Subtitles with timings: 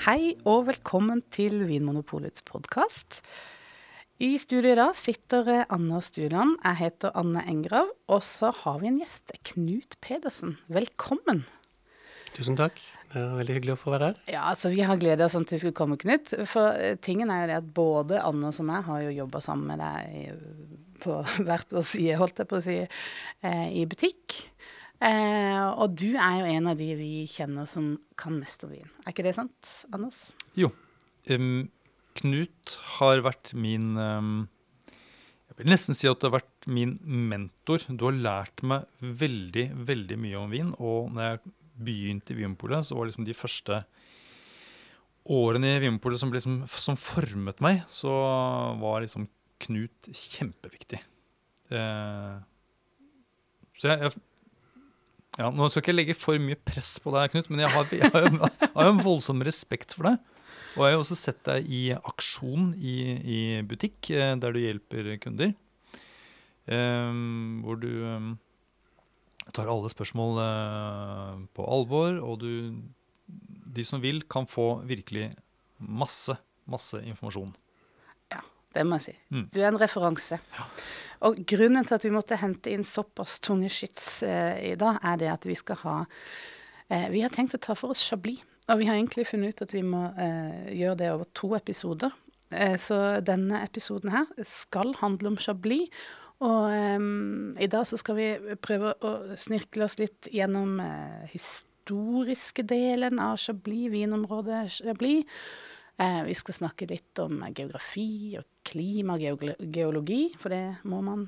[0.00, 3.18] Hei og velkommen til Vinmonopolets podkast.
[4.16, 6.54] I studio i dag sitter Anne Anna Stuland.
[6.64, 7.90] Jeg heter Anne Engrav.
[8.08, 10.54] Og så har vi en gjest, Knut Pedersen.
[10.72, 11.42] Velkommen.
[12.32, 12.80] Tusen takk.
[13.12, 14.22] Det er veldig hyggelig å få være her.
[14.38, 16.32] Ja, altså Vi har gleda oss sånn til du skulle komme, Knut.
[16.48, 19.68] For eh, tingen er jo det at både Anne og meg har jo jobba sammen
[19.74, 24.40] med deg på hvert vår side, holdt jeg på å si, eh, i butikk.
[25.00, 28.88] Eh, og du er jo en av de vi kjenner som kan mest om vin.
[29.04, 30.28] Er ikke det sant, Anders?
[30.58, 30.72] Jo.
[31.30, 31.70] Um,
[32.20, 34.48] Knut har vært min um,
[35.46, 37.86] Jeg vil nesten si at du har vært min mentor.
[37.88, 40.74] Du har lært meg veldig, veldig mye om vin.
[40.76, 43.80] Og når jeg begynte i Vinpolet, så var liksom de første
[45.30, 48.12] årene i Vinmonopolet som, liksom, som, formet meg, så
[48.80, 49.28] var liksom
[49.60, 51.02] Knut kjempeviktig.
[51.68, 52.36] Eh,
[53.76, 54.29] så jeg, jeg
[55.38, 57.94] ja, Nå skal jeg ikke legge for mye press på deg, Knut, men jeg har,
[57.94, 60.36] jeg har, jo, jeg har en voldsom respekt for deg.
[60.76, 65.10] Og jeg har også sett deg i aksjon i, i butikk, eh, der du hjelper
[65.22, 65.54] kunder.
[66.70, 68.34] Um, hvor du um,
[69.56, 72.78] tar alle spørsmål uh, på alvor, og du
[73.70, 75.28] De som vil, kan få virkelig
[75.78, 76.34] masse,
[76.66, 77.52] masse informasjon.
[78.32, 78.40] Ja,
[78.74, 79.14] det må jeg si.
[79.30, 79.44] Mm.
[79.54, 80.40] Du er en referanse.
[80.58, 80.66] Ja.
[81.26, 85.20] Og grunnen til at vi måtte hente inn såpass tunge skyts eh, i dag, er
[85.20, 85.96] det at vi skal ha
[86.88, 88.40] eh, Vi har tenkt å ta for oss Chablis.
[88.70, 92.14] Og vi har egentlig funnet ut at vi må eh, gjøre det over to episoder.
[92.54, 95.90] Eh, så denne episoden her skal handle om Chablis.
[96.40, 97.08] Og eh,
[97.66, 98.28] i dag så skal vi
[98.62, 105.42] prøve å snirkle oss litt gjennom eh, historiske delen av Chablis, vinområdet Chablis.
[106.00, 111.26] Eh, vi skal snakke litt om geografi og klima og geologi, for det må man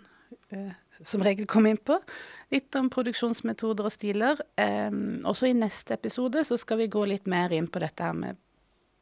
[0.51, 0.73] eh,
[1.07, 1.97] som regel komme inn på.
[2.53, 4.39] Litt om produksjonsmetoder og stiler.
[5.27, 8.39] Også i neste episode så skal vi gå litt mer inn på dette her med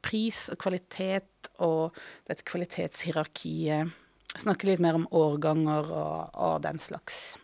[0.00, 1.96] pris og kvalitet og
[2.28, 3.92] dette kvalitetshierarkiet.
[4.38, 7.34] Snakke litt mer om årganger og, og den slags.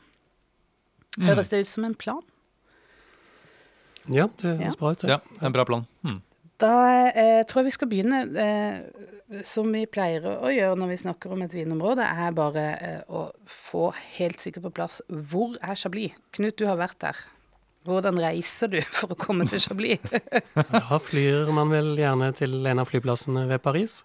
[1.16, 1.28] Mm.
[1.30, 2.22] Høres det ut som en plan?
[4.06, 4.78] Ja, det høres ja.
[4.78, 5.04] bra ut.
[5.10, 5.86] Ja, en bra plan.
[6.06, 6.20] Mm.
[6.62, 6.72] Da
[7.12, 11.32] eh, tror jeg vi skal begynne eh, som vi pleier å gjøre når vi snakker
[11.34, 16.16] om et vinområde, er bare eh, å få helt sikkert på plass hvor er Chablis?
[16.36, 17.18] Knut, du har vært der.
[17.86, 20.00] Hvordan reiser du for å komme til Chablis?
[20.88, 24.00] da flyr man vel gjerne til en av flyplassene ved Paris.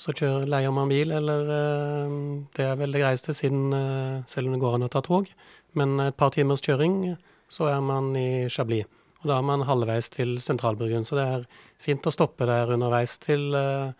[0.00, 2.16] Så kjører, leier man bil, eller eh,
[2.56, 5.28] Det er vel det greieste, siden, eh, selv om det går an å ta tog.
[5.76, 7.18] Men et par timers kjøring,
[7.52, 8.88] så er man i Chablis.
[9.22, 11.48] Og da er man halvveis til Sentralburgund, så det er
[11.82, 13.94] fint å stoppe der underveis til uh,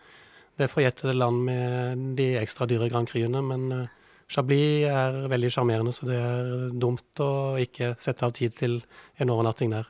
[0.59, 3.41] det forjettede land med de ekstra dyre Grand Cruene.
[3.47, 8.55] Men uh, Chablis er veldig sjarmerende, så det er dumt å ikke sette av tid
[8.59, 8.79] til
[9.21, 9.89] en overnatting der.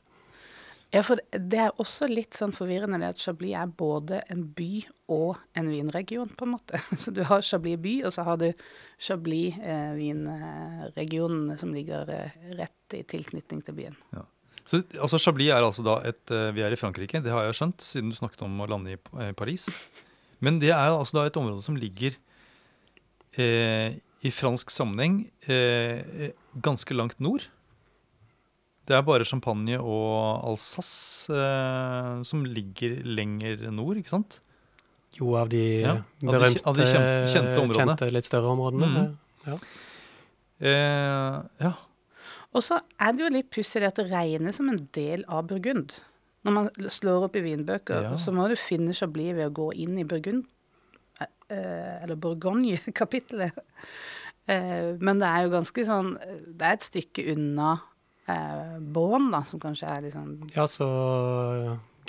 [0.94, 4.84] Ja, for det er også litt sånn forvirrende det at Chablis er både en by
[5.14, 6.78] og en vinregion, på en måte.
[7.02, 8.52] Så du har Chablis by, og så har du
[9.02, 13.98] Chablis eh, vinregionen som ligger eh, rett i tilknytning til byen.
[14.14, 14.28] Ja.
[14.63, 17.57] Så altså Chablis er altså da et eh, Vi er i Frankrike, det har jeg
[17.59, 19.68] skjønt, siden du snakket om å lande i eh, Paris.
[20.44, 22.16] Men det er altså da et område som ligger
[23.40, 26.31] eh, i fransk sammenheng eh,
[26.63, 27.50] ganske langt nord.
[28.88, 34.41] Det er bare Champagne og Alsace eh, som ligger lenger nord, ikke sant?
[35.13, 38.90] Jo, av de ja, berømte, av de, kjente, kjente, kjente, litt større områdene.
[38.90, 39.12] Mm.
[39.46, 39.57] Ja.
[40.63, 41.73] Eh, ja.
[42.53, 45.96] Og så er det jo litt pussig at det regnes som en del av Burgund.
[46.44, 48.18] Når man slår opp i vinbøker, ja.
[48.19, 50.44] så må du finne Chablis ved å gå inn i Burgund,
[51.22, 53.58] eh, eh, eller Bourgogne-kapitlet.
[54.44, 57.69] Eh, men det er jo ganske sånn Det er et stykke unna
[58.28, 60.88] eh, Bån, da, som kanskje er sånn Ja, så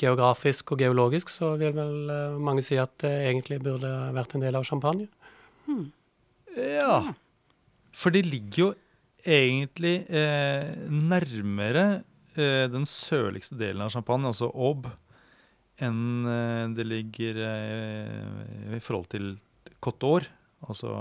[0.03, 2.11] geografisk og geologisk så vil vel
[2.43, 5.06] mange si at det egentlig burde vært en del av Champagne.
[5.69, 5.93] Hmm.
[6.59, 7.15] Ja.
[7.94, 8.72] For det ligger jo
[9.25, 12.05] egentlig eh, nærmere
[12.37, 14.93] eh, den sørligste delen av Champagne, altså Aube,
[15.82, 19.35] enn eh, det ligger eh, i forhold til
[19.85, 20.29] Côte d'Or,
[20.65, 20.94] altså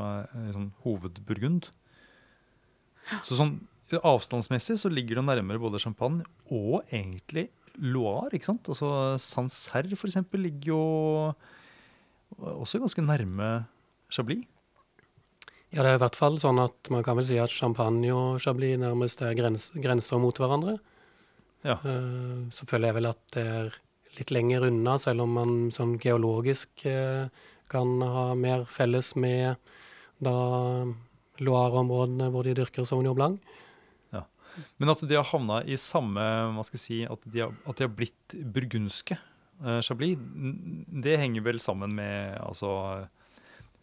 [0.51, 1.69] sånn hovedburgund.
[3.23, 3.57] Så sånn
[3.93, 7.49] avstandsmessig så ligger det nærmere både Champagne og egentlig
[7.81, 8.67] Loire, ikke sant?
[8.69, 10.81] Altså Sancerre for eksempel ligger jo
[12.37, 13.47] også ganske nærme
[14.13, 14.45] Chablis.
[15.73, 18.41] Ja, det er i hvert fall sånn at man kan vel si at champagne og
[18.43, 20.75] chablis nærmest er grens, grenser mot hverandre.
[21.65, 21.79] Ja.
[21.81, 23.73] Uh, så føler jeg vel at det er
[24.19, 27.25] litt lenger unna, selv om man sånn geologisk uh,
[27.73, 29.57] kan ha mer felles med
[30.23, 30.35] da
[31.41, 33.55] Loire-områdene hvor de dyrker Sauvignon Blanc.
[34.13, 34.27] Ja.
[34.77, 36.21] Men at de har havna i samme
[36.53, 39.17] hva skal jeg si, at de har, at de har blitt burgundske,
[39.65, 40.21] uh, Chablis,
[41.01, 42.75] det henger vel sammen med altså,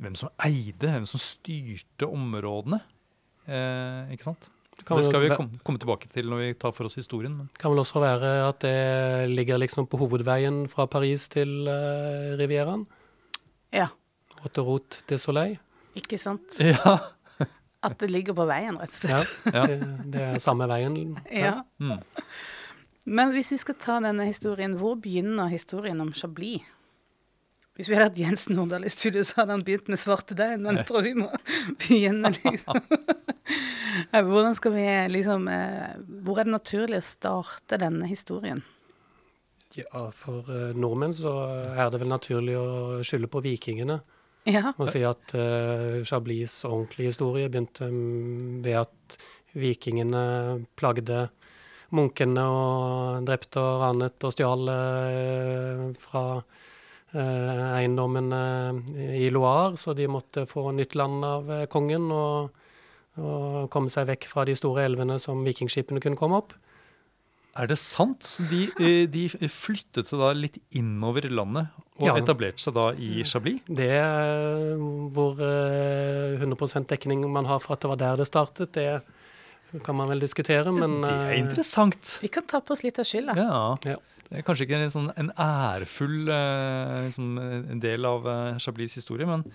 [0.00, 2.80] hvem som eide, hvem som styrte områdene.
[3.46, 4.48] Eh, ikke sant?
[4.80, 7.34] Det, det skal vi komme, komme, tilbake til når vi tar for oss historien.
[7.36, 7.48] Men.
[7.60, 12.86] Kan vel også være at det ligger liksom på hovedveien fra Paris til uh, Rivieraen?
[13.76, 13.90] Ja.
[14.40, 15.58] Rotterot de Soleil?
[15.98, 16.56] Ikke sant?
[16.72, 16.98] Ja.
[17.80, 19.30] At det ligger på veien, rett og slett.
[19.54, 19.76] Ja, det,
[20.12, 20.98] det er samme veien.
[21.32, 21.62] Ja.
[21.80, 22.02] Mm.
[23.08, 26.66] Men hvis vi skal ta denne historien, hvor begynner historien om Chablis?
[27.80, 30.66] Hvis vi hadde hatt Jens Nordahl i studio, så hadde han begynt med svartedauden.
[30.66, 31.30] Men jeg tror vi må
[31.80, 32.76] begynne, liksom.
[34.28, 38.60] Hvordan skal vi liksom eh, Hvor er det naturlig å starte denne historien?
[39.78, 41.32] Ja, for uh, nordmenn så
[41.72, 44.00] er det vel naturlig å skylde på vikingene.
[44.50, 44.74] Ja.
[44.76, 49.20] Og si at uh, Chablis ordentlige historie begynte ved at
[49.56, 50.22] vikingene
[50.76, 51.28] plagde
[51.96, 56.24] munkene og drepte og ranet og stjal uh, fra
[57.14, 58.40] uh, eiendommene
[59.16, 62.50] i Loire, så de måtte få nytt land av kongen og,
[63.20, 66.56] og komme seg vekk fra de store elvene som vikingskipene kunne komme opp.
[67.58, 68.22] Er det sant?
[68.22, 72.14] Så de, eh, de, flyttet seg da litt innover landet og ja.
[72.20, 73.64] etablerte seg da i Chablis?
[73.66, 74.76] Det er
[75.10, 79.98] hvor 100 eh, dekning man har for at det var der det startet, det kan
[79.98, 82.18] man vel diskutere, men Det er eh, interessant.
[82.22, 83.34] Vi kan ta på oss litt av skylda.
[83.38, 83.58] Ja.
[83.96, 83.98] ja.
[84.30, 88.28] Det er kanskje ikke en, sånn, en ærefull liksom, en del av
[88.62, 89.46] Chablis historie, men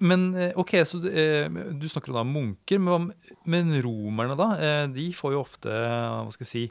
[0.00, 3.10] men ok, så Du snakker da om munker, men,
[3.44, 4.86] men romerne, da?
[4.88, 6.62] De får jo ofte hva skal jeg si,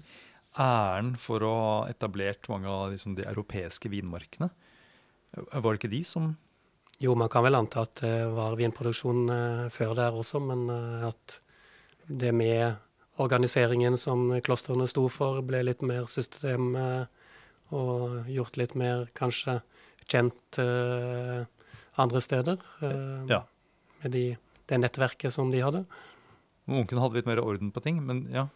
[0.57, 4.49] æren for å ha etablert mange av liksom, de europeiske vinmarkene.
[5.37, 6.31] Var det ikke de som
[6.97, 9.29] Jo, man kan vel anta at det var vinproduksjon
[9.69, 10.65] før der også, men
[11.05, 11.37] at
[12.07, 12.79] det med
[13.21, 16.71] organiseringen som klostrene sto for, ble litt mer system
[17.75, 19.59] og gjort litt mer kanskje
[20.07, 20.59] kjent
[21.97, 22.61] andre steder.
[23.27, 23.41] Ja.
[24.03, 24.23] Med de,
[24.69, 25.81] det nettverket som de hadde.
[26.67, 28.47] Munkene hadde litt mer orden på ting, men ja.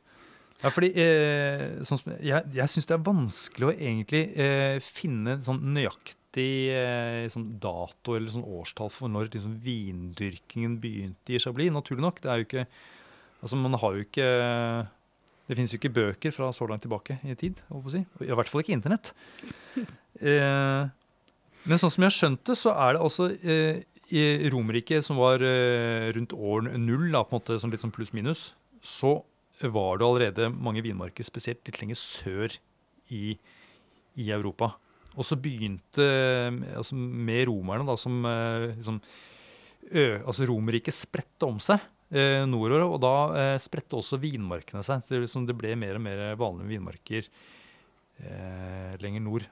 [0.62, 5.40] Ja, fordi eh, sånn som, Jeg, jeg syns det er vanskelig å egentlig eh, finne
[5.46, 11.74] sånn nøyaktig eh, sånn dato eller sånn årstall for når liksom, vindyrkingen begynte i Chablis.
[11.74, 12.22] Naturlig nok.
[12.22, 12.68] Det er jo ikke
[13.42, 14.26] Altså, man har jo ikke
[15.52, 17.58] Det finnes jo ikke bøker fra så langt tilbake i tid.
[17.92, 18.00] Si.
[18.24, 19.12] I hvert fall ikke Internett.
[20.22, 20.84] Eh,
[21.66, 23.80] men sånn som jeg har skjønt det, så er det altså eh,
[24.14, 27.94] i Romerriket, som var eh, rundt år null, da, på en måte, sånn litt sånn
[27.96, 28.44] pluss-minus,
[28.86, 29.16] så
[29.64, 32.60] var det allerede mange vinmarker, spesielt litt lenger sør
[33.10, 33.34] i,
[34.22, 34.76] i Europa.
[35.16, 36.06] Og så begynte
[36.76, 38.22] altså med romerne, da, som
[38.76, 39.02] liksom,
[40.20, 41.82] altså Romerriket spredte om seg
[42.12, 45.04] eh, nordover, og da eh, spredte også vinmarkene seg.
[45.04, 47.30] Så det, liksom, det, ble mer og mer vanlige vinmarker
[48.22, 49.48] eh, lenger nord.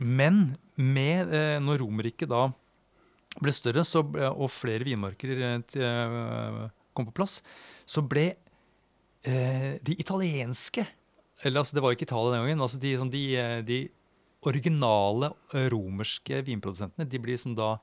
[0.00, 2.48] Men med, eh, når Romerriket da
[3.40, 6.62] ble større så og flere vinmarker eh,
[6.96, 7.40] kom på plass,
[7.86, 8.32] så ble
[9.22, 10.86] eh, de italienske
[11.40, 12.60] eller altså Det var ikke Italia den gangen.
[12.60, 13.80] altså De, sånn, de, eh, de
[14.48, 17.74] originale eh, romerske vinprodusentene de blir som da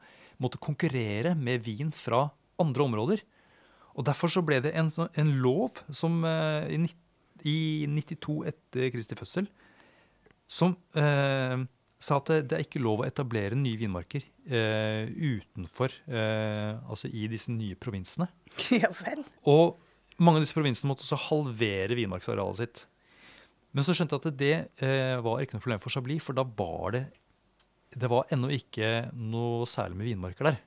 [0.42, 2.28] måtte konkurrere med vin fra
[2.62, 3.24] andre områder.
[3.98, 6.92] Og Derfor så ble det en, sånn, en lov som eh, i,
[7.50, 7.58] i,
[7.90, 9.50] 92 etter Kristi fødsel
[10.48, 11.66] som eh,
[12.00, 17.26] sa at det, er ikke lov å etablere nye vinmarker eh, utenfor eh, Altså i
[17.32, 18.30] disse nye provinsene.
[18.84, 19.26] Ja vel.
[19.50, 19.82] Og
[20.22, 22.86] mange av disse provinsene måtte også halvere vinmarksarealet sitt.
[23.76, 26.46] Men så skjønte jeg at det eh, var ikke noe problem for Chablis, for da
[26.46, 27.08] var det
[27.98, 30.58] det var ennå ikke noe særlig med vinmarker der.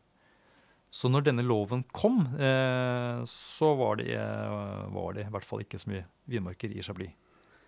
[0.91, 5.63] Så når denne loven kom, eh, så var det, eh, var det, i hvert fall
[5.63, 7.15] ikke så mye vinmarker i Chablis.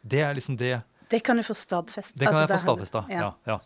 [0.02, 2.18] Det er liksom det Det kan du få stadfesta.
[2.18, 3.20] Det kan altså, jeg få stadfesta, ja.
[3.20, 3.58] ja, ja.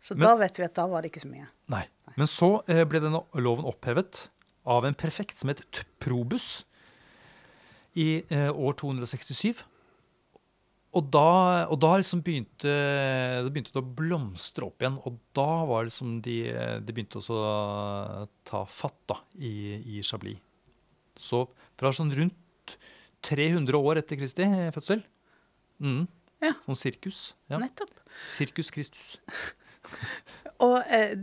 [0.00, 1.46] Så Men, da vet vi at da var det ikke så mye.
[1.72, 1.84] Nei.
[2.06, 2.14] nei.
[2.16, 4.28] Men så eh, ble denne loven opphevet
[4.64, 5.62] av en prefekt som het
[6.00, 6.64] Probus
[7.96, 9.64] i eh, år 267.
[10.94, 12.70] Og da, og da liksom begynte
[13.42, 14.98] det begynte å blomstre opp igjen.
[15.08, 16.36] Og da var det liksom de,
[16.86, 19.54] de begynte også å ta fatt da, i,
[19.96, 20.38] i Chablis.
[21.18, 21.44] Så
[21.78, 22.76] fra sånn rundt
[23.24, 25.00] 300 år etter Kristi fødsel
[25.80, 26.02] mm,
[26.44, 26.52] ja.
[26.66, 27.20] Sånn sirkus.
[27.48, 27.58] Ja.
[27.62, 27.92] Nettopp.
[28.34, 29.14] Sirkus Kristus.
[30.64, 31.14] og eh,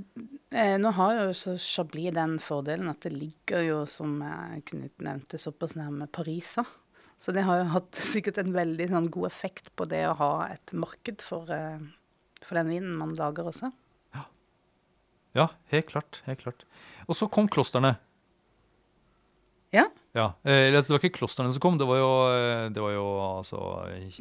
[0.55, 4.17] eh, nå har jo så Chablis den fordelen at det ligger jo, som
[4.67, 6.55] Knut nevnte, såpass nærme Paris.
[6.57, 6.65] Da.
[7.21, 10.31] Så det har jo hatt sikkert en veldig sånn, god effekt på det å ha
[10.49, 11.81] et marked for, uh,
[12.41, 13.71] for den vinen man lager også.
[14.17, 14.25] Ja.
[15.37, 16.23] ja, helt klart.
[16.29, 16.65] Helt klart.
[17.07, 17.95] Og så kom klostrene.
[19.71, 19.85] Ja.
[20.17, 20.25] ja.
[20.43, 23.61] Eh, det var ikke klostrene som kom, det var jo, eh, det var jo altså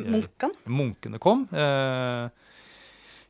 [0.07, 0.55] Munkene.
[0.71, 1.43] Munkene kom.
[1.51, 2.31] Eh,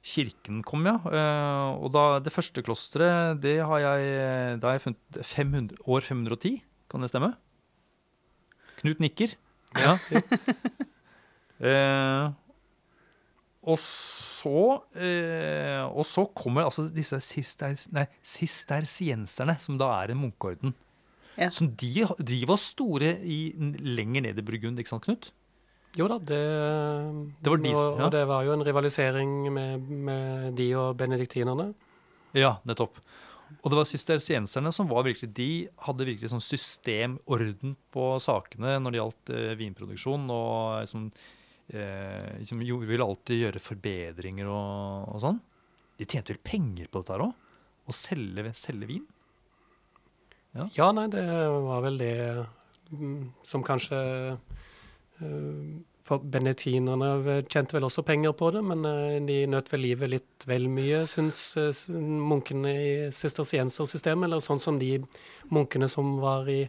[0.04, 0.98] kirken kom, ja.
[1.00, 6.04] Eh, og da, det første klosteret, det har jeg, da har jeg funnet 500, år
[6.10, 6.60] 510.
[6.92, 7.32] Kan det stemme?
[8.82, 9.38] Knut nikker.
[9.78, 9.94] Ja.
[11.70, 12.26] eh,
[13.60, 20.74] og så eh, Og så kommer altså disse sistersienserne, som da er en munkeorden.
[21.36, 21.50] Ja.
[21.54, 25.30] Som de, de, var store i, lenger ned i Burgund, ikke sant, Knut?
[25.98, 26.38] Jo da, det,
[27.42, 28.04] det var de, og, ja.
[28.04, 31.72] og, det var jo en rivalisering med, med de og benediktinerne.
[32.36, 33.00] Ja, nettopp.
[33.60, 35.50] Og det var sistersienserne som var virkelig, de
[35.84, 40.26] hadde virkelig sånn systemorden på sakene når det gjaldt eh, vinproduksjon.
[40.32, 41.08] og liksom,
[41.74, 45.40] eh, liksom, ville alltid gjøre forbedringer og, og, sånn.
[46.00, 47.48] De tjente vel penger på dette her òg?
[47.90, 49.06] Å selge, selge, vin?
[50.54, 50.66] Ja.
[50.74, 51.26] ja, nei, det
[51.62, 52.14] var vel det
[52.90, 53.98] mm, som kanskje
[54.34, 55.66] uh,
[56.10, 60.46] for benediktinerne tjente vel også penger på det, men eh, de nøt vel livet litt
[60.50, 64.26] vel mye, syns eh, munkene i sistersiensersystemet.
[64.26, 64.96] Eller sånn som de
[65.54, 66.64] munkene som var i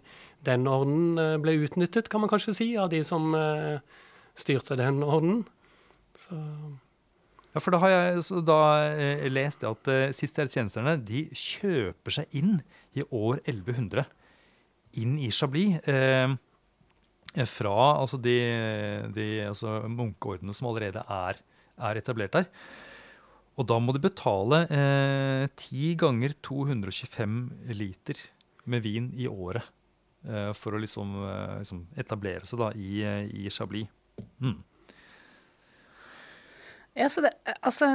[0.46, 3.34] den orden, eh, ble utnyttet, kan man kanskje si, av de som
[4.38, 5.42] styrte den orden.
[6.18, 6.38] Så
[7.52, 8.60] ja, for da har jeg da,
[9.28, 12.62] lest at eh, sistersienserne de kjøper seg inn
[12.96, 14.06] i år 1100
[15.02, 15.82] inn i Chablis.
[17.48, 18.38] Fra altså de,
[19.16, 21.40] de altså munkeordene som allerede er,
[21.78, 22.50] er, etablert der.
[23.60, 27.38] Og da må de betale eh, ti ganger 225
[27.76, 28.20] liter
[28.72, 29.64] med vin i året
[30.28, 33.02] eh, for å liksom, eh, liksom, etablere seg da i,
[33.44, 33.90] i Chablis.
[34.44, 34.60] Mm.
[36.98, 37.32] Ja, så det,
[37.64, 37.88] altså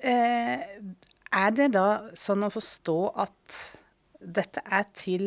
[0.00, 0.62] eh,
[1.36, 3.58] Er det da sånn å forstå at
[4.18, 5.26] dette er til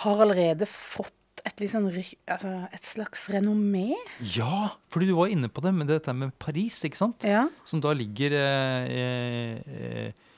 [0.00, 3.96] Har allerede fått et, liksom, altså et slags renommé?
[4.34, 7.26] Ja, fordi du var inne på det med dette med Paris, ikke sant?
[7.26, 7.46] Ja.
[7.68, 10.28] Som da ligger eh, eh,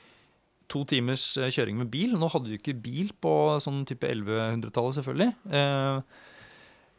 [0.71, 2.15] to timers eh, kjøring med bil.
[2.17, 3.33] Nå hadde du ikke bil på
[3.63, 5.35] sånn type 1100-tallet, selvfølgelig.
[5.61, 6.23] Eh,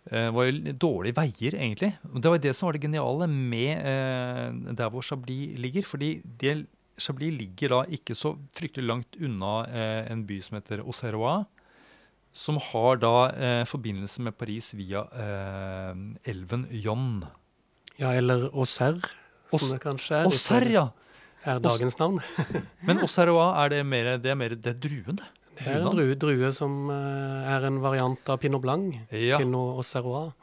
[0.06, 1.90] det var jo dårlige veier, egentlig.
[1.98, 5.82] Det var det som var det geniale med eh, der hvor Chablis ligger.
[5.82, 6.54] fordi det,
[6.94, 11.48] Chablis ligger da ikke så fryktelig langt unna eh, en by som heter Auxerrois
[12.36, 15.92] som har da eh, forbindelse med Paris via eh,
[16.28, 17.24] elven Jon.
[17.96, 19.08] Ja, eller Auxerre,
[19.48, 20.28] som Os det kanskje er.
[20.28, 20.86] Auxerre, ja.
[21.46, 22.18] Er dagens navn.
[22.86, 25.28] Men Auxerrois, er det mer det er, mer, det er druen, det?
[25.56, 28.90] Det er en drue, drue som uh, er en variant av pinot blanc.
[29.14, 29.38] Ja.
[29.40, 30.34] Pinot Auxerrois.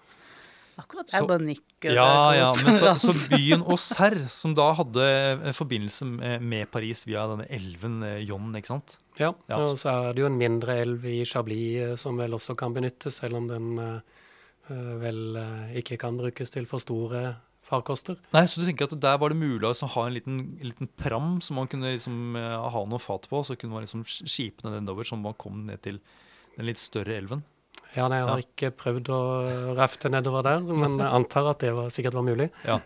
[0.80, 1.12] Akkurat.
[1.14, 1.94] Jeg bare nikker.
[1.94, 6.08] Ja, ja, men så, så byen Auxerre, som da hadde forbindelse
[6.42, 8.98] med Paris via denne elven Jon, ikke sant?
[9.20, 12.34] Ja, ja, og så er det jo en mindre elv i Chablis eh, som vel
[12.34, 14.00] også kan benyttes, selv om den uh,
[15.02, 18.18] vel uh, ikke kan brukes til for store farkoster.
[18.34, 21.38] Nei, Så du tenker at der var det mulig å ha en liten, liten pram
[21.46, 25.08] som man kunne liksom, ha noe fat på, så kunne man liksom skipe den nedover
[25.08, 26.02] så man kom ned til
[26.58, 27.46] den litt større elven?
[27.94, 28.50] Ja, nei, Jeg har ja.
[28.50, 29.22] ikke prøvd å
[29.78, 32.50] rafte nedover der, men jeg antar at det var, sikkert var mulig.
[32.66, 32.82] Ja,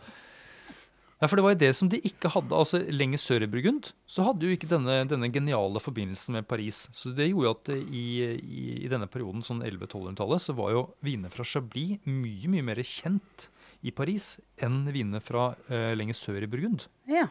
[1.17, 2.53] ja, for det var jo det som de ikke hadde.
[2.53, 6.83] altså Lenger sør i Burgund så hadde jo ikke denne, denne geniale forbindelsen med Paris.
[6.93, 8.07] Så det gjorde at i,
[8.37, 12.83] i, i denne perioden, sånn 1100-1200-tallet, så var jo vinene fra Chablis mye mye mer
[12.85, 13.49] kjent
[13.81, 16.85] i Paris enn vinene fra uh, lenger sør i Burgund.
[17.09, 17.25] Ja,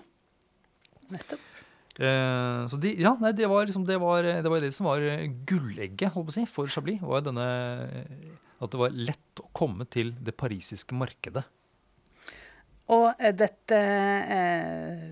[1.13, 1.53] nettopp.
[1.97, 5.07] Uh, så de, ja, nei, det, var liksom, det, var, det var det som var
[5.49, 6.99] gullegget holdt på å si, for Chablis.
[7.07, 7.47] var denne,
[8.59, 11.47] At det var lett å komme til det parisiske markedet.
[12.95, 13.79] Og eh, dette
[14.39, 15.07] eh,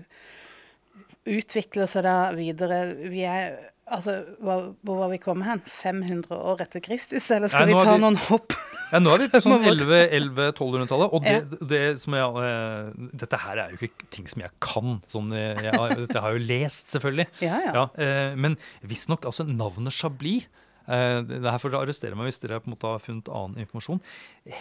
[1.35, 2.83] utvikler seg da videre.
[3.11, 3.55] Vi er
[3.85, 5.59] Altså, hvor, hvor var vi kommet hen?
[5.69, 8.55] 500 år etter Kristus, eller skal Nei, vi ta vi, noen hopp?
[8.89, 11.13] Ja, nå er vi på sånn 1100-1200-tallet.
[11.13, 14.97] Og det, det, som jeg, uh, dette her er jo ikke ting som jeg kan.
[15.13, 15.69] Sånn, jeg,
[16.01, 17.27] dette har jeg jo lest, selvfølgelig.
[17.45, 17.75] Ja, ja.
[17.77, 20.49] ja uh, men visstnok, altså navnet Chablis
[20.85, 24.03] det her får dere arrestere meg hvis dere på en måte har funnet annen informasjon.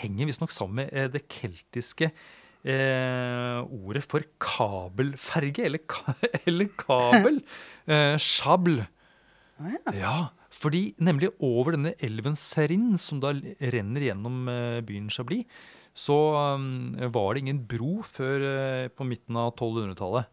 [0.01, 2.31] henger visstnok sammen med det keltiske eh,
[2.65, 6.15] ordet for kabelferge, eller, ka
[6.49, 7.43] eller kabel.
[7.87, 8.81] eh, sjabl.
[9.61, 9.95] Oh, ja.
[9.99, 10.17] ja.
[10.55, 13.35] Fordi nemlig over denne elven Serin, som da
[13.75, 15.49] renner gjennom eh, byen Chablis,
[15.95, 16.15] så
[16.57, 20.31] um, var det ingen bro før uh, på midten av 1200-tallet.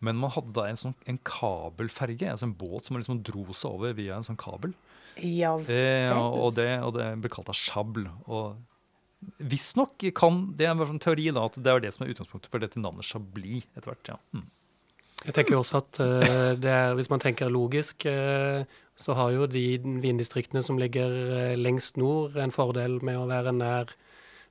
[0.00, 3.74] Men man hadde da en, sånn, en kabelferge, altså en båt som liksom dro seg
[3.74, 4.72] over via en sånn kabel.
[5.18, 8.06] Ja, eh, og, det, og, det, ble kalt Chable.
[8.30, 8.54] Og
[9.20, 12.62] Visstnok kan Det er en teori da, at det er det som er utgangspunktet for
[12.62, 14.14] dette navnet Chablis etter hvert.
[14.14, 14.18] ja.
[14.32, 14.48] Mm.
[15.20, 18.64] Jeg tenker også at uh, er, Hvis man tenker logisk, uh,
[18.96, 23.56] så har jo de vindistriktene som ligger uh, lengst nord, en fordel med å være
[23.56, 23.96] nær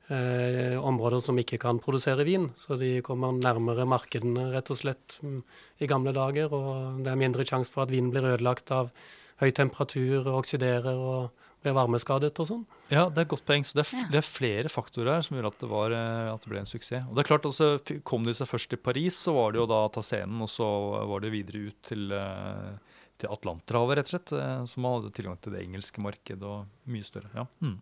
[0.10, 2.48] områder som ikke kan produsere vin.
[2.58, 5.44] Så de kommer nærmere markedene, rett og slett, um,
[5.78, 6.50] i gamle dager.
[6.50, 8.90] Og det er mindre sjanse for at vinen blir ødelagt av
[9.38, 12.62] høy temperatur og oksiderer og blir varmeskadet og sånn.
[12.92, 13.66] Ja, det er et godt poeng.
[13.68, 16.46] Så det er, det er, flere faktorer her som gjør at det, var, eh, at
[16.46, 17.08] det ble en suksess.
[17.10, 17.72] Og det er klart, altså,
[18.08, 20.70] Kom de seg først til Paris, så var det jo da ta scenen, og så
[21.10, 24.34] var det videre ut til, eh, til Atlanterhavet, rett og slett.
[24.40, 27.32] Eh, så man hadde tilgang til det engelske markedet og mye større.
[27.36, 27.48] ja.
[27.60, 27.80] Hmm.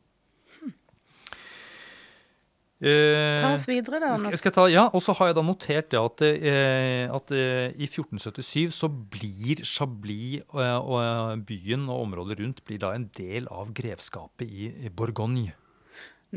[2.77, 4.11] Eh, ta oss videre, da.
[4.21, 7.71] Skal, skal ta, ja, Og så har jeg da notert det at, eh, at eh,
[7.73, 13.49] i 1477 så blir Chablis og, og, byen og området rundt blir da en del
[13.49, 15.55] av grevskapet i, Bourgogne.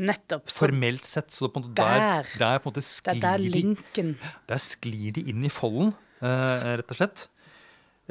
[0.01, 0.49] Nettopp.
[0.49, 1.29] Formelt sett.
[1.35, 5.51] Så der, der, der, på en måte sklir der, der der sklir de inn i
[5.51, 5.93] folden,
[6.23, 7.27] eh, rett og slett.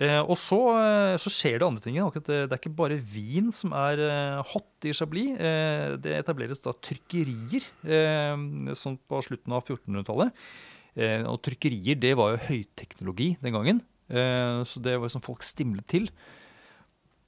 [0.01, 1.99] Eh, og så, eh, så, skjer det andre ting.
[2.01, 5.35] Det, det er ikke bare vin som er eh, hot i Chablis.
[5.37, 10.33] Eh, det etableres da trykkerier eh, sånn på slutten av 1400-tallet.
[10.97, 13.87] Eh, og trykkerier det var jo høyteknologi den gangen.
[14.11, 16.09] så det var som folk stimlet til.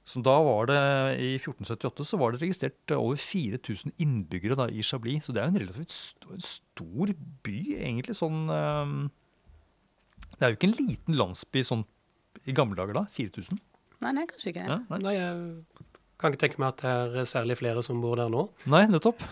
[0.03, 0.79] Så da var det,
[1.23, 5.23] I 1478 så var det registrert over 4000 innbyggere da, i Chablis.
[5.23, 7.13] Så det er jo en relativt stor, stor
[7.45, 8.17] by, egentlig.
[8.19, 8.49] sånn...
[10.33, 11.85] det er jo ikke en liten landsby sånn
[12.45, 13.05] i gamle dager da?
[13.13, 13.59] 4000?
[14.03, 14.67] Nei, nei, kanskje ikke.
[14.67, 14.99] Ja, nei.
[15.03, 15.15] nei.
[15.15, 15.89] jeg
[16.21, 18.45] kan ikke tenke meg at det er særlig flere som bor der nå.
[18.71, 19.23] Nei, nettopp.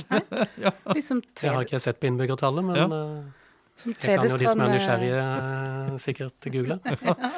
[0.64, 0.72] ja.
[0.94, 2.86] liksom jeg har ikke sett på innbyggertallet, men ja.
[2.88, 6.80] uh, jeg kan jo de som er nysgjerrige, uh, sikkert google.
[7.08, 7.16] ja.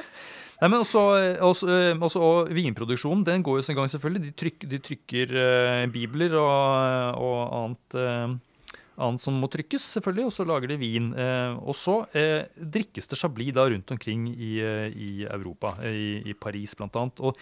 [0.62, 1.00] Nei, men også,
[1.42, 1.66] også,
[1.98, 4.28] også, og Vinproduksjonen den går jo sin gang, selvfølgelig.
[4.28, 7.96] De, tryk, de trykker uh, bibler og, og annet
[9.00, 11.12] annet som må trykkes, selvfølgelig, og så lager de vin.
[11.18, 15.96] Eh, og så eh, drikkes det chablis da rundt omkring i, eh, i Europa, eh,
[15.96, 16.90] i, i Paris bl.a.
[17.24, 17.40] Og,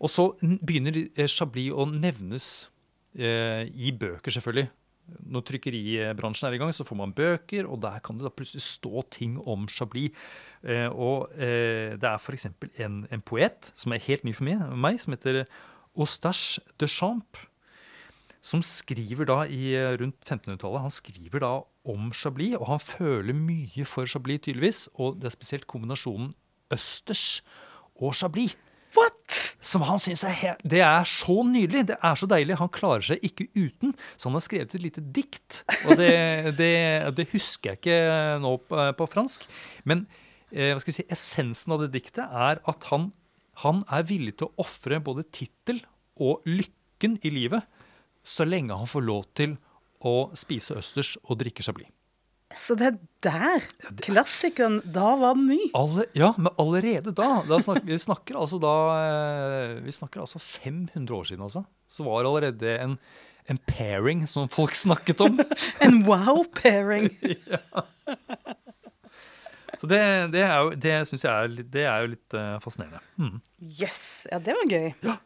[0.00, 2.50] og så begynner eh, chablis å nevnes
[3.18, 4.70] eh, i bøker, selvfølgelig.
[5.26, 8.62] Når trykkeribransjen er i gang, så får man bøker, og der kan det da plutselig
[8.62, 10.14] stå ting om chablis.
[10.94, 12.46] og det er f.eks.
[12.78, 15.40] En, en poet som er helt ny for meg, som heter
[15.98, 17.49] Ostache de Champs
[18.40, 21.52] som skriver da i eh, rundt 1500-tallet Han skriver da
[21.90, 24.86] om Chablis, og han føler mye for Chablis, tydeligvis.
[25.00, 26.32] Og det er spesielt kombinasjonen
[26.72, 27.42] østers
[28.00, 28.56] og Chablis.
[28.96, 29.36] What?
[29.62, 31.84] Som han syns er, helt det er så nydelig.
[31.92, 32.56] Det er så deilig.
[32.58, 33.94] Han klarer seg ikke uten.
[34.16, 35.60] Så han har skrevet et lite dikt.
[35.86, 36.10] Og det,
[36.60, 36.72] det,
[37.16, 38.00] det husker jeg ikke
[38.42, 39.46] nå på, på fransk.
[39.84, 40.06] Men
[40.50, 43.10] eh, hva skal vi si, essensen av det diktet er at han,
[43.62, 45.84] han er villig til å ofre både tittel
[46.20, 47.79] og lykken i livet
[48.26, 49.56] så lenge han får lov til
[50.00, 51.90] å spise østers og drikke chablis.
[52.58, 53.66] Så det er der
[54.02, 55.58] klassikeren Da var den ny?
[55.76, 57.44] Alle, ja, men allerede da.
[57.46, 61.62] da snakker, vi, snakker altså da, eh, vi snakker altså 500 år siden, altså.
[61.90, 62.96] Så var det allerede en,
[63.46, 65.38] en pairing som folk snakket om.
[65.86, 67.12] en wow-pairing.
[67.54, 67.86] ja.
[69.78, 70.02] Så det,
[70.34, 72.60] det, er jo, det syns jeg er, det er jo litt fascinerende.
[72.66, 73.04] fascinerende.
[73.16, 73.38] Mm.
[73.78, 74.90] Yes, ja, det var gøy.
[75.06, 75.20] Ja.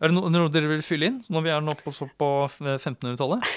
[0.00, 3.48] Er det noe, noe, dere vil fylle inn når vi er nå på, på 1500-tallet?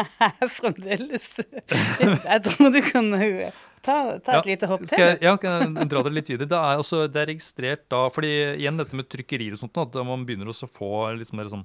[0.56, 4.98] Fremdeles Jeg tror du kan ta, ta et ja, lite hopp til.
[4.98, 6.50] Jeg, ja, kan jeg dra det litt videre.
[6.50, 10.00] Det er, også, det er, registrert da fordi igjen dette med trykkerier og sånt, at
[10.08, 11.62] man begynner å få litt mer sånn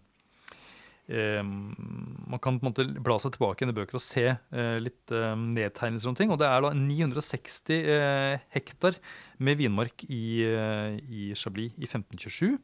[1.10, 5.18] eh, Man kan på en måte bla seg tilbake i bøker og se eh, litt
[5.18, 6.34] eh, nedtegnelser og ting.
[6.34, 9.02] Og det er da 960 eh, hektar
[9.42, 12.58] med vinmark i, eh, i Chablis i 1527.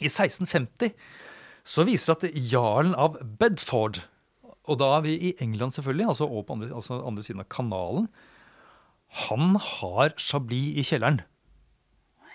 [0.00, 0.92] I 1650
[1.66, 4.04] så viser det at jarlen av Bedford,
[4.66, 7.48] og da er vi i England selvfølgelig, altså over på andre, altså andre siden av
[7.50, 8.06] kanalen,
[9.26, 11.22] han har Chablis i kjelleren.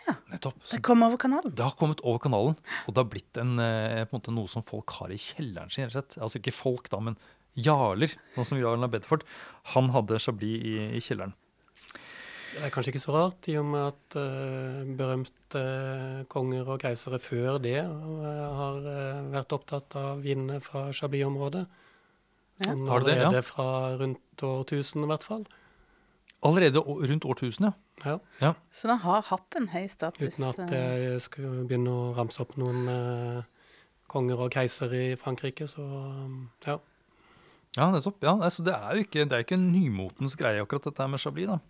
[0.07, 0.57] Ja, Nettopp.
[0.71, 1.53] Det kom over kanalen?
[1.55, 2.55] Det har kommet over kanalen.
[2.87, 5.91] Og det har blitt en, eh, en noe som folk har i kjelleren sin.
[5.91, 7.19] Altså ikke folk, da, men
[7.55, 8.15] jarler.
[8.35, 9.23] Sånn som jarlen av Bedford.
[9.75, 11.35] Han hadde Chablis i, i kjelleren.
[12.51, 15.61] Det er kanskje ikke så rart, i og med at uh, berømte
[16.31, 18.25] konger og keisere før det uh,
[18.57, 21.63] har uh, vært opptatt av vinene fra Chablis-området.
[22.61, 22.97] Sånn ja.
[22.97, 23.45] allerede ja?
[23.45, 23.69] fra
[24.01, 25.47] rundt årtusen, i hvert fall.
[26.45, 27.73] Allerede rundt årtusen, ja.
[28.03, 28.17] ja.
[28.41, 28.53] ja.
[28.75, 30.35] Så den har hatt en høy status?
[30.35, 32.83] Uten at jeg skal begynne å ramse opp noen
[34.11, 36.77] konger og keisere i Frankrike, så um, ja.
[37.77, 38.17] Ja, nettopp.
[38.25, 41.21] Ja, altså, det er jo ikke, det er ikke en nymotens greie, akkurat dette med
[41.23, 41.47] Chablis.
[41.47, 41.61] da.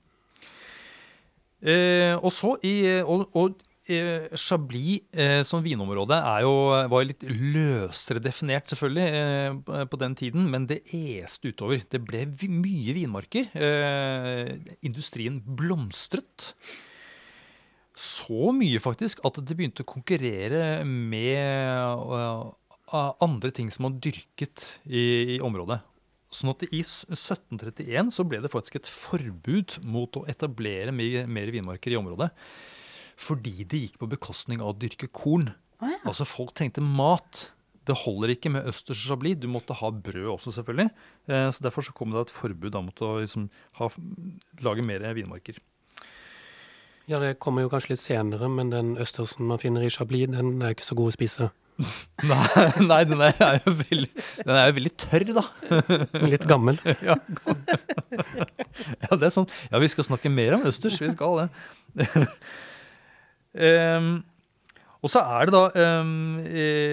[1.62, 2.74] Eh, og så i,
[3.06, 6.54] og, og eh, Chablis eh, som vinområde er jo,
[6.92, 10.48] var litt løsere definert, selvfølgelig, eh, på den tiden.
[10.52, 11.84] Men det este utover.
[11.92, 13.52] Det ble mye vinmarker.
[13.54, 14.56] Eh,
[14.88, 16.54] industrien blomstret.
[18.02, 22.50] Så mye, faktisk, at det begynte å konkurrere med
[22.92, 25.82] andre ting som man dyrket i, i området.
[26.32, 31.52] Sånn at i 1731 så ble det faktisk et forbud mot å etablere mer, mer
[31.52, 32.30] vinmarker i området.
[33.22, 35.52] Fordi det gikk på bekostning av å dyrke korn.
[35.82, 36.00] Å ja.
[36.08, 37.50] Altså Folk trengte mat.
[37.86, 39.42] Det holder ikke med østers og chablis.
[39.42, 40.94] Du måtte ha brød også, selvfølgelig.
[41.28, 43.50] Eh, så Derfor så kom det et forbud da, mot å liksom,
[43.82, 43.90] ha,
[44.64, 45.60] lage mer vinmarker.
[47.10, 50.62] Ja, det kommer jo kanskje litt senere, men den østersen man finner i Chablis, den
[50.62, 51.50] er ikke så god å spise.
[52.32, 54.10] Nei, nei den, er, er jo veldig,
[54.46, 55.44] den er jo veldig tørr, da.
[56.34, 56.80] Litt gammel.
[57.08, 57.16] Ja,
[59.02, 59.48] ja, det er sånn.
[59.72, 61.00] Ja, vi skal snakke mer om østers.
[61.02, 61.48] Vi skal det.
[63.56, 64.12] um,
[65.02, 66.36] og så er det da um,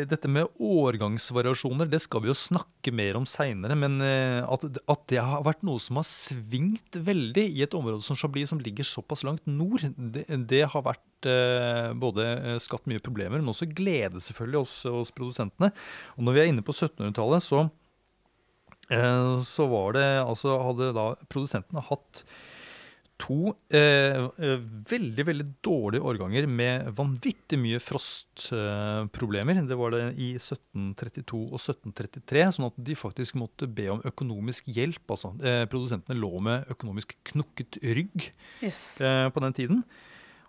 [0.08, 1.90] dette med årgangsvariasjoner.
[1.92, 3.76] Det skal vi jo snakke mer om seinere.
[3.76, 8.00] Men uh, at, at, det har vært noe som har svingt veldig i et område
[8.06, 13.04] som Chablis, som ligger såpass langt nord, det, det har vært uh, både skapt mye
[13.04, 15.74] problemer, men også glede selvfølgelig hos, hos produsentene.
[16.16, 17.66] Og når vi er inne på 1700-tallet, så,
[19.44, 22.22] så var det altså Hadde da produsentene hatt
[23.18, 24.28] to eh,
[24.90, 29.58] veldig veldig dårlige årganger med vanvittig mye frostproblemer.
[29.58, 34.02] Eh, det var det i 1732 og 1733, sånn at de faktisk måtte be om
[34.06, 35.02] økonomisk hjelp.
[35.10, 38.30] altså eh, Produsentene lå med økonomisk knukket rygg
[38.62, 39.00] Yes.
[39.00, 39.82] eh, på den tiden.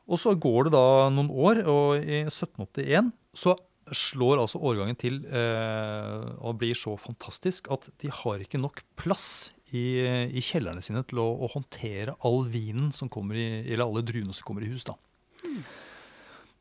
[0.10, 3.56] Og så går det da noen år, og i 1781 så
[3.90, 9.52] slår altså årgangen til eh, og blir så fantastisk at de har ikke nok plass
[9.76, 9.86] i,
[10.34, 14.36] i kjellerne sine til å, å, håndtere all vinen som kommer i, eller alle druene
[14.36, 14.88] som kommer i hus.
[14.88, 14.96] da.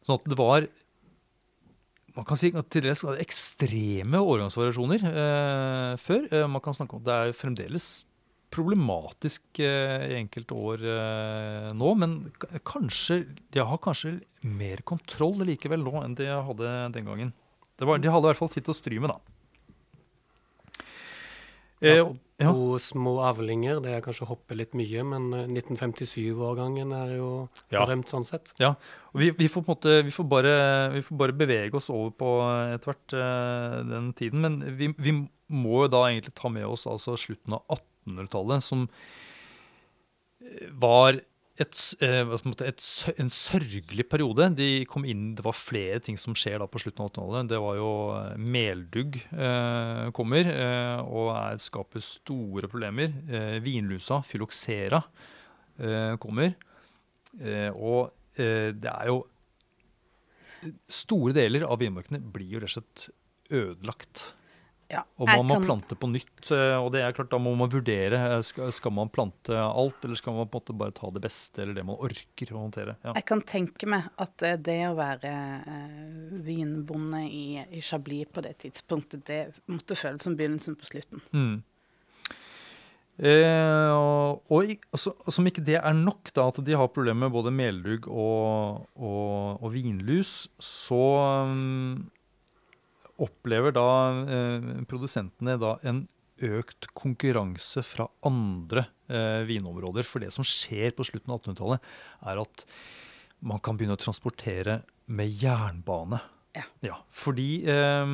[0.04, 0.68] Sånn at det var
[2.18, 6.24] man kan si at til dels ekstreme årgangsvariasjoner eh, før.
[6.34, 7.88] Eh, man kan snakke om at det er fremdeles
[8.50, 12.16] problematisk eh, i enkelte år eh, nå, men
[12.66, 13.20] kanskje
[13.54, 17.34] de har kanskje mer kontroll likevel nå enn de hadde den gangen.
[17.78, 19.37] Var, de hadde i hvert fall sitt å stry med, da.
[21.80, 22.50] Eh, på, ja.
[22.52, 27.28] på, små avlinger, det er kanskje å hoppe litt mye, men eh, 1957-årgangen er jo
[27.70, 27.84] Ja.
[27.84, 28.52] berømt sånn sett.
[28.58, 28.72] Ja,
[29.14, 30.54] vi, vi får på en måte, vi får, bare,
[30.96, 34.42] vi får bare bevege oss over på eh, etter hvert eh, den tiden.
[34.42, 35.14] Men vi, vi
[35.48, 38.88] må jo da egentlig ta med oss altså slutten av 1800-tallet, som
[40.42, 41.20] eh, var
[41.58, 42.32] et, eh,
[42.66, 42.82] et,
[43.18, 44.46] en sørgelig periode.
[44.54, 47.48] De kom inn, Det var flere ting som skjer da på slutten av 1800-tallet.
[47.50, 53.10] Det var jo eh, Meldugg eh, kommer eh, og er, skaper store problemer.
[53.26, 55.02] Eh, vinlusa, fyloxera,
[55.78, 56.54] eh, kommer.
[57.38, 59.18] Og det er jo
[60.90, 64.22] Store deler av vinmarkene blir jo rett og slett ødelagt.
[64.88, 66.50] Ja, Og man må kan- plante på nytt.
[66.80, 68.16] Og det er klart, da må man vurdere.
[68.38, 71.20] eh, Skal, skal man plante alt, eller skal man på en måte bare ta det
[71.26, 72.96] beste, eller det man orker å håndtere?
[73.04, 73.12] Ja.
[73.18, 75.34] Jeg kan tenke meg at eh, det å være
[75.66, 81.20] eh, vinbonde i, i Chablis på det tidspunktet, det måtte føles som begynnelsen på slutten.
[81.36, 81.62] Mm.
[83.18, 87.34] Eh, og, og, altså, som ikke det er nok, da, at de har problemer med
[87.34, 91.00] både meldugg og, og, og vinlus, så
[91.50, 92.06] um,
[93.18, 93.88] opplever da
[94.24, 96.06] eh, produsentene da en
[96.44, 100.06] økt konkurranse fra andre eh, vinområder.
[100.06, 101.90] For det som skjer på slutten av 1800-tallet,
[102.30, 102.64] er at
[103.38, 106.22] man kan begynne å transportere med jernbane.
[106.82, 106.96] Ja.
[107.14, 108.08] fordi eh,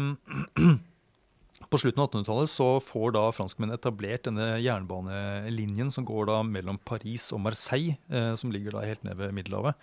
[1.71, 6.81] på slutten av 1800-tallet så får da franskmennene etablert denne jernbanelinjen som går da mellom
[6.85, 9.79] Paris og Marseille, eh, som ligger da helt nede ved Middelhavet.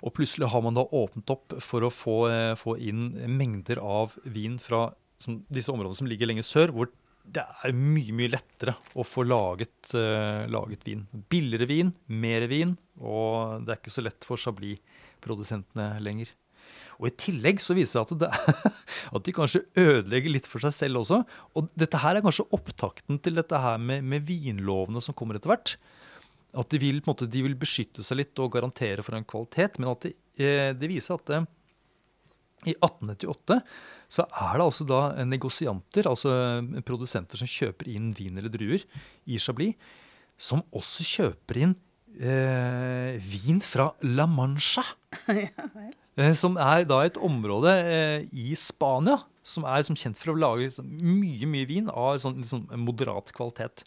[0.00, 4.16] Og plutselig har man da åpnet opp for å få, eh, få inn mengder av
[4.24, 4.88] vin fra
[5.20, 6.88] som, disse områdene som ligger lenger sør, hvor
[7.30, 11.04] det er mye mye lettere å få laget, uh, laget vin.
[11.30, 16.32] Billigere vin, mer vin, og det er ikke så lett for Chablis-produsentene lenger.
[17.00, 18.74] Og I tillegg så viser det seg at,
[19.16, 21.22] at de kanskje ødelegger litt for seg selv også.
[21.56, 25.52] Og dette her er kanskje opptakten til dette her med, med vinlovene som kommer etter
[25.52, 25.76] hvert.
[26.58, 29.92] At de vil, måte, de vil beskytte seg litt og garantere for en kvalitet, men
[29.92, 31.40] at det, eh, det viser at det,
[32.68, 33.56] i 1898
[34.10, 36.32] så er det altså da negosianter, altså
[36.84, 38.82] produsenter som kjøper inn vin eller druer
[39.24, 39.78] i Chablis,
[40.36, 41.72] som også kjøper inn
[42.18, 44.84] eh, vin fra La Mancha.
[46.18, 49.14] Eh, Som er da et område eh, i Spania
[49.46, 53.30] som er som kjent for å lage liksom, mye mye vin av sånn, liksom, moderat
[53.36, 53.84] kvalitet.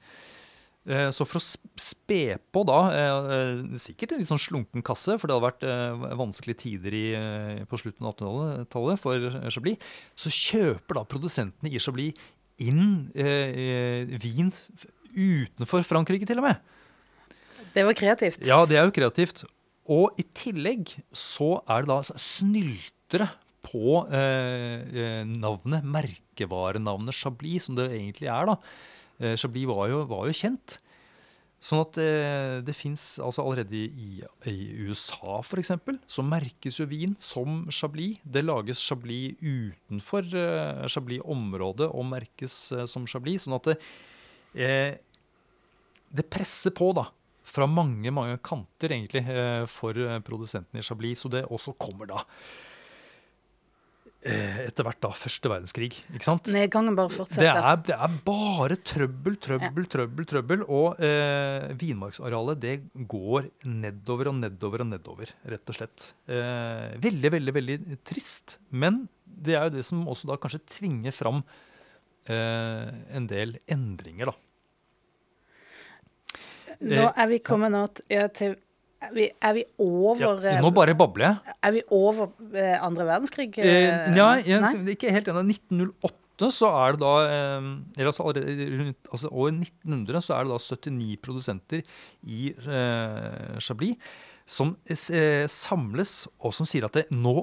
[0.83, 1.43] Eh, så for å
[1.79, 6.15] spe på da, eh, sikkert en litt sånn slunken kasse, for det hadde vært eh,
[6.19, 7.05] vanskelige tider i,
[7.69, 12.19] på slutten av 1800-tallet for Chablis, så kjøper da produsentene i Chablis
[12.61, 14.51] inn eh, vin
[15.13, 16.59] utenfor Frankrike til og med.
[17.73, 18.43] Det var kreativt.
[18.45, 19.45] Ja, det er jo kreativt.
[19.89, 23.29] Og i tillegg så er det da snyltere
[23.63, 28.59] på eh, navnet, merkevarenavnet Chablis, som det egentlig er, da.
[29.19, 30.79] Eh, Chablis var jo, var jo kjent.
[31.63, 32.07] Sånn at det,
[32.67, 34.17] det fins altså allerede i,
[34.51, 35.71] i USA f.eks.
[36.11, 38.19] så merkes jo vin som Chablis.
[38.23, 43.45] Det lages Chablis utenfor eh, Chablis-området og merkes eh, som Chablis.
[43.45, 43.77] Sånn at det,
[44.59, 44.91] eh,
[46.11, 47.07] det presser på da,
[47.47, 51.23] fra mange mange kanter egentlig eh, for eh, produsentene i Chablis.
[51.23, 52.72] Så det også kommer da eh,
[54.23, 55.89] etter hvert da første verdenskrig.
[56.15, 56.47] ikke sant?
[56.53, 57.59] Nedgangen bare Det fortsetter.
[57.59, 60.27] er, det er bare trøbbel, trøbbel, trøbbel.
[60.29, 62.75] trøbbel, Og eh, vinmarksarealet det
[63.09, 66.13] går nedover og nedover og nedover, rett og slett.
[66.27, 68.57] Eh, veldig, veldig veldig trist.
[68.71, 71.43] Men det er jo det som også da kanskje tvinger fram
[72.31, 74.39] eh, en del endringer, da.
[76.83, 78.55] Nå er vi kommet nå ja, til
[79.03, 81.39] er, vi, er vi over Ja, eh, nå bare babler.
[81.63, 83.51] Er vi over eh, andre verdenskrig?
[83.59, 84.95] Eh, eh, ja, jeg, Nei?
[84.95, 85.57] ikke helt enig.
[85.59, 90.47] 1908 så er det da eh, eller altså allerede rundt altså år 1900 så er
[90.47, 91.83] det da 79 produsenter
[92.25, 94.15] i eh, Chablis
[94.49, 97.35] som eh, samles og som sier at det, nå,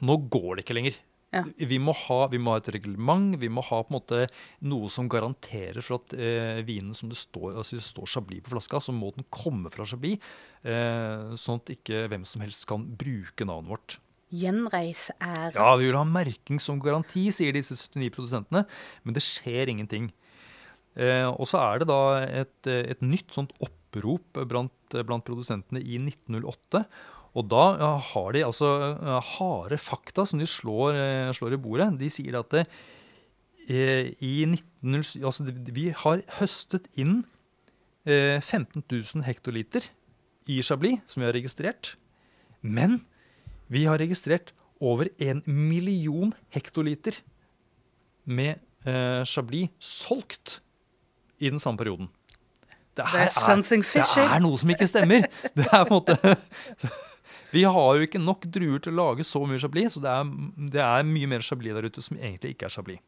[0.00, 1.00] nå går det ikke lenger.
[1.34, 1.42] Ja.
[1.44, 4.20] Vi, må ha, vi må ha et reglement, vi må ha på en måte
[4.64, 8.54] noe som garanterer for at eh, vinen som det står, altså det står Chablis på
[8.54, 10.24] flaska, så må den komme fra Chablis,
[10.64, 13.98] eh, sånn at ikke hvem som helst kan bruke navnet vårt.
[14.32, 18.64] Gjenreis er Ja, vi vil ha merking som garanti, sier disse 79 produsentene,
[19.04, 20.08] men det skjer ingenting.
[20.96, 26.00] Eh, og så er det da et, et nytt sånt opprop blant, blant produsentene i
[26.00, 26.86] 1908.
[27.36, 27.64] Og da
[28.12, 31.90] har de altså eh, harde fakta som de slår, eh, slår i bordet.
[32.00, 32.64] De sier at det,
[33.68, 37.24] eh, i 1907 Altså, vi har høstet inn
[38.06, 39.90] eh, 15 000 hektoliter
[40.48, 41.96] i Chablis, som vi har registrert.
[42.62, 43.02] Men
[43.68, 47.20] vi har registrert over en million hektoliter
[48.24, 50.60] med eh, Chablis solgt
[51.38, 52.08] i den samme perioden.
[52.98, 55.28] Det something det er noe som ikke stemmer.
[55.54, 56.16] Det er på en måte
[57.54, 60.32] Vi har jo ikke nok druer til å lage så mye Chablis, så det er,
[60.74, 63.04] det er mye mer Chablis der ute som egentlig ikke er Chablis.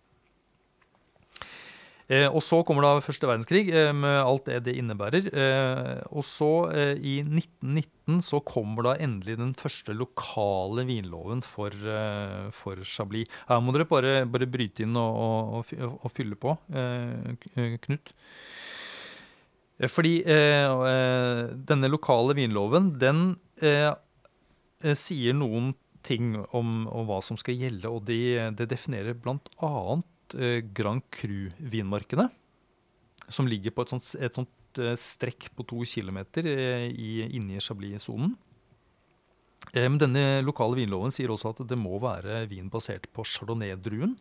[2.11, 5.29] Eh, og så kommer da første verdenskrig eh, med alt det det innebærer.
[5.31, 11.71] Eh, og så, eh, i 1919, så kommer da endelig den første lokale vinloven for,
[11.71, 13.31] eh, for Chablis.
[13.47, 18.15] Her må dere bare, bare bryte inn og, og, og, og fylle på, eh, Knut.
[19.89, 23.23] Fordi denne lokale vinloven, den
[24.97, 25.75] sier noen
[26.07, 28.21] ting om, om hva som skal gjelde, og de,
[28.57, 29.73] det definerer bl.a.
[30.39, 32.29] Eh, Grand Cru-vinmarkene,
[33.31, 37.59] som ligger på et sånt, et sånt eh, strekk på to kilometer eh, i, inne
[37.59, 38.37] i Chablis-sonen.
[39.75, 44.17] Eh, Men denne lokale vinloven sier også at det må være vin basert på chardonnay-druen.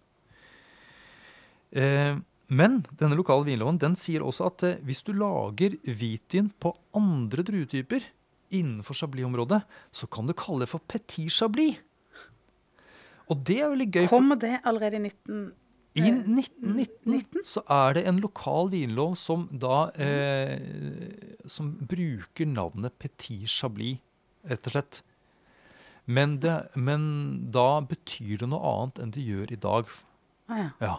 [1.71, 2.19] Eh,
[2.49, 7.45] Men denne lokale vinloven den sier også at eh, hvis du lager hvitvin på andre
[7.45, 8.03] druetyper
[8.55, 11.79] innenfor Chablis-området, så kan du kalle det for petit Chablis.
[13.29, 14.05] Og det er veldig gøy.
[14.09, 15.49] Kommer det allerede i 19...
[15.97, 20.59] i Eh, 1919 så er det en lokal vinlov som da eh,
[21.49, 23.97] Som bruker navnet Petit Chablis,
[24.45, 25.01] rett og slett.
[26.05, 27.01] Men, det, men
[27.53, 29.89] da betyr det noe annet enn det gjør i dag.
[30.49, 30.69] Ah, ja.
[30.81, 30.95] Ja.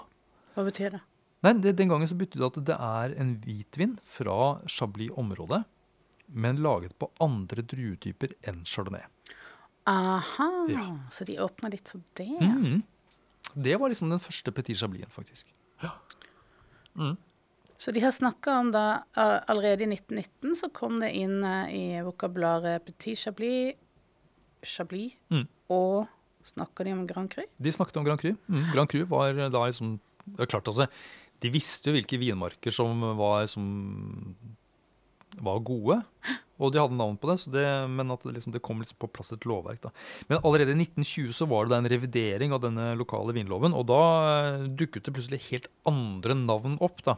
[0.55, 1.01] Hva betyr det?
[1.47, 5.65] Nei, det, Den gangen så betydde det at det er en hvitvin fra Chablis-området,
[6.33, 9.03] men laget på andre druetyper enn chardonnay.
[9.91, 10.85] Aha, Ja.
[11.11, 12.29] så de åpna litt for det.
[12.41, 12.83] Mm.
[13.55, 15.47] Det var liksom den første Petit Chablis, faktisk.
[15.83, 15.91] Ja.
[17.81, 19.03] Så de har snakka om da
[19.49, 23.75] Allerede i 1919 så kom det inn uh, i vokabularet Petit Chablis,
[24.63, 25.47] Chablis Mm.
[25.71, 26.07] og
[26.45, 27.43] Snakka de om Grand Cru?
[27.61, 28.31] De snakket om Grand Cru.
[28.49, 30.87] Mm, Grand Cru var da liksom det er klart altså,
[31.41, 34.35] De visste jo hvilke vinmarker som var, som
[35.39, 36.01] var gode,
[36.61, 38.99] og de hadde navn på det, så det men at det, liksom, det kom liksom
[39.01, 39.81] på plass et lovverk.
[39.85, 39.93] da.
[40.29, 44.03] Men allerede i 1920 så var det en revidering av denne lokale vinloven, og da
[44.35, 47.05] eh, dukket det plutselig helt andre navn opp.
[47.07, 47.17] da.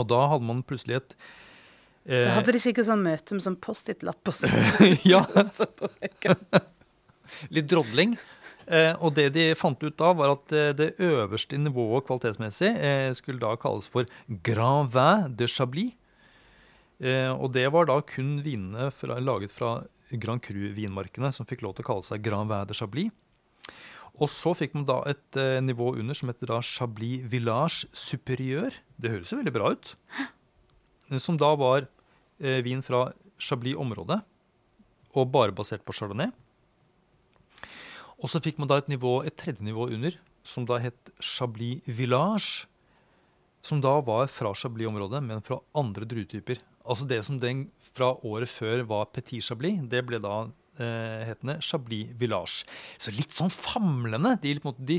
[0.00, 1.16] Og da hadde man plutselig et
[2.06, 4.38] eh, Da hadde de sikkert sånn møte med sånn Post-It-lapper.
[5.12, 5.24] ja.
[7.54, 8.16] Litt drodling.
[8.66, 13.10] Eh, og det de fant ut da, var at eh, det øverste nivået kvalitetsmessig eh,
[13.18, 14.08] skulle da kalles for
[14.46, 15.96] Grand Vin de Chablis.
[17.02, 19.80] Eh, og det var da kun vinene fra, laget fra
[20.22, 23.10] Grand Cru-vinmarkene som fikk lov til å kalle seg Grand Vin de Chablis.
[24.20, 28.76] Og så fikk man da et eh, nivå under som heter da Chablis Village Superieur.
[29.00, 29.94] Det høres jo veldig bra ut.
[31.18, 31.88] Som da var
[32.38, 33.08] eh, vin fra
[33.42, 34.20] Chablis-området,
[35.18, 36.30] og bare basert på chardonnay.
[38.22, 40.14] Og så fikk man da et, nivå, et tredje nivå under,
[40.46, 42.68] som da het Chablis Village.
[43.62, 46.58] som da var fra Chablis-området, men fra andre druetyper.
[46.82, 50.46] Altså det som den fra året før var Petit Chablis, det ble da
[50.80, 52.66] eh, hetende Chablis Village.
[53.00, 54.34] Så litt sånn famlende.
[54.42, 54.98] De, de,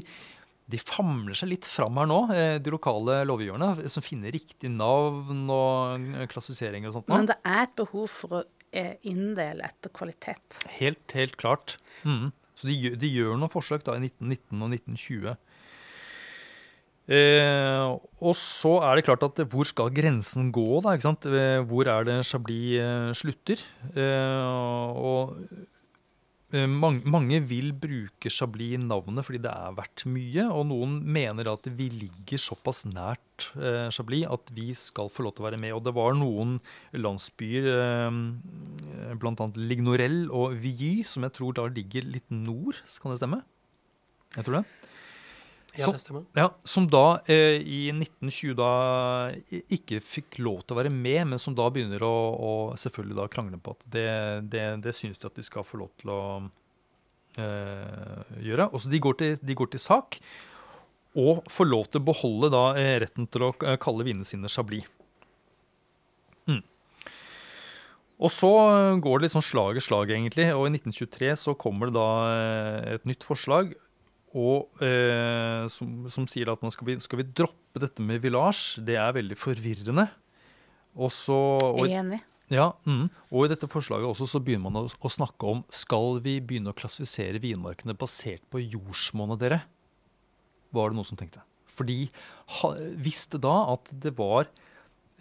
[0.70, 5.48] de famler seg litt fram her nå, eh, de lokale lovgiverne, som finner riktig navn
[5.48, 7.12] og klassifisering klassifiseringer og sånt.
[7.14, 10.62] Men det er et behov for å eh, inndele etter kvalitet?
[10.78, 11.78] Helt, helt klart.
[12.06, 12.32] Mm.
[12.54, 15.38] Så de, de, gjør noen forsøk da i 1919 og 1920.
[17.04, 17.84] Eh,
[18.24, 20.96] og så er det klart at hvor skal grensen gå, da?
[20.96, 21.28] ikke sant?
[21.68, 23.64] Hvor er det Chablis eh, slutter?
[23.92, 25.36] Eh, og
[26.54, 31.66] Eh, mange, mange, vil bruke Chablis-navnet fordi det er verdt mye, og noen mener at
[31.80, 35.74] vi ligger såpass nært eh, Chablis at vi skal få lov til å være med.
[35.74, 36.60] Og det var noen
[36.94, 39.50] landsbyer, eh, bl.a.
[39.58, 43.42] Lignorell og Villy, som jeg tror da ligger litt nord, kan det stemme?
[44.38, 44.66] Jeg tror det.
[45.74, 46.26] Ja, det stemmer.
[46.38, 48.74] Ja, som da eh, i 1920 da
[49.74, 53.30] ikke fikk lov til å være med, men som da begynner å, å selvfølgelig da
[53.34, 54.10] krangle på at det,
[54.54, 56.24] det, det syns de at de skal få lov til å
[57.42, 58.70] eh, gjøre.
[58.70, 60.20] Og så de går, til, de går til sak
[61.20, 64.52] og får lov til å beholde da eh, retten til å eh, kalle vinene sine
[64.52, 64.86] Chablis.
[66.50, 66.62] Mm.
[68.24, 68.52] Og så
[69.02, 70.52] går det litt sånn slag i slag, egentlig.
[70.54, 73.74] Og i 1923 så kommer det da eh, et nytt forslag
[74.34, 78.82] og eh, som, som, sier at man skal vi, skal vi, droppe dette med village.
[78.86, 80.08] Det er veldig forvirrende.
[80.94, 82.20] Også, og, Enig.
[82.54, 86.20] Ja, mm, og i dette forslaget også så begynner man å, å, snakke om skal
[86.26, 89.62] vi begynne å klassifisere vinmarkene basert på jordsmonnet, dere?
[90.74, 91.46] Var det noen som tenkte.
[91.74, 92.08] Fordi
[92.60, 94.50] ha, visste da at det var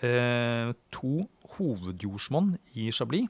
[0.05, 3.29] eh, to hovedjordsmonn i Chablis.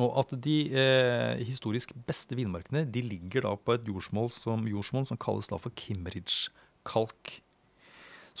[0.00, 5.06] Og at de eh, historisk beste vinmarkene de ligger da på et jordsmål som, jordsmål
[5.10, 7.40] som kalles da for Kimmeridge-kalk.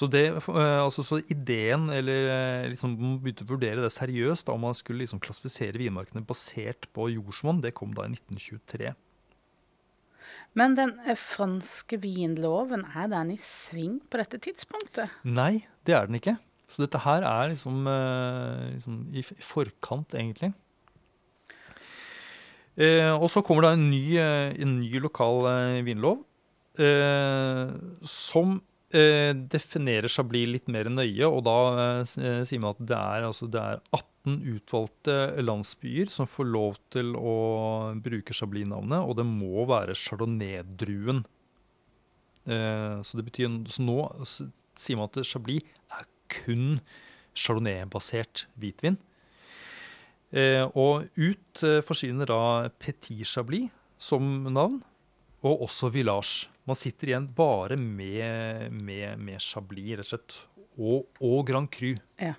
[0.00, 4.46] Så, det, eh, altså, så ideen, eller eh, liksom, man begynte å vurdere det seriøst,
[4.46, 8.94] da, om man skulle liksom klassifisere vinmarkene basert på jordsmonn, det kom da i 1923.
[10.58, 15.20] Men den eh, franske vinloven, er den i sving på dette tidspunktet?
[15.26, 16.38] Nei, det er den ikke.
[16.70, 17.82] Så dette her er liksom,
[18.70, 20.52] liksom i forkant, egentlig.
[22.80, 26.26] Eh, og så kommer det en ny, eh, en ny lokal eh, vinlov
[28.08, 31.26] som definerer Chablis litt mer nøye.
[31.28, 31.56] Og da
[32.08, 37.12] sier man at det er, altså, det er 18 utvalgte landsbyer som får lov til
[37.20, 37.34] å
[38.00, 41.20] bruke Chablis-navnet, og det må være chardonnay-druen.
[42.48, 46.80] så det betyr Så nå sier man at Chablis er kun
[47.36, 48.96] chardonnay-basert hvitvin.
[50.30, 54.78] Eh, og ut eh, forsvinner da Petit Chablis som navn,
[55.42, 56.48] og også Village.
[56.68, 60.36] Man sitter igjen bare med, med, med Chablis, rett og slett.
[60.80, 61.96] Og, og, Grand Cru.
[62.20, 62.36] Ja,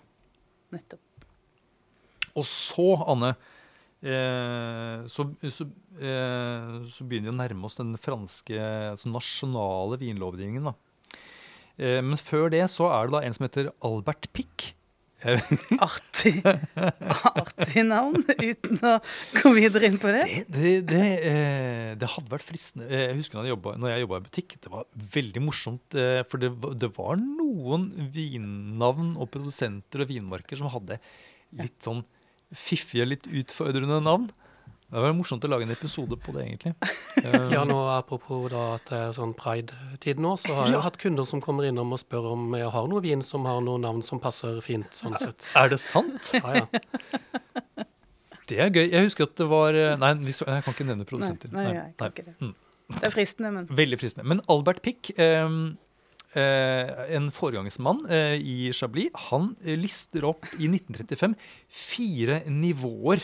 [0.73, 1.25] nettopp.
[2.31, 3.33] Og så, Anne,
[3.99, 5.67] eh, så, så,
[5.99, 8.55] eh, så, begynner vi å nærme oss den franske
[8.93, 10.71] altså nasjonale vinlovgivningen.
[10.71, 11.19] da.
[11.75, 14.71] Eh, men før det så er det da en som heter Albert Pick
[15.85, 16.39] Artig.
[16.41, 18.93] Artig navn, uten å
[19.37, 20.23] gå videre inn på det.
[20.25, 22.87] Det, det, det, eh, det hadde vært fristende.
[22.89, 24.55] Eh, jeg husker når jeg jobbet, når jeg jobba i butikk.
[24.63, 25.97] Det var veldig morsomt.
[25.97, 30.97] Eh, for det, det, var noen vinnavn og produsenter og vinmarker som hadde
[31.59, 32.01] litt sånn
[32.57, 34.29] fiffige, litt utfordrende navn.
[34.91, 36.73] Det var morsomt å lage en episode på det, egentlig.
[37.53, 40.81] ja, nå Apropos da at det er sånn pride-tid nå, så har jeg ja.
[40.83, 43.85] hatt kunder som kommer innom og spør om jeg har noe vin som har noen
[43.87, 44.89] navn som passer fint.
[44.91, 45.47] sånn sett.
[45.55, 46.33] Er det sant?
[46.35, 46.65] Ja, ja.
[48.51, 48.89] Det er gøy.
[48.91, 51.53] Jeg husker at det var eh, Nei, jeg kan ikke nevne produsenter.
[51.55, 52.33] Nei, nei, jeg kan ikke det.
[52.43, 52.49] Mm.
[52.91, 54.25] Det er fristende, men Veldig fristende.
[54.27, 55.53] Men Albert Pick eh,
[56.35, 61.37] eh, en foregangsmann eh, i Chablis, han lister opp i 1935
[61.85, 63.23] fire nivåer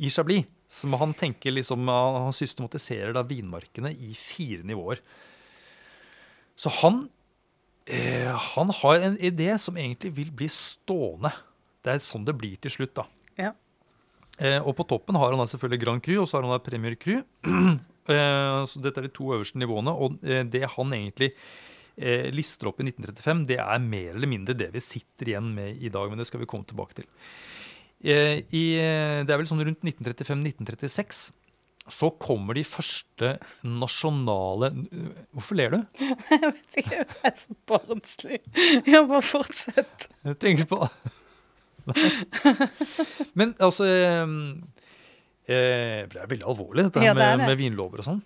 [0.00, 5.00] i Chablis som han tenker liksom, han systematiserer da vinmarkene i fire nivåer.
[6.54, 7.08] Så han,
[7.90, 11.32] eh, han har en idé som egentlig vil bli stående.
[11.82, 12.94] Det er sånn det blir til slutt.
[12.94, 13.06] da.
[13.40, 13.52] Ja.
[14.38, 16.62] Eh, og på toppen har han da selvfølgelig Grand Cru, og så har han da
[16.62, 17.18] Premier Cru.
[18.14, 19.90] eh, så dette er de to øverste nivåene.
[19.90, 21.32] Og eh, det han egentlig
[21.98, 25.82] eh, lister opp i 1935, det er mer eller mindre det vi sitter igjen med
[25.82, 26.06] i dag.
[26.12, 27.10] Men det skal vi komme tilbake til.
[28.00, 28.64] Eh, I,
[29.26, 31.28] det er vel sånn rundt 1935-1936
[31.90, 33.32] så kommer de første
[33.66, 34.70] nasjonale
[35.34, 35.78] Hvorfor ler du?
[36.30, 38.38] Jeg vet ikke, jeg er så barnslig.
[38.86, 40.06] Jeg bare fortsett.
[40.26, 40.78] Jeg tenker på
[43.38, 44.34] Men altså eh,
[45.48, 47.48] eh, Det er veldig alvorlig, dette her ja, det med, det.
[47.50, 48.22] med, vinlover og sånn.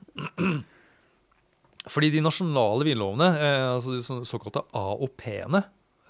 [1.94, 3.26] Fordi de nasjonale vinlovene,
[3.74, 5.60] altså de såkalte AOP-ene,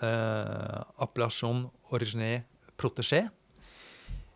[0.07, 2.45] eh, appellation origine
[2.79, 3.25] protégé.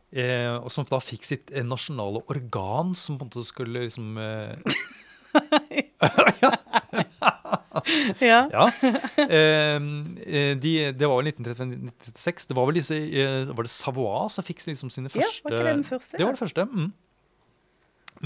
[0.09, 4.17] Eh, og som da fikk sitt eh, nasjonale organ, som på en måte skulle liksom
[4.17, 4.57] eh,
[8.21, 8.49] Ja.
[8.53, 8.65] Ja.
[9.29, 12.49] Eh, eh, de, det var vel 1935-1936.
[12.49, 15.55] Det var vel disse eh, Var det Savoie som fikk liksom sine Ja, første var
[15.55, 16.17] ikke det den første?
[16.17, 16.67] Det var det første.
[16.73, 16.91] Mm.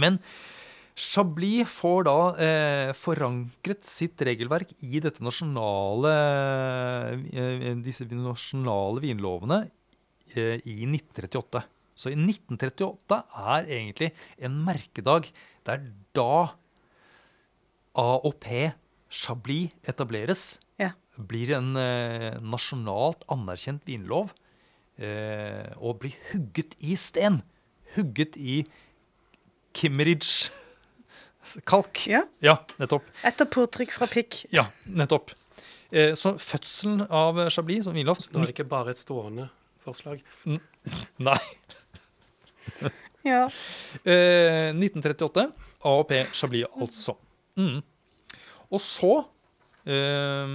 [0.02, 0.18] Men
[0.92, 2.16] Chablis får da
[2.46, 6.12] eh, forankret sitt regelverk i dette nasjonale
[7.32, 9.70] eh, disse nasjonale vinlovene eh,
[10.38, 11.62] i 1938.
[11.94, 13.18] Så i 1938
[13.52, 14.10] er egentlig
[14.40, 15.28] en merkedag.
[15.62, 15.84] Det er
[16.16, 16.54] da
[17.98, 18.48] AOP
[19.12, 20.56] Chablis etableres.
[20.80, 20.94] Ja.
[21.16, 24.32] Blir en eh, nasjonalt anerkjent vinlov.
[24.96, 27.42] Eh, og blir hugget i sten.
[27.96, 28.62] Hugget i
[29.76, 30.52] Kimmeridge
[31.68, 32.06] kalk.
[32.08, 32.24] Ja.
[32.44, 33.06] ja, nettopp.
[33.26, 34.44] Etter påtrykk fra pikk.
[34.54, 35.34] Ja, nettopp.
[35.92, 39.50] Eh, så fødselen av Chablis som vinlov Det er ikke bare et stående
[39.84, 40.22] forslag.
[41.28, 41.40] Nei.
[43.22, 43.44] Ja.
[44.02, 45.44] Eh, 1938.
[45.86, 47.14] AOP Chablis, altså.
[47.54, 47.82] Mm.
[48.72, 49.12] Og så
[49.86, 50.54] eh,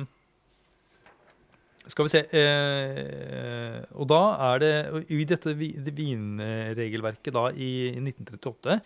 [1.88, 4.72] Skal vi se eh, Og da er det
[5.14, 8.82] I dette det vinregelverket da i 1938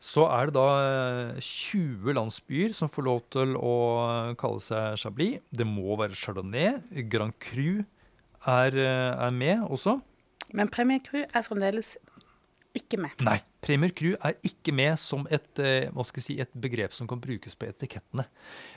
[0.00, 0.68] så er det da
[1.36, 3.74] eh, 20 landsbyer som får lov til å
[4.40, 5.42] kalle seg Chablis.
[5.52, 6.78] Det må være Chardonnay.
[7.12, 7.82] Grand Cru
[8.46, 10.00] er, eh, er med også.
[10.52, 11.96] Men Premier Crew er fremdeles
[12.74, 13.10] ikke med.
[13.26, 13.40] Nei.
[13.60, 17.66] Premier Crew er ikke med som et, eh, si, et begrep som kan brukes på
[17.66, 18.24] etikettene.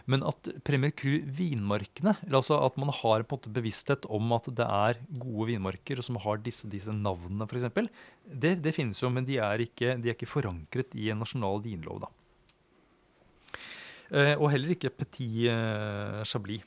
[0.05, 4.43] Men at Premier Crew vinmarkene, altså at man har på en måte bevissthet om at
[4.53, 7.89] det er gode vinmarker som har disse, disse navnene f.eks.,
[8.27, 11.61] det, det finnes jo, men de er, ikke, de er ikke forankret i en nasjonal
[11.63, 12.01] vinlov.
[12.01, 12.07] da.
[14.11, 15.47] Eh, og heller ikke Petit
[16.25, 16.63] Chablis.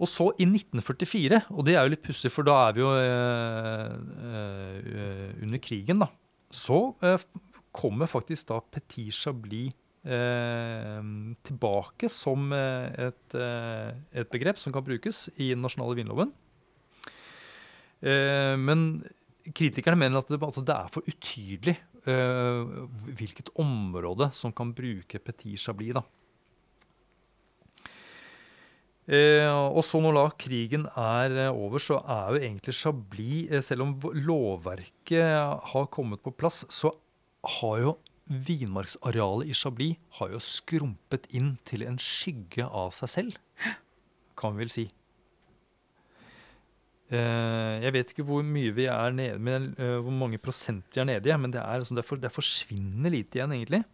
[0.00, 2.90] Og så i 1944, og det er jo litt pussig, for da er vi jo
[2.98, 3.92] eh,
[4.28, 6.08] eh, under krigen, da.
[6.54, 7.22] Så eh,
[7.74, 9.74] kommer faktisk da Petit Chablis
[10.06, 11.00] eh,
[11.46, 13.90] tilbake som eh, et, eh,
[14.20, 16.34] et begrep som kan brukes i den nasjonale vinloven.
[18.04, 18.80] Men
[19.56, 21.72] kritikerne mener at det, at det er for utydelig
[22.04, 25.94] hvilket område som kan bruke Petit Chablis.
[25.96, 26.02] da.
[29.04, 33.60] Eh, og så når da krigen er eh, over, så er jo egentlig Chablis eh,
[33.60, 36.88] Selv om lovverket har kommet på plass, så
[37.60, 37.92] har jo
[38.24, 43.36] vinmarksarealet i Chablis har jo skrumpet inn til en skygge av seg selv,
[44.40, 44.86] kan vi vel si.
[47.12, 51.10] Eh, jeg vet ikke hvor mye vi er nede med, hvor mange prosent vi er
[51.12, 53.84] nede i, men det er, altså, det, er for, det er forsvinnende lite igjen, egentlig,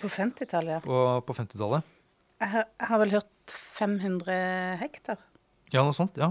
[0.00, 0.80] På 50-tallet, ja.
[0.80, 1.92] på, på 50-tallet.
[2.40, 5.20] Jeg jeg har vel hørt 500 hektar.
[5.72, 6.30] Ja, noe sånt, ja.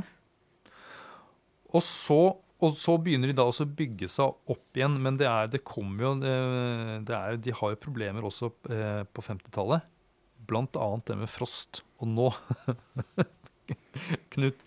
[1.75, 2.19] Og så,
[2.63, 5.63] og så begynner de da også å bygge seg opp igjen, men det, er, det
[5.67, 9.85] kommer jo det, er, De har jo problemer også eh, på 50-tallet.
[10.47, 11.83] Blant annet det med frost.
[11.99, 12.29] Og nå
[14.35, 14.59] Knut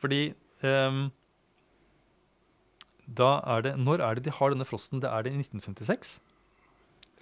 [0.00, 0.32] Fordi
[0.64, 1.02] um,
[3.04, 5.02] Da er det Når er det de har denne frosten?
[5.04, 6.16] Det er det i 1956?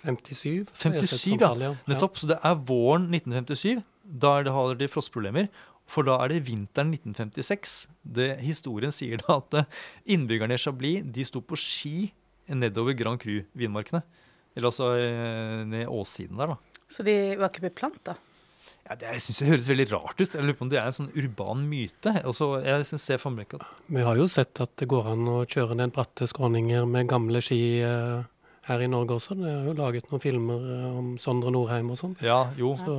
[0.04, 0.70] 57.
[0.80, 1.74] 57, ja.
[1.88, 2.18] Nettopp.
[2.20, 3.82] Så det er våren 1957.
[4.04, 5.48] Da er det, har de frostproblemer.
[5.90, 7.76] For da er det vinteren 1956.
[8.16, 9.80] Det, historien sier da at eh,
[10.16, 12.12] innbyggerne i Chablis de sto på ski
[12.48, 14.02] nedover Grand Cru-vinmarkene.
[14.54, 16.80] Eller altså eh, ned åssiden der, da.
[16.88, 18.16] Så de var ikke beplanta.
[18.84, 20.34] Ja, det, jeg synes det høres veldig rart ut.
[20.36, 22.12] Jeg lurer på om det er en sånn urban myte.
[22.20, 25.24] Altså, jeg synes det for meg at Vi har jo sett at det går an
[25.32, 28.26] å kjøre ned bratte skråninger med gamle ski eh,
[28.68, 29.36] her i Norge også.
[29.40, 32.16] Det er jo laget noen filmer om Sondre Norheim og sånn.
[32.24, 32.94] Ja, jo, Så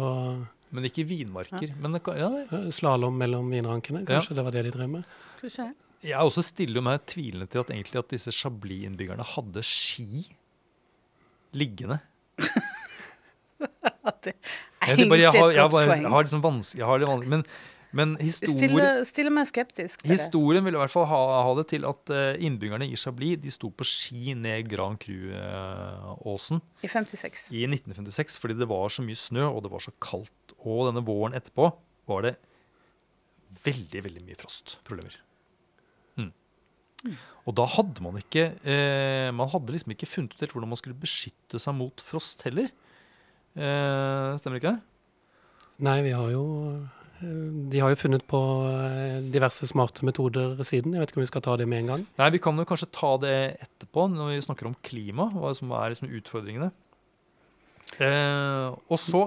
[0.75, 1.73] men ikke vinmarker.
[1.81, 5.17] Men det, ja, det, eh, slalåm mellom vinrankene, kanskje det var det de drev med?
[5.41, 5.69] Kanskje
[6.05, 10.25] Jeg er også stiller meg tvilende til at, egentlig at disse Chablis-innbyggerne hadde ski
[11.55, 12.01] liggende.
[14.25, 16.05] Det er Jeg, jeg, har, egentlig jeg, et har, godt jeg, poeng.
[16.13, 17.43] har liksom jeg har det vanskelig, men,
[17.95, 21.87] men histori, Stiller, stille meg skeptisk historien vil i hvert fall ha, ha det til
[21.87, 27.47] at eh, innbyggerne i Chablis de sto på ski ned Grand Cru-åsen I 56.
[27.55, 30.33] i 1956 fordi det var så mye snø og det var så kaldt.
[30.65, 31.69] Og denne våren etterpå
[32.09, 32.35] var det
[33.65, 35.21] veldig, veldig mye frostproblemer.
[37.05, 37.15] Mm.
[37.45, 40.79] Og da hadde man ikke eh, Man hadde liksom ikke funnet ut helt hvordan man
[40.79, 42.71] skulle beskytte seg mot frost heller.
[43.55, 44.81] Eh, stemmer ikke det?
[45.85, 50.95] Nei, vi har jo eh, De har jo funnet på eh, diverse smarte metoder siden.
[50.95, 52.07] Jeg vet ikke om vi skal ta det med en gang.
[52.19, 55.29] Nei, Vi kan jo kanskje ta det etterpå, når vi snakker om klima.
[55.31, 56.71] Hva som er liksom utfordringene.
[58.01, 59.21] Eh, og, så,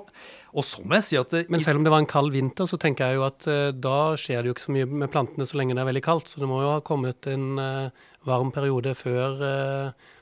[0.50, 2.66] og, så, må jeg si at det, Men selv om det var en kald vinter,
[2.68, 5.46] så tenker jeg jo at eh, da skjer det jo ikke så mye med plantene
[5.48, 6.32] så lenge det er veldig kaldt.
[6.32, 9.40] Så det må jo ha kommet en eh, varm periode før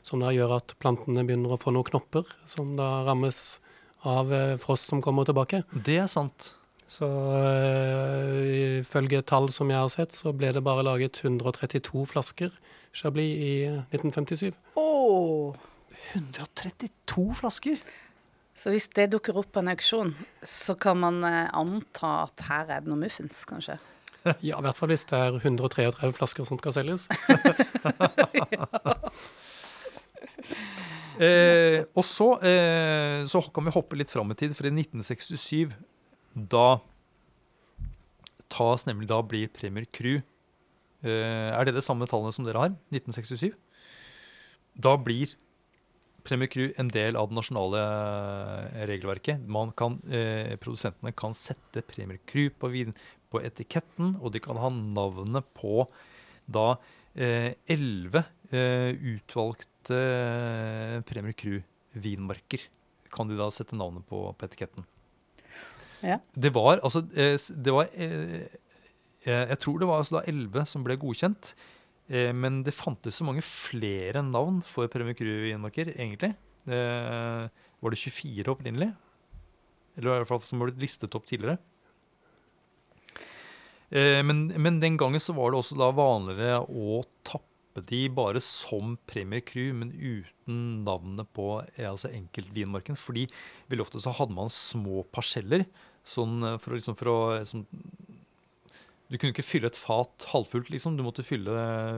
[0.06, 3.58] som da gjør at plantene begynner å få noen knopper, som da rammes
[4.06, 4.30] av
[4.62, 5.64] frost som kommer tilbake.
[5.74, 6.52] Det er sant.
[6.86, 7.06] Så
[8.80, 12.54] ifølge tall som jeg har sett, så ble det bare laget 132 flasker
[12.96, 13.54] Chablis i
[13.92, 14.54] 1957.
[14.78, 15.54] Oh.
[16.14, 17.76] 132 flasker?
[18.56, 20.14] Så hvis det dukker opp på en auksjon,
[20.46, 23.76] så kan man eh, anta at her er det noe muffins, kanskje?
[24.42, 27.06] Ja, i hvert fall hvis det er 133 flasker som skal selges.
[31.22, 35.70] eh, og så, eh, så, kan vi hoppe litt fram i tid, for i 1967
[36.36, 36.80] da
[38.52, 42.76] tas nemlig Da blir Premier Cru eh, Er det det samme tallene som dere har?
[42.94, 43.50] 1967?
[44.76, 45.32] Da blir
[46.26, 49.46] Premier Cru en del av det nasjonale eh, regelverket.
[49.78, 52.70] Kan, eh, produsentene kan sette Premier Cru på,
[53.30, 55.86] på, etiketten, og de kan ha navnet på
[56.46, 56.74] da
[57.16, 62.66] elleve eh, utvalgte eh, Premier Cru-vinmarker.
[63.14, 64.86] Kan de da sette navnet på, på etiketten.
[66.06, 66.20] Ja.
[66.34, 67.88] Det var altså eh, det var,
[69.26, 71.54] Jeg tror det var altså da elleve som ble godkjent.
[72.06, 76.34] Eh, men det fantes så mange flere navn for Premier Cru-vinmarker, egentlig.
[76.66, 77.46] Eh,
[77.82, 78.92] var det 24 opprinnelig?
[79.96, 81.58] Eller i hvert fall som ble listet opp tidligere.
[83.90, 87.54] Eh, men, men, den gangen så var det også da vanligere å tappe
[87.84, 92.98] de bare som Premier Cru, men uten navnet på altså enkeltvinmarken.
[92.98, 93.26] Fordi
[93.70, 95.66] veldig ofte så hadde man små parseller
[96.06, 97.64] sånn for, å, liksom, for å liksom,
[99.06, 100.96] du kunne ikke fylle et fat halvfullt, liksom.
[100.98, 101.52] Du måtte fylle,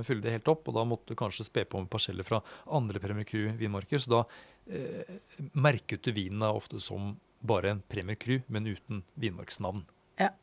[0.04, 0.68] fylle, det helt opp.
[0.68, 2.42] Og da måtte du kanskje spe på med parseller fra
[2.78, 4.02] andre Premier Cru-vinmarker.
[4.02, 4.24] Så da
[4.68, 5.16] eh,
[5.56, 9.86] merket du vinen ofte som bare en Premier Cru, men uten vinmarksnavn.
[10.20, 10.34] Ja.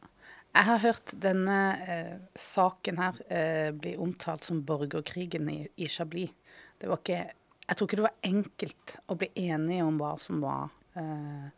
[0.55, 6.31] Jeg har hørt denne eh, saken her eh, bli omtalt som borgerkrigen i, i Chablis.
[6.79, 7.19] Det var ikke,
[7.65, 11.49] jeg tror ikke det var enkelt å bli enige om hva som var eh,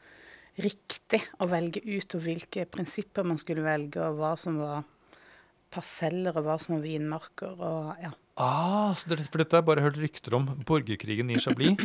[0.65, 4.85] riktig å velge ut, og hvilke prinsipper man skulle velge, og hva som var
[5.73, 7.53] parseller og hva som var vinmarker.
[7.53, 8.13] og ja.
[8.41, 10.49] Ah, så det, for Dette har jeg bare hørt rykter om.
[10.65, 11.81] Borgerkrigen i Chablis.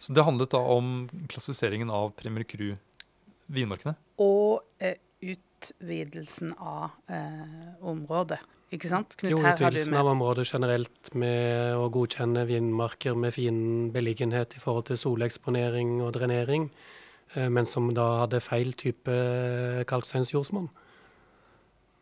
[0.00, 3.92] Så det handlet da om klassifiseringen av Premier Cru-vinmarkene?
[4.24, 8.40] Og eh, utvidelsen av eh, området.
[8.72, 9.16] Ikke sant?
[9.20, 14.88] Knut, jo, utvidelsen av området generelt med å godkjenne vindmarker med fin beliggenhet i forhold
[14.90, 16.70] til soleksponering og drenering,
[17.34, 19.16] eh, men som da hadde feil type
[19.90, 20.70] kalksteinsjordsmonn.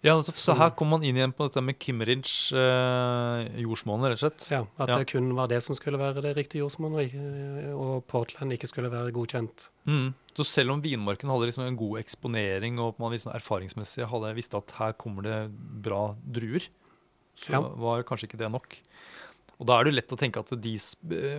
[0.06, 4.22] Ja, Så her kom man inn igjen på dette med Kimmeridge eh, jordsmonnet, rett og
[4.22, 4.44] slett?
[4.52, 4.98] Ja, at ja.
[5.00, 7.16] det kun var det som skulle være det riktige jordsmonnet,
[7.74, 9.66] og Portland ikke skulle være godkjent.
[9.90, 10.12] Mm.
[10.38, 14.52] Så selv om vinmarken hadde liksom en god eksponering, og man liksom erfaringsmessig hadde visst
[14.54, 15.38] at her kommer det
[15.82, 16.68] bra druer,
[17.38, 17.60] så ja.
[17.82, 18.76] var kanskje ikke det nok.
[19.58, 20.74] Og da er det lett å tenke at de,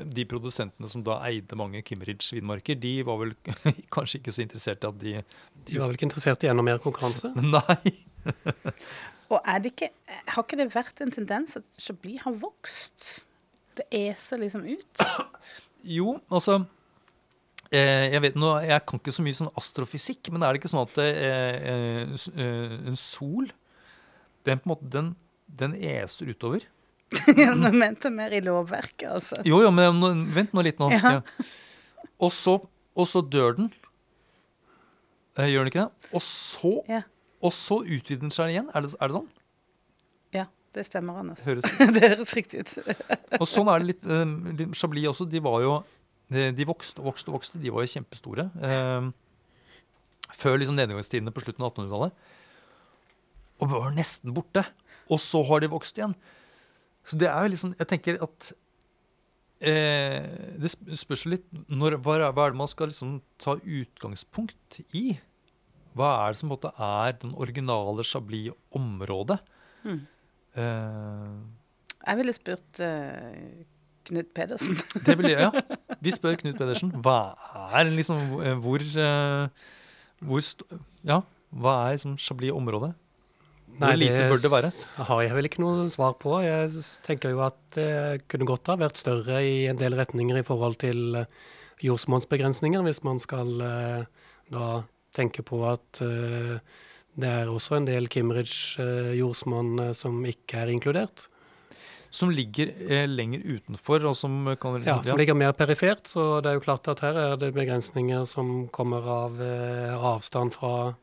[0.04, 3.32] de produsentene som da eide mange Kimmeridge-vinmarker, de var vel
[3.96, 5.14] kanskje ikke så interessert i at de
[5.70, 7.32] De var vel ikke interessert i enda mer konkurranse?
[7.56, 7.94] Nei.
[9.32, 9.90] og er det ikke,
[10.36, 13.08] har ikke det vært en tendens at Chablis har vokst?
[13.80, 15.08] Det eser liksom ut?
[15.88, 16.68] Jo, altså eh,
[17.78, 20.88] jeg, vet, nå, jeg kan ikke så mye sånn astrofysikk, men er det ikke sånn
[20.88, 23.50] at eh, eh, eh en sol
[24.48, 25.12] den, på en måte, den,
[25.46, 26.66] den eser utover?
[27.42, 29.42] ja, Nå mente mer i lovverket, altså.
[29.48, 30.92] Jo, jo, men nå, vent nå litt nå.
[30.94, 31.20] Ja.
[32.20, 32.58] Og, så,
[32.94, 33.70] og, så, dør den.
[35.38, 36.10] Eh, gjør den ikke det?
[36.14, 37.06] Og så ja.
[37.40, 38.68] Og så utvider den seg igjen.
[38.76, 39.30] Er det, er det sånn?
[40.36, 40.46] Ja,
[40.76, 41.46] det stemmer, Anders.
[41.48, 41.70] Høres.
[41.96, 42.74] det høres riktig ut.
[43.40, 45.30] og sånn er det litt, eh, Chablis også.
[45.30, 45.78] De var jo
[46.30, 47.62] De vokste og vokste og vokste.
[47.62, 48.46] De var jo kjempestore.
[48.62, 49.10] Eh,
[50.40, 52.28] før liksom nedgangstidene på slutten av 1800-tallet.
[53.60, 54.64] Og var nesten borte.
[55.10, 56.14] Og så har de vokst igjen.
[57.08, 58.50] Så det er jo liksom Jeg tenker at
[59.66, 60.28] eh,
[60.62, 60.70] Det
[61.00, 65.18] spørs litt når, hva, hva, er det man skal liksom ta utgangspunkt i?
[65.98, 69.40] Hva er det som på en måte er den originale Chablis-området?
[69.88, 70.04] Mm.
[70.60, 71.40] Eh,
[72.00, 73.66] jeg ville spurt uh,
[74.10, 74.78] Knut Pedersen.
[75.06, 75.94] det vil jeg, ja.
[76.04, 76.94] Vi spør Knut Pedersen.
[77.04, 77.36] Hva
[77.78, 79.70] er liksom eh, Hvor, uh,
[80.26, 80.44] hvor
[81.06, 82.92] Ja, hva er liksom Chablis-området?
[83.80, 84.72] Hvor lite bør det være?
[85.08, 86.34] har jeg vel ikke noe svar på.
[86.44, 90.44] Jeg tenker jo at det kunne godt ha vært større i en del retninger i
[90.44, 91.22] forhold til
[91.86, 93.54] jordsmonnsbegrensninger, hvis man skal
[94.52, 94.66] da
[95.16, 101.30] tenke på at det er også en del Kimmeridge-jordsmonn som ikke er inkludert.
[102.10, 106.08] Som ligger eh, lenger utenfor, og som kan Ja, som ligger mer perifert.
[106.10, 110.56] Så det er jo klart at her er det begrensninger som kommer av eh, avstand
[110.58, 110.96] fra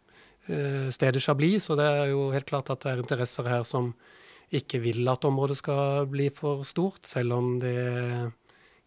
[0.48, 1.68] eh, stedet Chablis.
[1.68, 3.94] Så det er jo helt klart at det er interesser her som
[4.54, 8.32] ikke vil at området skal bli for stort, selv om det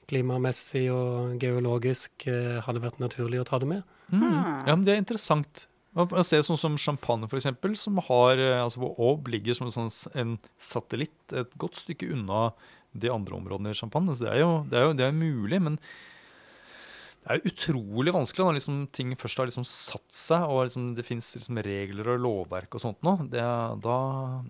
[0.10, 3.98] klimamessig og geologisk eh, hadde vært naturlig å ta det med.
[4.10, 4.24] Mm.
[4.66, 5.69] Ja, men det er interessant.
[5.98, 9.70] Å ser sånn som Champagne, for eksempel, som har eh, altså hvor Aube ligger som
[9.70, 12.52] en, sånn, en satellitt et godt stykke unna
[12.94, 14.14] de andre områdene i Champagne.
[14.14, 18.46] Så det er jo, det er jo det er mulig, men det er utrolig vanskelig
[18.46, 22.22] når liksom ting først har liksom satt seg, og liksom det fins liksom regler og
[22.24, 23.18] lovverk og sånt nå.
[23.34, 23.48] Det,
[23.86, 23.98] da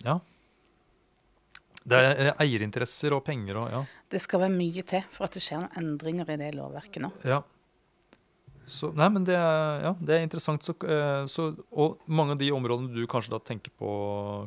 [0.04, 0.20] Ja.
[1.80, 3.80] Det er eh, eierinteresser og penger og ja.
[4.12, 7.10] Det skal være mye til for at det skjer noen endringer i det lovverket nå.
[7.24, 7.40] Ja.
[8.70, 10.62] Så, nei, men det er, ja, det er interessant.
[10.66, 13.90] Så, eh, så, og mange av de områdene du kanskje da tenker på,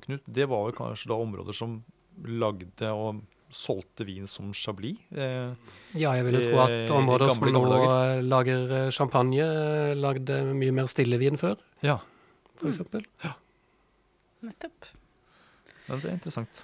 [0.05, 1.82] Knut, det var jo kanskje da områder som
[2.24, 3.19] lagde og
[3.53, 4.97] solgte vin som Chablis.
[5.13, 5.51] Eh,
[5.99, 10.39] Ja, jeg ville tro at områder gamle, som nå eh, lager eh, champagne, eh, lagde
[10.57, 11.99] mye mer stillevin før, ja,
[12.57, 12.80] f.eks.
[14.43, 14.88] Nettopp.
[15.88, 16.63] ja, det er interessant.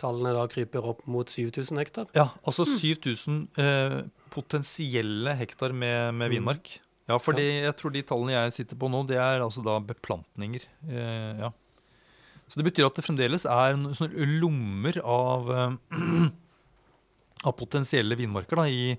[0.04, 2.06] tallene da kryper opp mot 7000 hektar.
[2.16, 3.98] Ja, altså 7000 eh,
[4.34, 6.76] potensielle hektar med, med vinmark.
[7.08, 10.62] Ja, for jeg tror de tallene jeg sitter på nå, det er altså da beplantninger.
[10.88, 11.50] Eh, ja.
[12.48, 16.28] Så det betyr at det fremdeles er sånne lommer av, eh,
[17.48, 18.94] av potensielle vinmarker da, i,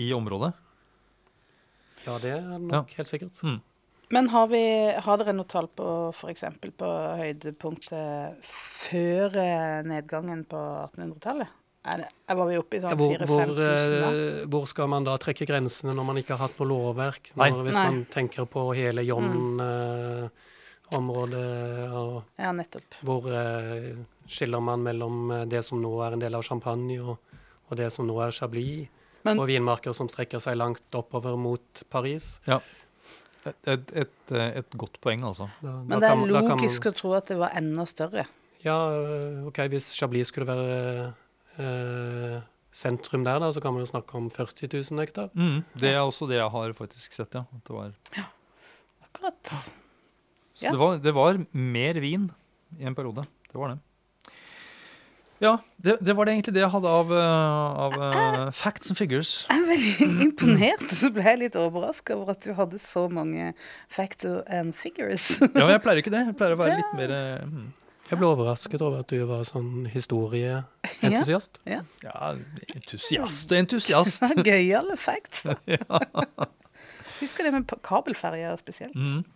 [0.00, 0.52] i området.
[2.06, 2.82] Ja, det er nok Ja.
[2.98, 3.36] helt sikkert.
[3.46, 3.60] Mm.
[4.12, 4.60] Men har, vi,
[5.00, 6.42] har dere noe tall på f.eks.
[6.76, 10.60] på høydepunktet før eh, nedgangen på
[10.92, 11.48] 1800-tallet?
[11.82, 13.70] Er det, er- var vi oppe i sånn hvor, 4000-5000 hvor, da?
[14.12, 17.32] eh, hvor skal man da trekke grensene når man ikke har hatt noe lovverk?
[17.40, 17.48] Nei.
[17.50, 17.86] Når, hvis Nei.
[17.88, 20.30] man tenker på hele John-området,
[21.96, 23.00] og Ja, nettopp.
[23.02, 23.96] hvor eh,
[24.28, 27.16] skiller man mellom eh, det som nå er en del av Champagne, og,
[27.70, 28.88] og det som nå er Chablis?
[29.24, 32.40] Men- og vinmarker som strekker seg langt oppover mot Paris.
[33.46, 35.48] Et, et, et, eh, et godt poeng, altså.
[35.62, 37.84] Da, Men da det er kan, logisk kan man- å tro at det var enda
[37.90, 38.26] større.
[38.64, 41.14] Ja, øh, ok, hvis Chablis skulle være
[41.58, 42.40] eh,
[42.70, 45.30] sentrum der, da, så kan man jo snakke om 40 000 hektar.
[45.34, 47.42] Mm, det er også det jeg har faktisk sett, ja.
[47.52, 47.92] At det var,
[49.08, 49.42] Akkurat.
[50.54, 50.70] så Ja.
[50.70, 52.30] det, var, det var mer vin
[52.78, 53.26] i en periode.
[53.50, 53.78] Det var det.
[55.42, 58.98] Ja, det, det var det egentlig det jeg hadde av, eh, av jeg, facts and
[58.98, 59.32] figures.
[59.50, 63.08] Jeg er veldig imponert, og så ble jeg litt overraska over at du hadde så
[63.10, 63.48] mange
[63.90, 65.32] factor and figures.
[65.42, 66.22] Ja, men jeg pleier ikke det.
[66.30, 67.66] Jeg pleier å være litt mer eh, mm,
[68.12, 71.58] Jeg ble overrasket over at du var sånn historieentusiast.
[71.66, 71.82] Ja,
[72.76, 74.28] entusiast og entusiast.
[74.48, 75.58] Gøyale facts, da.
[77.18, 78.94] Husker det med kabelferja spesielt.
[78.94, 79.26] Mm.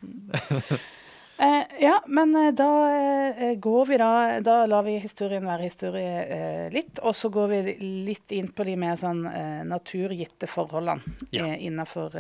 [1.39, 2.89] Eh, ja, men eh, da
[3.37, 7.49] eh, går vi da Da lar vi historien være historie eh, litt, og så går
[7.51, 7.75] vi
[8.07, 11.03] litt inn på de mer sånn eh, naturgitte forholdene
[11.37, 11.45] Ja.
[11.51, 12.17] eh, innafor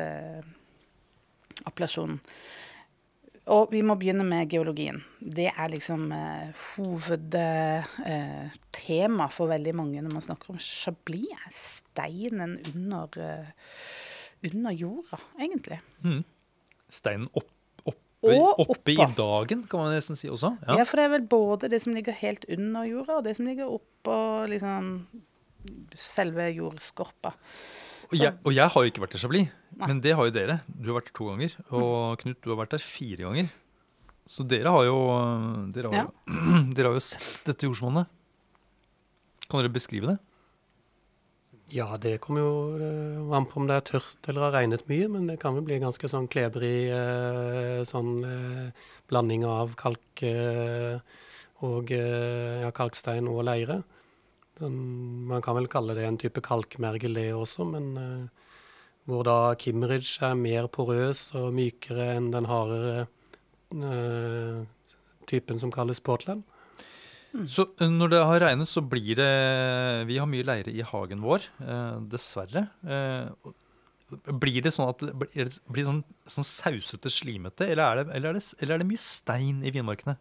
[1.64, 2.19] appellasjonen.
[3.57, 4.99] Og vi må begynne med geologien.
[5.21, 6.11] Det er liksom
[6.75, 7.39] hovedtema
[9.31, 11.31] for veldig mange når man snakker om Chablis.
[11.31, 13.07] er Steinen under,
[14.51, 15.79] under jorda, egentlig.
[16.03, 16.25] Mm.
[16.91, 17.47] Steinen opp,
[18.27, 20.53] oppå oppe, Og oppe i dagen, kan man nesten si også.
[20.66, 20.77] Ja.
[20.81, 20.85] Ja.
[20.89, 23.72] for det er vel både det som ligger helt under jorda, og det som ligger
[23.79, 24.18] oppå
[24.53, 24.91] liksom
[25.99, 27.33] selve jordskorpa.
[28.07, 29.87] Og, jeg, og jeg har jo ikke vært i Chablis, Nei.
[29.89, 30.61] men det har jo dere.
[30.68, 31.57] Du har vært der to ganger.
[31.74, 33.49] Og Knut, du har vært der fire ganger.
[34.31, 34.99] Så dere har jo,
[35.74, 36.45] dere har, jo,
[36.77, 38.07] dere har jo sett dette jordsmonnet.
[39.47, 40.16] Kan dere beskrive det?
[41.75, 45.09] Ja, det kommer jo eh, an på om det er tørt eller har regnet mye,
[45.11, 50.23] men det kan vel bli ganske sånn klebrig eh, sånn eh, blanding av kalk
[51.67, 53.81] og ja, kalkstein og leire.
[54.61, 54.77] Sånn,
[55.27, 57.87] man kan vel kalle det en type kalkmergel det også, men
[59.09, 63.07] hvor da Kimmeridge er mer porøs og mykere enn den hardere
[65.33, 66.45] typen som kalles Portland.
[67.51, 69.31] Så eh, når det har regnet, så blir det
[70.09, 72.66] Vi har mye leire i hagen vår, eh, dessverre.
[72.87, 73.53] Eh,
[74.39, 77.99] blir det sånn at det blir det, blir det sånn, sånn sausete, slimete, eller er,
[77.99, 80.14] det, eller, er det, eller er det mye stein i vinmarkene?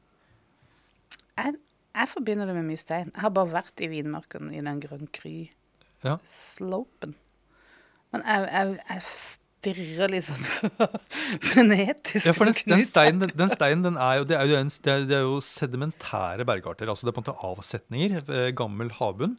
[1.37, 1.59] Jeg,
[1.93, 3.11] jeg forbinder det med mye stein.
[3.13, 5.07] Jeg har bare vært i vinmarken i den Grønn
[6.05, 6.17] Ja.
[8.13, 9.05] Men jeg, jeg, jeg
[9.65, 10.45] stirrer litt sånn
[11.49, 14.61] frenetisk Ja, for den, den steinen, den, den steinen den er jo, det er jo,
[14.61, 16.91] en, det er, det er jo sedimentære bergarter.
[16.91, 18.17] altså Det er på en måte avsetninger.
[18.29, 19.37] eh, Gammel havbunn.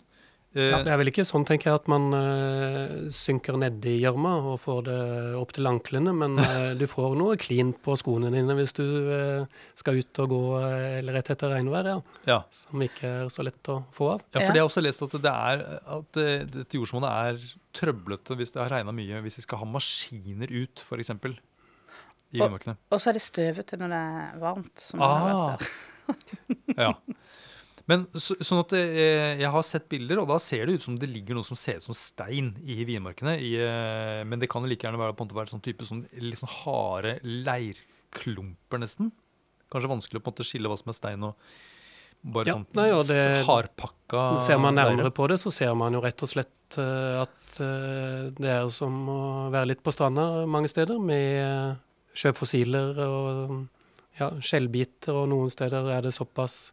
[0.56, 4.32] Eh, Ja, det er vel ikke sånn, tenker jeg, at man uh, synker nedi gjørma
[4.52, 5.00] og får det
[5.36, 9.66] opp til anklene, men uh, du får noe klin på skoene dine hvis du uh,
[9.76, 11.98] skal ut og gå eller rett etter regnvær, ja.
[12.30, 12.40] ja.
[12.54, 14.24] Som ikke er så lett å få av.
[14.32, 15.64] ja, for det har jeg også lest at det er
[15.98, 16.22] at
[16.56, 19.20] dette jordsmonnet er trøblete hvis det har regna mye.
[19.24, 21.10] Hvis vi skal ha maskiner ut, f.eks.
[21.10, 21.36] i Og-
[22.32, 22.76] vindmarkene.
[22.90, 24.80] Og så er det støvete når det er varmt.
[24.88, 25.56] Som det har Ah.
[25.56, 26.76] vært der.
[26.76, 26.92] Ja.
[27.88, 30.96] Men så, sånn at eh, jeg har sett bilder, og da ser det ut som
[30.98, 33.36] det ligger noe som ser ut som stein i vinmarkene.
[33.38, 35.86] I, eh, men det kan jo like gjerne være, på en måte være sånn type
[35.86, 39.12] sånn, litt sånn harde leirklumper, nesten.
[39.70, 41.34] Kanskje vanskelig å på en måte skille hva som er stein og
[42.26, 45.92] bare Ja, sånn nei, og det- hardpakka Ser man nærmere på det, så ser man
[45.92, 47.22] jo rett og slett eh,
[47.56, 49.20] at eh, det er som å
[49.54, 51.76] være litt på stranda mange steder, med eh,
[52.16, 53.56] sjøfossiler og
[54.20, 56.70] ja, skjellbiter, og noen steder er det såpass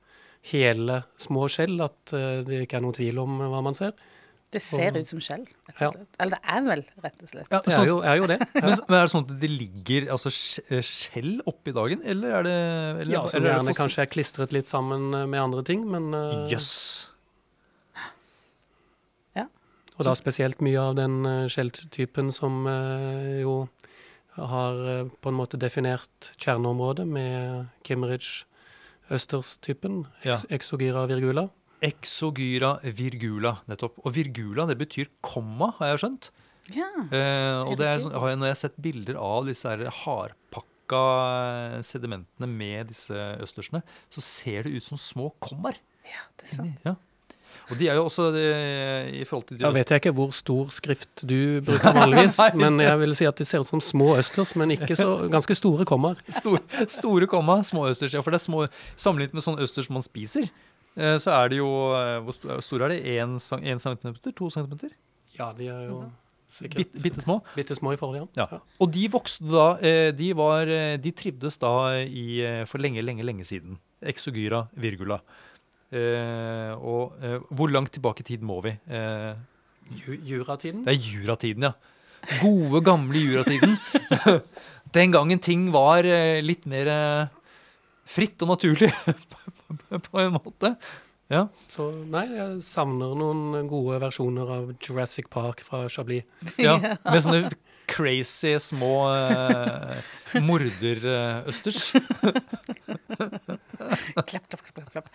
[0.52, 3.94] hele små skjell at eh, det ikke er noen tvil om hva man ser.
[4.54, 6.10] Det ser Og- ut som skjell, rett og slett.
[6.22, 7.48] Eller det er vel, rett og slett.
[7.50, 8.38] Ja, Det er jo, er jo det.
[8.54, 12.46] men, men er det sånn at det ligger altså, skj- skjell oppi dagen, eller er
[12.46, 12.54] det
[13.02, 15.88] eller, Ja, som eller er det gjerne kanskje er klistret litt sammen med andre ting,
[15.90, 16.12] men
[16.52, 16.70] Jøss.
[20.00, 23.68] Og da spesielt mye av den eh, skjelltypen som eh, jo
[24.40, 28.46] har eh, på en måte definert kjerneområdet med Kimmeridge
[29.14, 30.34] Østers-typen, Ja.
[30.34, 31.50] ex Exogyra virgula.
[31.84, 34.00] Exogyra virgula, nettopp.
[34.08, 36.30] Og virgula, det betyr komma, har jeg skjønt.
[36.74, 36.88] Ja.
[37.12, 39.84] Eh, og det er, sånn- har jeg, når jeg har sett bilder av disse her
[39.92, 41.04] hardpakka
[41.84, 43.14] sedimentene med disse
[43.44, 45.76] østersene, så ser det ut som små kommaer.
[46.08, 46.80] ja, det er sant.
[46.88, 46.96] Ja.
[47.70, 48.44] Og de er jo også de,
[49.20, 52.80] i forhold til de Da vet jeg ikke hvor stor skrift du bruker vanligvis, men
[52.84, 55.86] jeg vil si at de ser ut som små østers, men ikke så ganske store
[55.90, 56.20] kommaer.
[56.42, 58.14] store, store komma, små østers.
[58.14, 60.50] Ja, for det er små, sammenlignet med sånne østers man spiser,
[60.98, 63.16] eh, så er det jo eh, Hvor stor store er de?
[63.22, 64.36] Én centimeter?
[64.38, 64.94] To centimeter?
[65.38, 66.04] Ja, de er jo
[66.54, 67.40] sikkert Bitte, bitte små.
[67.56, 68.46] bitte små i forhold, ja.
[68.52, 68.60] Ja.
[68.82, 71.74] Og de vokste da eh, De, var, eh, de trivdes da
[72.04, 73.80] i, eh, for lenge, lenge, lenge siden.
[74.04, 75.22] Exogyra virgula.
[75.94, 78.74] Eh, og eh, hvor langt tilbake i tid må vi?
[78.90, 79.34] Eh,
[80.26, 80.86] Juratiden?
[80.88, 81.74] det er juratiden, ja.
[82.40, 83.76] Gode, gamle juratiden.
[84.96, 86.08] Den gangen ting var
[86.46, 86.88] litt mer
[88.08, 88.94] fritt og naturlig,
[90.08, 90.72] på en måte.
[91.34, 91.48] Ja.
[91.72, 96.24] Så nei, jeg savner noen gode versjoner av Jurassic Park fra Chablis.
[96.62, 96.78] ja.
[97.12, 97.52] Med sånne
[97.90, 99.96] crazy små uh,
[100.42, 101.82] morderøsters.
[103.84, 105.10] Klapp, klapp, klapp, klapp.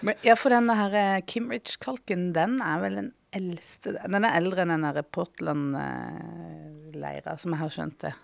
[0.00, 4.62] Men, ja, for denne her eh, Kimridge-kalken, den er vel den eldste Den er eldre
[4.64, 8.14] enn den der Portland-leira, som jeg har skjønt det.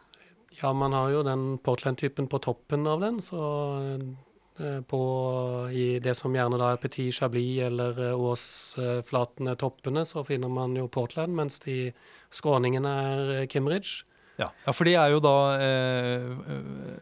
[0.61, 3.41] Ja, man har jo den Portland-typen på toppen av den, så
[3.79, 4.03] eh,
[4.91, 5.01] på
[5.73, 10.77] i det som gjerne da er Petit Chablis eller eh, Åsflatene toppene, så finner man
[10.79, 11.93] jo Portland, mens de
[12.35, 13.51] skråningene er Kimridge.
[13.55, 14.07] Kimmeridge.
[14.41, 14.47] Ja.
[14.67, 17.01] ja, for det er jo da eh, eh,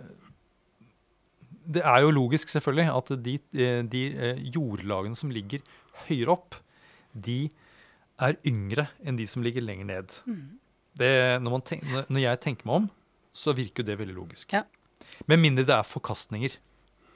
[1.69, 5.61] Det er jo logisk, selvfølgelig, at de, eh, de eh, jordlagene som ligger
[6.09, 6.57] høyere opp,
[7.13, 7.51] de
[8.19, 10.17] er yngre enn de som ligger lenger ned.
[10.99, 11.11] Det,
[11.45, 12.89] når, man tenk, når- når jeg tenker meg om,
[13.37, 14.53] så virker jo det veldig logisk.
[14.57, 14.65] Ja.
[15.31, 16.57] Med mindre det er forkastninger.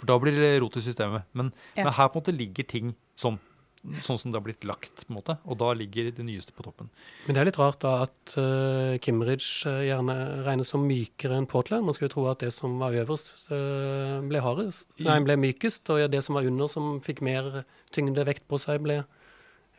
[0.02, 1.30] For da blir det rot i systemet.
[1.32, 1.86] Men, Ja.
[1.86, 3.38] men her på en måte ligger ting sånn
[3.82, 5.06] sånn som det har blitt lagt.
[5.06, 6.88] på en måte, Og da ligger det nyeste på toppen.
[7.26, 11.48] Men det er litt rart da at uh, Kimmeridge uh, gjerne regnes som mykere enn
[11.50, 11.84] Portland.
[11.84, 14.86] Man skulle tro at det som var øverst, uh, ble hardest.
[15.02, 18.82] Nei, ble mykest, og det som var under, som fikk mer tyngde vekt på seg,
[18.86, 19.02] ble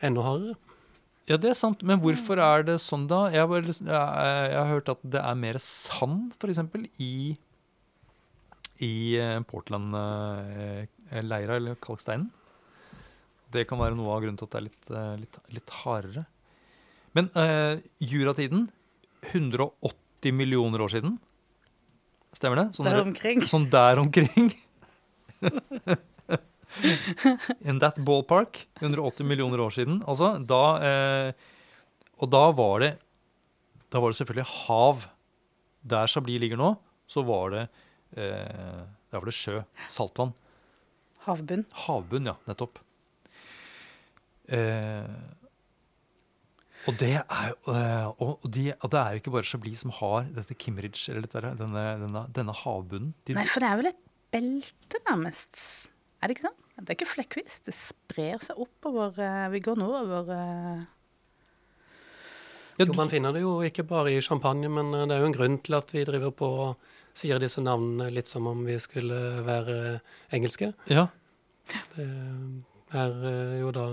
[0.04, 0.58] enda hardere.
[1.30, 3.30] Ja, det er sant, men hvorfor er det sånn, da?
[3.32, 6.60] Jeg, bare, jeg, jeg har hørt at det er mer sand, f.eks.,
[7.00, 7.38] i,
[8.82, 9.18] i
[9.50, 12.30] Portland-leira eller kalksteinen.
[13.54, 16.24] Det kan være noe av grunnen til at det er litt, eh, litt, litt hardere.
[17.14, 18.62] Men eh, juratiden
[19.30, 21.20] 180 millioner år siden.
[22.34, 22.68] Stemmer det?
[22.78, 23.40] Sånn der omkring.
[23.54, 24.48] Sånn der omkring.
[27.70, 28.54] In that ballpark.
[28.82, 30.02] 180 millioner år siden.
[30.10, 31.30] Altså, da eh,
[32.18, 32.98] Og da var det
[33.94, 35.06] Da var det selvfølgelig hav.
[35.84, 36.78] Der Chablis ligger nå,
[37.12, 37.68] så var det
[38.18, 39.62] eh, Der var det sjø.
[39.92, 40.34] Saltvann.
[41.24, 41.64] Havbunn.
[41.86, 42.36] Havbunn, ja.
[42.50, 42.82] Nettopp.
[44.52, 45.14] Eh,
[46.84, 50.28] og, det er, eh, og, de, og, det er jo ikke bare Chablis som har
[50.36, 53.14] dette Kimridge, eller dette, denne, denne, denne, havbunnen.
[53.24, 54.02] De, Nei, for det er vel et
[54.34, 55.62] belte, nærmest?
[56.20, 56.60] Er det ikke sant?
[56.74, 57.62] Det er ikke flekkvis.
[57.68, 59.14] Det sprer seg oppover.
[59.16, 60.32] Uh, vi går nordover.
[62.80, 65.36] Ja, jo, Man finner det jo ikke bare i champagne, men det er jo en
[65.36, 69.20] grunn til at vi driver på og sier disse navnene litt som om vi skulle
[69.46, 70.00] være
[70.34, 70.72] engelske.
[70.90, 71.08] Ja.
[71.94, 72.08] Det
[72.98, 73.88] er jo da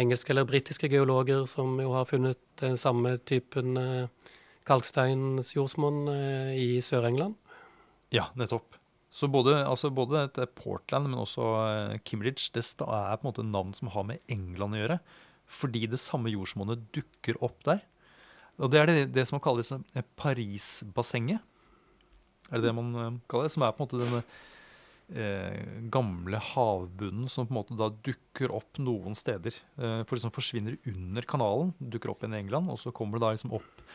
[0.00, 4.30] engelske eller britiske geologer som jo har funnet den samme typen eh,
[4.68, 7.36] kalksteinsjordsmonn eh, i Sør-England.
[8.14, 8.78] Ja, nettopp.
[9.14, 10.26] Så både, altså både
[10.58, 11.44] Portland, men også
[12.02, 14.96] Kimbridge, det er på en måte navn som har med England å gjøre.
[15.50, 17.82] Fordi det samme jordsmonnet dukker opp der.
[18.62, 19.72] Og det er det, det som kalles
[20.18, 21.42] Parisbassenget.
[22.50, 23.54] Er det det man kaller det?
[23.54, 24.22] Som er på en måte denne
[25.12, 25.60] eh,
[25.92, 29.56] gamle havbunnen som på en måte da dukker opp noen steder.
[29.78, 33.26] Eh, for liksom forsvinner under kanalen, dukker opp igjen i England, og så kommer det
[33.26, 33.86] da liksom opp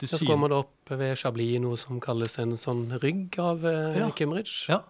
[0.00, 4.00] til Så kommer det opp ved Chablis noe som kalles en sånn rygg av eh,
[4.00, 4.10] ja.
[4.18, 4.72] Kimmeridge.
[4.72, 4.82] Ja.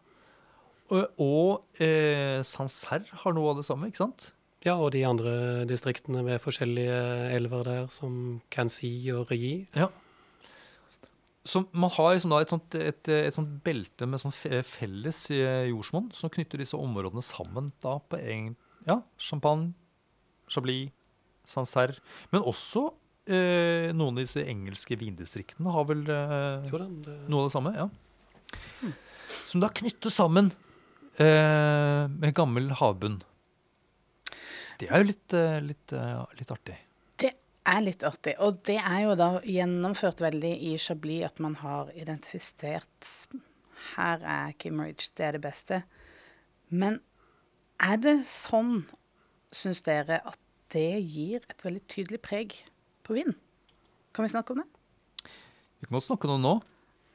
[0.93, 4.33] Og, og eh, Sancerre har noe av det samme, ikke sant?
[4.65, 6.97] Ja, og de andre distriktene ved forskjellige
[7.37, 9.67] elver der, som Kansi og Regi.
[9.77, 9.91] Ja.
[11.45, 16.09] Så man har liksom et, sånt, et, et, sånt, belte med sånt felles eh, jordsmonn
[16.17, 17.73] som knytter disse områdene sammen.
[17.85, 18.55] da på egen,
[18.89, 19.75] ja, Champagne,
[20.49, 20.89] Chablis,
[21.45, 22.01] Sancerre.
[22.33, 22.87] Men også
[23.29, 27.19] eh, noen av disse engelske vindistriktene har vel eh, jo, det...
[27.29, 27.75] noe av det samme.
[27.77, 27.91] ja.
[28.81, 28.97] Hmm.
[29.51, 30.49] Som da knyttes sammen
[31.21, 33.21] eh, med gammel havbunn.
[34.81, 36.79] Det er jo litt, eh, litt, eh, litt artig
[37.65, 38.35] er litt artig.
[38.45, 43.11] Og det er jo da gjennomført veldig i Chablis at man har identifisert
[43.95, 45.83] Her er Kimmeridge, det er det beste.
[46.73, 47.01] Men
[47.83, 48.87] er det sånn,
[49.53, 50.39] syns dere, at
[50.73, 52.57] det gir et veldig tydelig preg
[53.05, 53.35] på vin?
[54.17, 54.69] Kan vi snakke om det?
[55.25, 56.55] Vi kan godt snakke om det nå.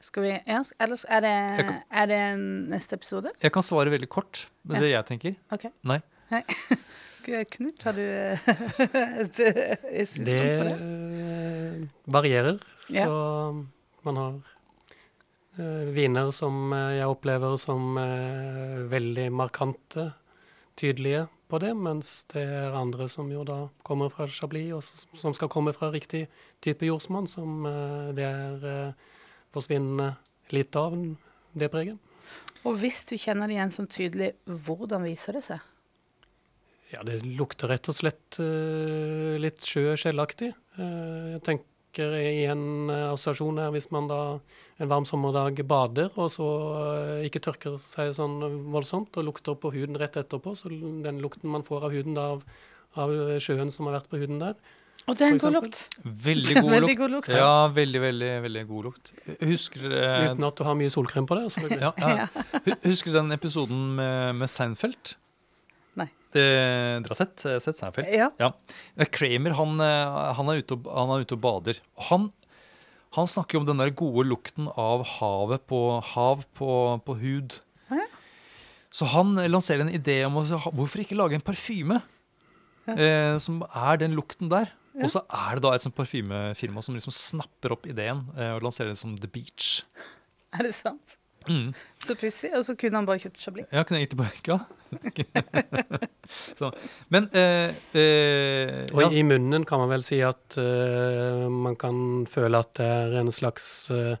[0.06, 2.22] Skal vi, ja, ellers er det, kan, er det
[2.70, 3.34] neste episode?
[3.42, 4.84] Jeg kan svare veldig kort med ja.
[4.84, 5.36] det jeg tenker.
[5.52, 5.68] Ok.
[5.90, 5.98] Nei.
[6.30, 6.44] Nei.
[7.24, 8.02] Knut, har du
[10.00, 10.78] et synspunkt på det?
[10.78, 12.62] Det varierer.
[12.90, 13.06] Ja.
[13.06, 14.40] Så man har
[15.92, 17.98] viner som jeg opplever som
[18.90, 20.10] veldig markante,
[20.80, 25.34] tydelige på det, mens det er andre som jo da kommer fra Chablis, og som
[25.36, 26.24] skal komme fra riktig
[26.64, 27.66] type jordsmonn, som
[28.16, 28.94] det er
[29.52, 30.14] forsvinnende
[30.54, 30.96] litt av
[31.52, 31.98] det preget.
[32.64, 35.62] Og hvis du kjenner det igjen som tydelig, hvordan viser det seg?
[36.90, 40.50] Ja, det lukter rett og slett uh, litt sjø- skjellaktig.
[40.78, 44.18] Uh, jeg tenker i en uh, assosiasjon her hvis man da
[44.80, 48.40] en varm sommerdag bader, og så uh, ikke tørker seg sånn
[48.74, 52.26] voldsomt og lukter på huden rett etterpå, så den lukten man får av huden da,
[52.34, 52.44] av,
[52.98, 54.58] av sjøen som har vært på huden der.
[55.08, 55.78] Og det er en god lukt.
[56.04, 57.32] Veldig god, veldig god lukt.
[57.34, 59.14] Ja, veldig, veldig veldig god lukt.
[59.40, 61.48] Husker dere Uten at du har mye solkrem på det?
[61.80, 62.28] ja, ja.
[62.90, 65.16] Husker du den episoden med, med Seinfeld?
[66.30, 68.10] Eh, dere har sett, eh, sett Seinfeld?
[68.14, 68.30] Ja.
[68.38, 68.52] ja.
[68.94, 71.80] Eh, Kramer han, eh, han, er og, han, er ute og, bader.
[72.10, 72.28] Han,
[73.16, 75.82] han snakker jo om den der gode lukten av havet på,
[76.12, 76.70] hav på,
[77.06, 77.58] på hud.
[77.90, 78.06] Ja.
[78.94, 81.98] Så han lanserer en idé om å, hvorfor ikke lage en parfyme
[82.86, 82.94] ja.
[82.94, 84.70] eh, som er den lukten der.
[85.00, 88.66] Og så er det da et sånt parfymefirma som liksom snapper opp ideen eh, og
[88.66, 89.80] lanserer den som The Beach.
[90.54, 91.19] Er det sant?
[91.50, 91.70] Mm.
[92.06, 92.50] Så pussig.
[92.56, 93.68] Og så kunne han bare kjøpt Chablis.
[93.74, 94.58] Ja, kunne jeg gitt tilbake.
[96.60, 96.70] så,
[97.10, 99.10] men eh, eh, Og ja.
[99.10, 103.32] i munnen kan man vel si at uh, man kan føle at det er en
[103.34, 104.14] slags uh,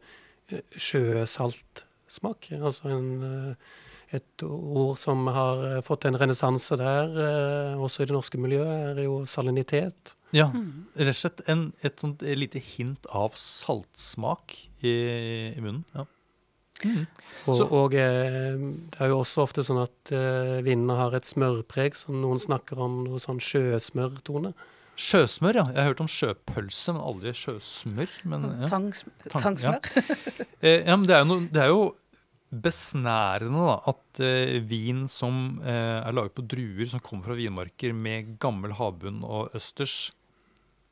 [0.74, 2.50] sjøsaltsmak.
[2.58, 3.78] Altså en, uh,
[4.16, 8.96] et ord som har eh, fått en renessanse der, eh, også i det norske miljøet,
[8.96, 10.16] er jo salinitet.
[10.34, 10.48] Ja,
[10.98, 14.94] rett og slett en, et sånt lite hint av saltsmak i,
[15.54, 15.84] i munnen.
[15.94, 16.06] ja.
[16.84, 17.06] Mm.
[17.48, 18.58] Og, og, eh,
[18.92, 22.80] det er jo også ofte sånn at uh, vinene har et smørpreg, som noen snakker
[22.80, 24.52] om noe sånn sjøsmørtone.
[25.00, 25.64] Sjøsmør, ja.
[25.72, 28.18] Jeg har hørt om sjøpølse, men aldri sjøsmør.
[28.28, 28.68] Men, ja.
[28.68, 29.80] Tangs, tangsmør.
[29.80, 30.18] Ja.
[30.66, 31.86] eh, ja, men det er, no, det er jo
[32.50, 37.94] besnærende da, at eh, vin som eh, er laget på druer som kommer fra vinmarker
[37.94, 40.10] med gammel havbunn og østers,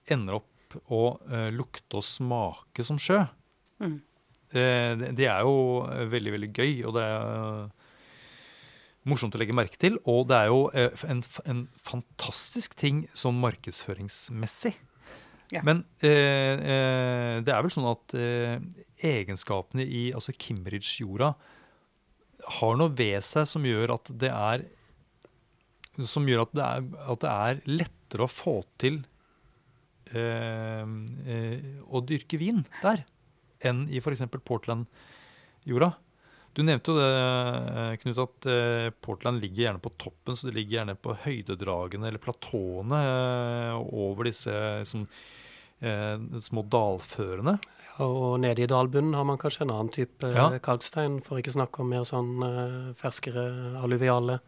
[0.08, 3.24] ender opp å eh, lukte og smake som sjø.
[3.82, 3.98] Mm.
[4.52, 7.88] Eh, det, er jo veldig, veldig gøy, og det er eh,
[9.08, 9.98] morsomt å legge merke til.
[10.08, 14.74] Og det er jo eh, en, en fantastisk ting sånn markedsføringsmessig.
[15.54, 15.62] Ja.
[15.64, 18.58] Men eh, det er vel sånn at eh,
[19.08, 21.32] egenskapene i altså Kimmeridge-jorda
[22.58, 24.66] har noe ved seg som gjør at det er
[26.08, 29.00] Som gjør at det er, at det er lettere å få til
[30.12, 30.84] eh,
[31.84, 33.02] å dyrke vin der
[33.66, 34.26] enn i f.eks.
[34.44, 35.92] Portland-jorda.
[36.56, 38.48] Du nevnte jo det, eh, Knut, at
[39.04, 43.02] Portland ligger gjerne på toppen, så det ligger gjerne på høydedragene eller platåene
[43.78, 44.54] over disse
[44.88, 45.04] som,
[45.80, 47.58] eh, små dalførene.
[47.98, 50.48] Ja, og nede i dalbunnen har man kanskje en annen type ja.
[50.62, 53.44] kalkstein, for ikke snakke om mer sånn ferskere
[53.82, 54.40] alluviale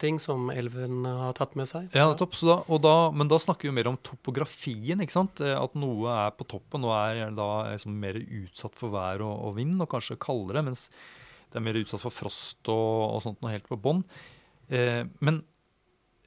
[0.00, 1.90] ting som elven har tatt med seg.
[1.92, 2.32] Ja, nettopp.
[2.40, 5.00] Da, da, men da snakker vi mer om topografien.
[5.04, 5.40] ikke sant?
[5.44, 9.34] Eh, at noe er på toppen og er da liksom mer utsatt for vær og,
[9.50, 10.80] og, vind, og kanskje kaldere, mens
[11.52, 14.00] det er mer utsatt for frost og, og sånt noe helt på bånn.
[14.72, 15.44] Eh, men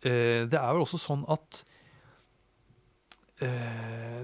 [0.06, 1.66] eh, det er vel også sånn at
[3.42, 4.22] eh,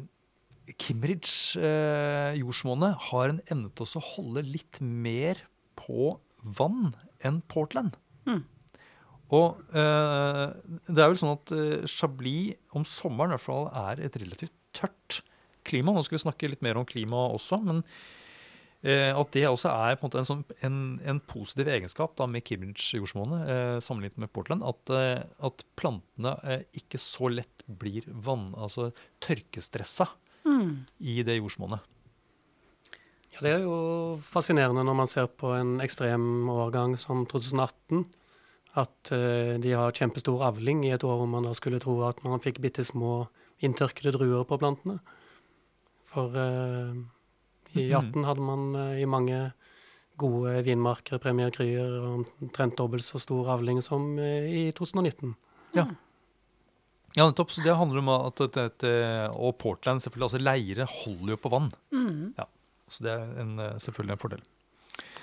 [0.78, 5.42] Kimmeridge-jordsmonnet eh, har en evne til å holde litt mer
[5.80, 7.96] på vann enn Portland.
[8.30, 8.44] Mm.
[9.32, 10.48] Og eh,
[10.90, 14.56] det er vel sånn at eh, Chablis om sommeren i hvert fall er et relativt
[14.76, 15.22] tørt
[15.68, 15.94] klima.
[15.94, 17.82] Nå skal vi snakke litt mer om klima også, men
[18.84, 22.28] eh, at det også er på en, måte en, sånn, en, en positiv egenskap da,
[22.30, 24.66] med Kimmich-jordsmonnet eh, sammenlignet med Portland.
[24.68, 26.36] At, eh, at plantene
[26.78, 28.92] ikke så lett blir vann, altså
[29.24, 30.12] tørkestressa
[30.46, 30.70] mm.
[31.00, 31.90] i det jordsmonnet.
[33.34, 33.78] Ja, Det er jo
[34.22, 38.04] fascinerende når man ser på en ekstrem årgang som 2018.
[38.74, 42.24] At uh, de har kjempestor avling i et år hvor man da skulle tro at
[42.26, 43.28] man fikk bitte små
[43.64, 44.98] inntørkede druer på plantene.
[46.10, 46.96] For uh,
[47.74, 48.26] i 18 mm-hmm.
[48.30, 49.44] hadde man uh, i mange
[50.18, 55.32] gode vinmarker, Premier Kryer, omtrent dobbelt så stor avling som i 2019.
[55.74, 55.88] Ja.
[57.18, 57.50] Ja, nettopp.
[57.54, 58.92] Så det handler om at dette,
[59.34, 60.28] Og Portland, selvfølgelig.
[60.28, 61.72] altså Leire holder jo på vann.
[61.90, 62.34] Mm.
[62.38, 62.46] Ja,
[62.90, 64.46] Så det er en, selvfølgelig en fordel.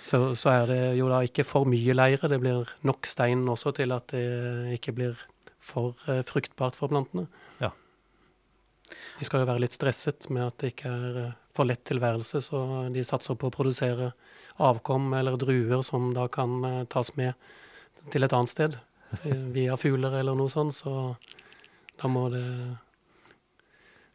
[0.01, 2.30] Så, så, er det jo da ikke for mye leire.
[2.32, 5.20] Det blir nok stein også til at det ikke blir
[5.61, 7.26] for uh, fruktbart for plantene.
[7.61, 7.70] Ja.
[9.20, 12.40] De skal jo være litt stresset med at det ikke er uh, for lett tilværelse,
[12.46, 12.62] så
[12.94, 14.12] de satser på å produsere
[14.62, 17.36] avkom eller druer som da kan uh, tas med
[18.11, 18.78] til et annet sted
[19.53, 20.76] via fugler eller noe sånt.
[20.80, 20.94] Så
[22.01, 22.46] da må det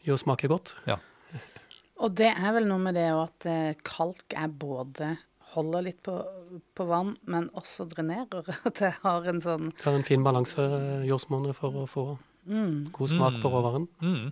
[0.06, 0.76] jo smake godt.
[0.90, 0.98] Ja.
[2.04, 5.16] Og det er vel noe med det at eh, kalk er både
[5.56, 6.16] holder litt på,
[6.78, 8.48] på, vann, men også drenerer.
[8.68, 12.08] At det har en sånn Det har en fin balanse, eh, jordsmonnet, for å få
[12.48, 12.92] mm.
[12.96, 13.56] god smak på mm.
[13.58, 13.88] råvaren.
[14.02, 14.26] Mm.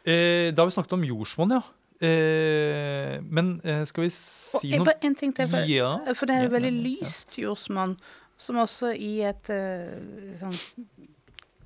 [0.00, 1.62] Eh, da har vi snakket om jordsmonn, ja.
[2.00, 5.90] Eh, men eh, skal vi si noe En ting til, for, ja.
[6.16, 7.98] for det er jo veldig lyst jordsmonn,
[8.40, 10.56] som også i et uh, sånn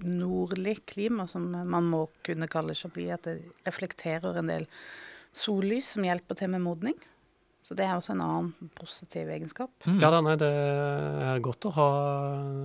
[0.03, 4.67] nordlig klima, som man må kunne kalle Chablis, at det reflekterer en del
[5.35, 6.99] sollys som hjelper til med modning.
[7.65, 9.71] Så det er også en annen positiv egenskap.
[9.89, 10.01] Mm.
[10.03, 11.87] Ja, nei, Det er godt å ha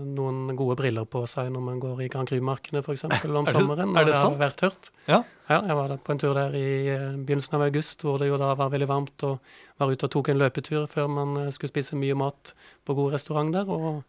[0.03, 3.05] noen gode briller på seg når man går i Grand Cru-markene f.eks.
[3.07, 3.93] om sommeren.
[3.93, 4.35] Er det, er det sant?
[4.35, 4.89] har vært tørt.
[5.07, 5.21] Ja.
[5.47, 5.61] ja.
[5.71, 8.51] Jeg var på en tur der i eh, begynnelsen av august, hvor det jo da
[8.59, 9.39] var veldig varmt, og
[9.79, 13.15] var ute og tok en løpetur før man eh, skulle spise mye mat på god
[13.15, 13.71] restaurant der.
[13.71, 14.03] og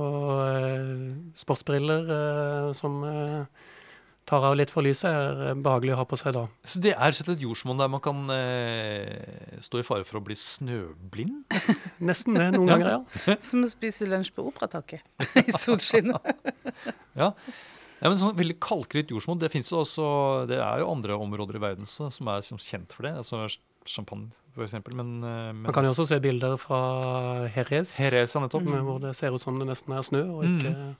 [0.00, 1.00] og eh,
[1.36, 3.66] sportsbriller eh, som eh,
[4.28, 6.44] tar av litt for lyset, er behagelig å ha på seg da.
[6.66, 10.24] Så det er sett et jordsmonn der man kan eh, stå i fare for å
[10.24, 11.42] bli snøblind?
[12.04, 13.36] Nesten det, noen ganger, ja.
[13.50, 15.02] Som å spise lunsj på Operataket
[15.44, 16.32] i solskinnet.
[17.18, 17.34] ja.
[18.00, 20.04] Ja, men sånn veldig Kalkritt jordsmonn det fins jo også,
[20.48, 23.12] det er jo andre områder i verden så, som er som kjent for det.
[23.20, 23.44] altså
[23.84, 24.78] Champagne f.eks.
[24.94, 26.80] Men, men, Man kan jo også se bilder fra
[27.52, 28.64] Jerez, Jerez nettopp.
[28.64, 28.80] Mm.
[28.88, 30.96] hvor det ser ut som det nesten er snø og ikke mm.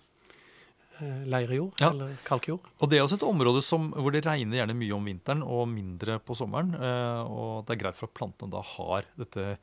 [1.26, 1.90] Leirejord ja.
[1.90, 2.61] eller kalkjord.
[2.80, 5.66] Og Det er også et område som, hvor det regner gjerne mye om vinteren og
[5.70, 6.74] mindre på sommeren.
[6.76, 9.57] Eh, og det er greit for at plantene da har dette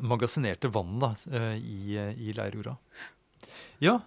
[0.00, 1.98] magasinerte vannet eh, i,
[2.30, 2.76] i leirjorda.
[3.82, 3.98] Ja,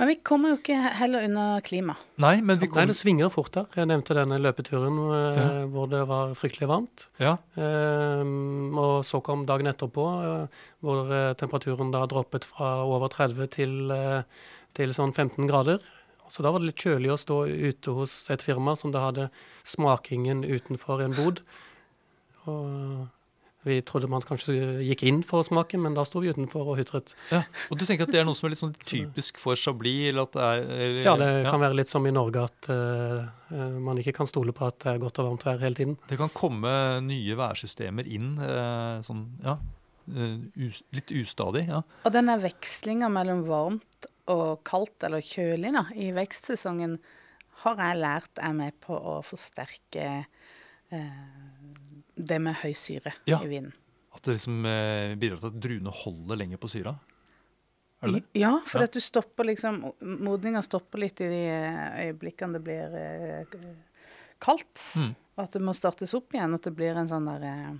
[0.00, 1.92] Men vi kommer jo ikke heller unna klima.
[2.16, 3.66] nei, men vi Nei, det svinger fort der.
[3.76, 5.48] Jeg nevnte denne løpeturen eh, Ja.
[5.74, 7.06] hvor det var fryktelig varmt.
[7.20, 13.08] Ja, Um, og så kom dagen etterpå, eh, hvor eh, temperaturen da droppet fra over
[13.12, 14.22] 30 til, eh,
[14.76, 15.80] til sånn 15 grader.
[16.30, 19.30] Så da var det litt kjølig å stå ute hos et firma som da hadde
[19.66, 21.40] smakingen utenfor en bod.
[22.46, 23.08] Og
[23.66, 24.54] vi trodde man kanskje
[24.86, 27.12] gikk inn for å smake, men da sto vi utenfor og hutret.
[27.32, 27.42] ja.
[27.68, 30.06] Og du tenker at det er noe som er litt sånn typisk for Chablis?
[30.12, 33.74] Eller at det er eller, Ja, det kan være litt som i Norge at eh,
[33.82, 35.98] man ikke kan stole på at det er godt og varmt vær hele tiden.
[36.08, 36.72] Det kan komme
[37.04, 39.58] nye værsystemer inn, uh, sånn, ja,
[40.10, 41.68] Uh, us, litt ustadig.
[41.68, 41.84] ja.
[42.08, 46.98] Og denne vekslinga mellom varmt og kaldt eller kjølig da, i vekstsesongen
[47.64, 50.06] har jeg lært er med på å forsterke
[50.90, 51.10] eh,
[52.16, 53.40] det med høy syre Ja.
[53.44, 53.72] i vinen.
[54.14, 56.94] At det liksom eh, bidrar til at druene holder lenger på syra.
[58.02, 58.22] Er det?
[58.34, 58.84] Ja, for Ja.
[58.88, 63.58] at du stopper liksom Modninga stopper litt i de eh, øyeblikkene det blir eh,
[64.40, 64.80] kaldt.
[64.96, 65.14] Mm.
[65.36, 66.54] Og at det må startes opp igjen.
[66.56, 67.76] At det blir en sånn der eh,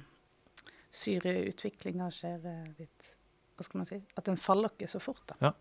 [1.01, 2.45] Syreutviklinga skjer
[2.79, 3.11] litt
[3.57, 3.99] Hva skal man si?
[4.19, 5.53] At den faller ikke så fort, da.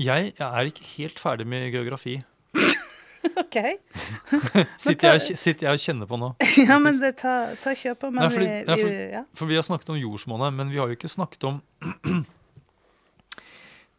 [0.00, 2.18] Jeg er ikke helt ferdig med geografi.
[3.40, 3.56] OK.
[4.84, 6.30] Sitter jeg, sitter jeg og kjenner på nå.
[6.68, 8.10] Ja, men det ta, ta kjør på.
[8.14, 9.24] Nei, fordi- vi, vi, ja.
[9.36, 11.60] For vi har snakket om jordsmonnet, men vi har jo ikke snakket om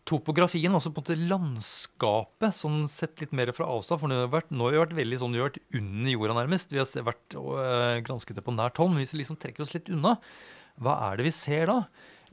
[0.06, 4.04] topografien, altså på en måte landskapet, sånn sett litt mer fra avstand.
[4.04, 6.36] For nå har vi vært, har vi vært veldig sånn, vi har vært under jorda
[6.38, 6.74] nærmest.
[6.76, 8.94] Vi har vært og øh, gransket det på nært hånd.
[8.94, 10.20] Men hvis vi liksom trekker oss litt unna,
[10.78, 11.80] hva er det vi ser da?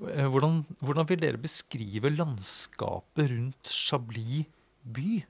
[0.00, 4.48] Eh, Hvordan, hvordan vil dere beskrive landskapet rundt Chablis
[4.82, 5.22] by?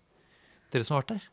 [0.72, 1.30] Dere som har vært der?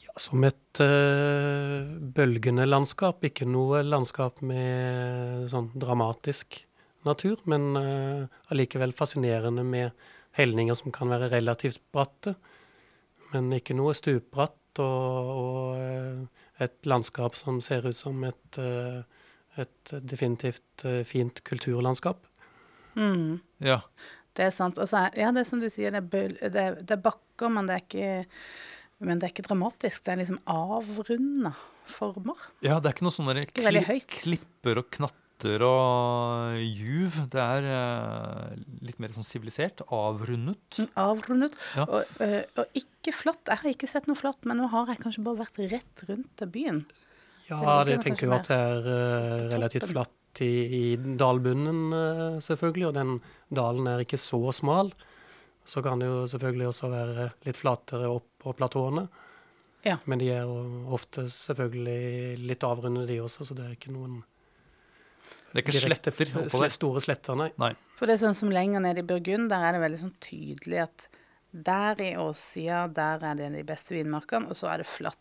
[0.00, 3.24] Ja, som et eh, bølgende landskap.
[3.26, 6.62] Ikke noe landskap med sånn dramatisk
[7.06, 9.92] natur, men eh, allikevel fascinerende med
[10.38, 12.34] helninger som kan være relativt bratte.
[13.30, 19.00] Men ikke noe stupbratt, og, og eh, et landskap som ser ut som et, eh,
[19.58, 22.22] et definitivt eh, fint kulturlandskap.
[22.96, 23.80] Mm, Ja.
[24.34, 24.78] det er sant.
[24.78, 26.90] Og så er, ja, det er som du sier, det er, bøl, det, er, det
[26.96, 28.26] er bakker, men det er ikke
[29.00, 30.02] men det er ikke dramatisk.
[30.04, 31.54] Det er liksom avrunda
[31.88, 32.36] former.
[32.62, 37.16] Ja, det er ikke noe veldig kli- klipper og knatter og juv.
[37.32, 39.80] Det er eh, litt mer sånn sivilisert.
[39.88, 40.82] Avrundet.
[40.82, 41.56] Mm, Avrundet.
[41.78, 41.86] Ja.
[41.88, 43.40] Og, øh, og ikke flatt.
[43.48, 46.28] Jeg har ikke sett noe flatt, men nå har jeg kanskje bare vært rett rundt
[46.36, 46.82] til byen.
[47.50, 52.86] Ja, Det tenker jo at det er eh, relativt flatt i, i dalbunnen, eh, selvfølgelig.
[52.90, 53.16] Og den
[53.50, 54.92] dalen er ikke så smal.
[55.66, 59.08] Så kan det jo selvfølgelig også være litt flatere opp på platåene.
[59.86, 59.96] Ja.
[60.04, 64.20] Men de er jo ofte selvfølgelig litt avrundede, de også, så det er ikke noen
[65.50, 66.74] Det er ikke direkte sletter oppå der.
[66.74, 67.72] store sletter, nei.
[67.96, 70.84] For det er sånn som lenger nede i Burgund, der er det veldig sånn tydelig
[70.84, 71.08] at
[71.50, 75.18] der i åssida, der er det de beste vinmarkene, og så er det flatt.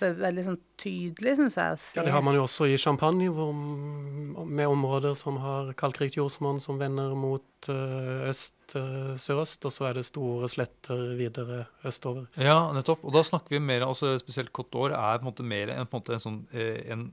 [0.00, 1.90] Det er veldig sånn tydelig, syns jeg, å se.
[1.98, 6.60] Ja, Det har man jo også i Champagne, hvor, med områder som har kalkrikt jordsmonn
[6.64, 12.30] som vender mot eh, øst, eh, sørøst, og så er det store sletter videre østover.
[12.40, 13.04] Ja, nettopp.
[13.04, 15.84] Og da snakker vi mer altså Spesielt Côte d'Or er på en måte mer en,
[15.84, 17.10] på en, måte en sånn eh, en,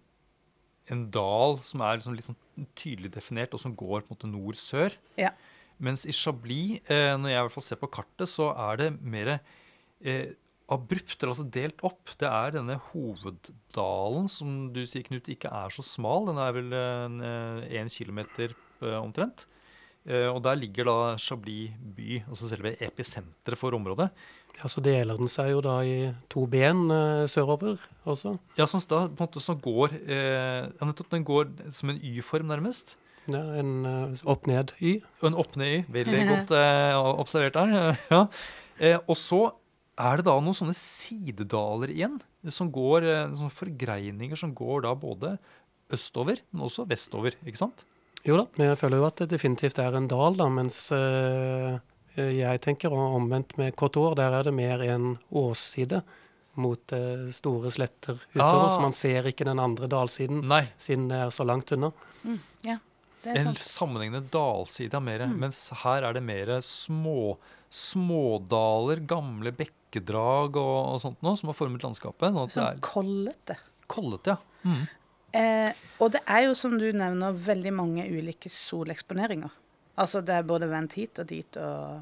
[0.87, 4.31] en dal som er liksom litt sånn tydelig definert, og som går på en måte
[4.31, 4.95] nord-sør.
[5.19, 5.35] Ja.
[5.83, 9.35] Mens i Chablis, når jeg i hvert fall ser på kartet, så er det mer
[9.35, 10.31] eh,
[10.69, 12.13] abrupt, eller altså delt opp.
[12.19, 16.27] Det er denne hoveddalen som du sier, Knut, ikke er så smal.
[16.29, 16.73] Den er vel
[17.81, 19.47] én kilometer eh, omtrent.
[20.07, 24.07] Eh, og der ligger da Chablis by, altså selve episenteret for området.
[24.57, 27.75] Ja, Så deler den seg jo da i to ben eh, sørover
[28.07, 28.37] også.
[28.57, 31.99] Ja, sånn da på en måte som går eh, ja, nettopp, Den går som en
[32.01, 32.95] Y-form, nærmest.
[33.27, 35.01] Ja, en eh, opp-ned-y.
[35.27, 35.83] En opp-ned-Y.
[35.91, 37.99] Veldig godt eh, observert der.
[38.13, 38.23] ja.
[38.79, 39.43] eh, og så
[39.97, 42.19] er det da noen sånne sidedaler igjen,
[42.53, 45.37] som går, eh, sånne forgreininger som går da både
[45.93, 47.35] østover, men også vestover.
[47.45, 47.85] ikke sant?
[48.27, 51.77] Jo da, men jeg føler jo at det definitivt er en dal, da, mens øh,
[52.17, 56.01] jeg tenker omvendt med Kotor, der er det mer en åsside
[56.57, 58.71] mot øh, store sletter utover, Ah.
[58.73, 61.91] så man ser ikke den andre dalsiden Nei, siden det er så langt unna.
[62.23, 62.77] Mm, ja,
[63.25, 65.37] en sammenhengende dalside er mer, Mm.
[65.39, 67.37] mens her er det mer små,
[67.69, 72.31] smådaler, gamle bekkedrag og, og sånt noe, som har formet landskapet.
[72.33, 73.57] Sånn Sånn kollete.
[73.87, 74.37] kollete, ja.
[74.63, 74.87] Mm.
[75.37, 79.51] Eh, og det er jo, som du nevner, veldig mange ulike soleksponeringer.
[79.97, 82.01] Altså det er både vendt hit og dit og,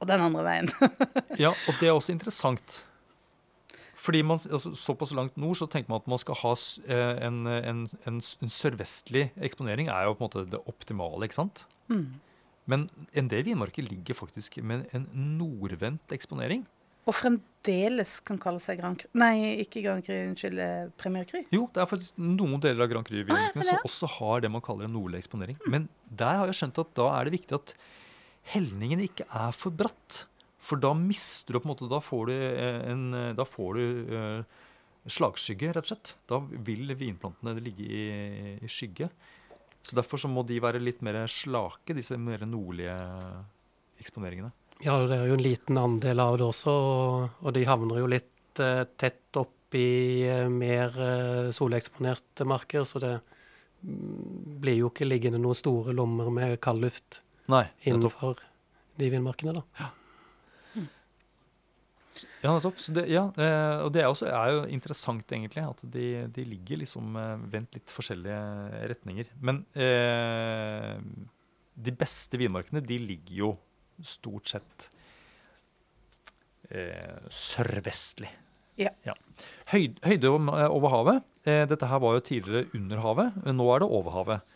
[0.00, 0.68] og den andre veien.
[1.40, 2.82] Ja, og det er også interessant.
[4.04, 7.40] Fordi man, altså, Såpass langt nord så tenker man at man skal ha eh, en,
[7.48, 9.88] en, en, en sørvestlig eksponering.
[9.88, 11.24] er jo på en måte det optimale.
[11.24, 11.64] ikke sant?
[11.88, 12.20] Mm.
[12.70, 15.08] Men en del vinmarker ligger faktisk med en
[15.38, 16.64] nordvendt eksponering.
[17.04, 21.42] Og fremdeles kan kalle seg Grand Cru Nei, ikke Grand Cru, unnskyld, eh, Premier Cru.
[21.52, 24.52] Jo, det er faktisk noen deler av Grand Cru-vinmarkene ah, ja, som også har det
[24.52, 25.58] man kaller en nordlig eksponering.
[25.64, 25.68] Mm.
[25.74, 27.74] Men der har jeg skjønt at da er det viktig at
[28.54, 30.24] helningen ikke er for bratt.
[30.64, 34.12] For da mister du på en måte Da får du, eh, en, da får du
[34.16, 34.62] uh,
[35.04, 36.14] slagskygge, rett og slett.
[36.30, 38.04] Da vil vinplantene ligge i,
[38.56, 39.10] i, skygge.
[39.84, 42.94] Så Derfor så må de være litt mer slake, disse mer nordlige
[44.00, 44.52] eksponeringene.
[44.82, 46.72] Ja, det er jo en liten andel av det også,
[47.44, 53.02] og, de havner jo litt uh, tett opp i uh, mer uh, soleksponerte marker, så
[53.02, 53.12] det
[53.84, 58.40] mm, blir jo ikke liggende noen store lommer med kaldluft innenfor
[58.98, 59.64] de vindmarkene, da.
[59.78, 59.92] Ja.
[62.42, 62.80] Ja, nettopp.
[62.96, 66.82] Det, ja, eh, og det er, også, er, jo interessant, egentlig, at de, de ligger
[66.82, 68.40] liksom eh, vendt litt forskjellige
[68.92, 69.30] retninger.
[69.44, 70.98] Men eh,
[71.74, 73.52] de beste vinmarkene, de ligger jo
[74.04, 74.88] stort sett
[76.70, 78.30] eh, sørvestlig.
[78.80, 78.90] Ja.
[79.06, 79.14] ja.
[79.70, 81.30] Høyde, høyde, over havet.
[81.46, 83.40] Eh, dette her var jo tidligere under havet.
[83.54, 84.54] Nå er det over havet.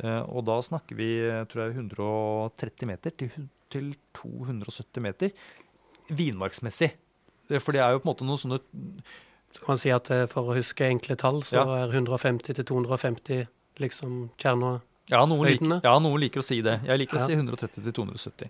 [0.00, 1.10] Eh, og da snakker vi
[1.50, 5.32] tror jeg, 130 meter til, til 270 meter
[6.12, 6.92] vinmarksmessig.
[7.60, 8.60] For det er jo på en måte noen sånne
[9.54, 11.66] Så kan man si at eh, for å huske enkle tall, så ja.
[11.84, 13.44] er 150 til 250
[13.82, 14.78] liksom kjerna
[15.12, 16.78] ja noen, liker, ja, noen liker å si det.
[16.88, 17.24] Jeg liker ja.
[17.26, 18.48] å si 130 til 270.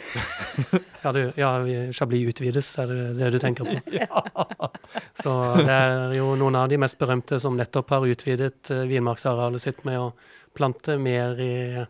[1.02, 1.48] ja, du, ja,
[1.92, 3.74] Chablis utvides, er det det du tenker på?
[3.98, 4.22] ja.
[5.22, 9.64] Så det er jo noen av de mest berømte som nettopp har utvidet uh, vinmarksarealet
[9.64, 10.12] sitt med å
[10.54, 11.82] plante mer i,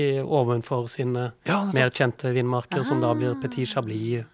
[0.00, 2.88] i ovenfor sine ja, mer kjente vinmarker, ah.
[2.88, 4.24] som da blir Petit Chablis.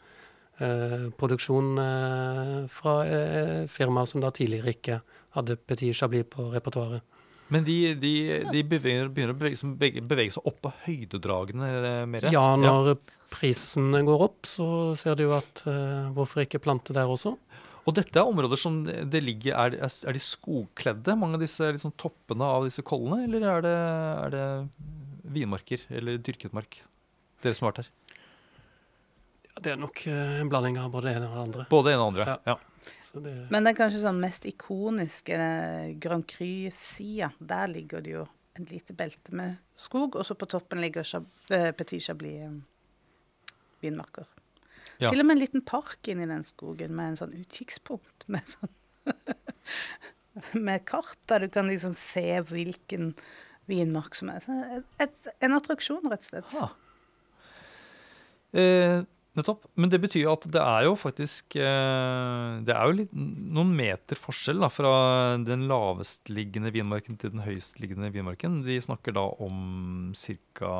[0.59, 4.97] Uh, produksjon uh, fra uh, firmaer som da tidligere ikke
[5.37, 7.05] hadde Petit Chablis på repertoaret.
[7.53, 8.13] Men de, de,
[8.53, 12.27] de beveger, begynner å bevege, bevege, seg opp på høydedragene eh, mer?
[12.35, 12.97] Ja, når ja.
[13.33, 14.67] prisen går opp, så
[15.01, 17.39] ser du jo at uh, hvorfor ikke plante der også?
[17.89, 21.95] Og dette er områder som det ligger Er, er de skogkledde, mange av disse liksom,
[21.97, 23.23] toppene av disse kollene?
[23.25, 23.77] Eller er det,
[24.27, 24.45] er det
[25.39, 26.83] vinmarker eller dyrket mark,
[27.41, 27.95] dere som har vært her?
[29.65, 31.69] Det er nok en blanding av både det ene og det andre.
[31.71, 32.39] Både det ene og andre, ja.
[32.53, 32.59] ja.
[33.13, 33.35] Det...
[33.51, 35.37] Men det er kanskje sånn mest ikoniske
[36.03, 37.31] Grand Cru-sida.
[37.39, 38.27] Der ligger det jo
[38.59, 42.53] et lite belte med skog, og så på toppen ligger Chab eh, Petit Chablis eh,
[43.85, 44.27] vinmarker.
[44.99, 45.13] Ja.
[45.13, 48.75] Til og med en liten park inni den skogen med en sånn utkikkspunkt med sånn
[50.69, 53.13] Med kart der du kan liksom se hvilken
[53.67, 54.45] vinmark som er.
[54.47, 56.53] Et, et, en attraksjon, rett og slett.
[56.55, 56.69] Ja.
[58.59, 59.01] Eh,
[59.39, 59.69] Nettopp.
[59.79, 63.71] Men det betyr jo at det er jo faktisk eh, Det er jo litt, noen
[63.77, 64.93] meter forskjell da, fra
[65.47, 68.53] den lavestliggende vinmarken til den høyestliggende vinmarken.
[68.67, 69.57] Vi snakker da om
[70.19, 70.73] ca.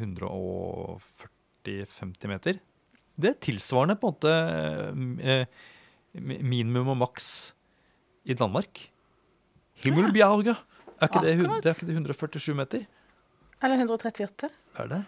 [0.00, 2.54] 140-50 meter.
[3.20, 4.32] Det er tilsvarende på en måte
[5.28, 5.44] eh,
[6.16, 7.26] minimum og maks
[8.24, 8.72] i Danmark.
[9.84, 10.56] Himmelbjerget.
[11.00, 11.40] Er ikke, det, er
[11.76, 12.80] ikke det 147 meter?
[13.60, 14.48] Eller 138.
[14.80, 15.02] Er det?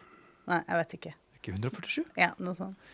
[0.48, 1.12] Nei, jeg vet ikke
[1.43, 2.06] ikke 147?
[2.20, 2.93] Ja, noe sånt.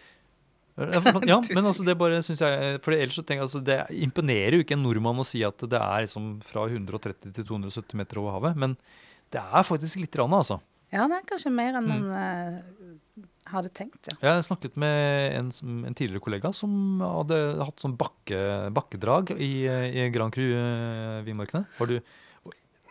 [0.79, 4.55] Ja, men altså det bare synes jeg For ellers så tenker jeg altså Det imponerer
[4.55, 8.21] jo ikke en nordmann å si at det er liksom fra 130 til 270 meter
[8.23, 8.61] over havet.
[8.63, 8.77] Men
[9.35, 10.61] det er faktisk litt rann, altså.
[10.95, 12.13] Ja, det er kanskje mer enn man mm.
[12.15, 14.01] uh, hadde tenkt.
[14.09, 14.15] Ja.
[14.23, 15.51] Jeg har snakket med en,
[15.83, 18.41] en, tidligere kollega som hadde hatt sånn bakke,
[18.77, 21.67] bakkedrag i, i Grand Cru-vinmarkene.
[21.67, 21.99] Eh, var du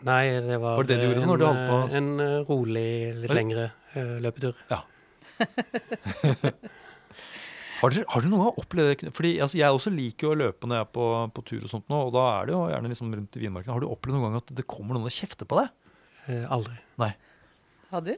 [0.06, 2.10] Nei, det var, var det det en, en, en,
[2.46, 2.86] rolig,
[3.18, 3.64] litt lengre
[3.96, 4.54] uh, løpetur.
[4.70, 4.84] Ja.
[7.80, 10.80] har, dere, har dere noen gang opplevd Fordi altså, Jeg også liker å løpe når
[10.80, 13.12] jeg er på, på, tur, og sånt nå, og da er det jo gjerne liksom
[13.14, 13.76] rundt i vinmarkene.
[13.76, 15.70] Har du opplevd noen gang at det kommer noen og kjefter på deg?
[16.28, 16.76] Eh, aldri.
[17.00, 17.12] Nei.
[17.92, 18.16] Har du?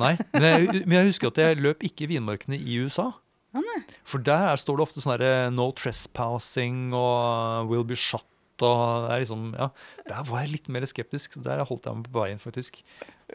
[0.00, 3.10] Nei, men jeg, men jeg, husker at jeg løp ikke i vinmarkene i USA.
[3.52, 3.62] Ah,
[4.06, 8.26] For der står det ofte sånn herre No trespassing og Will be shot.
[8.60, 9.70] Og det er liksom, ja,
[10.08, 11.38] Der var jeg litt mer skeptisk.
[11.44, 12.82] Der holdt jeg meg på veien, faktisk.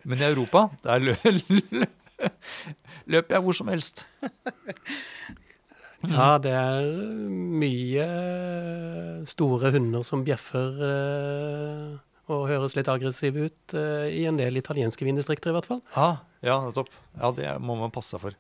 [0.06, 1.26] Men i Europa der løp
[3.12, 4.08] løper jeg hvor som helst.
[6.06, 6.84] Ja, det er
[7.32, 8.04] mye
[9.26, 11.96] store hunder som bjeffer eh,
[12.30, 15.82] og høres litt aggressive ut eh, i en del italienske vindistrikter, i hvert fall.
[15.96, 16.10] Ja,
[16.46, 16.92] ja, nettopp.
[17.18, 18.38] Ja, det må man passe seg for.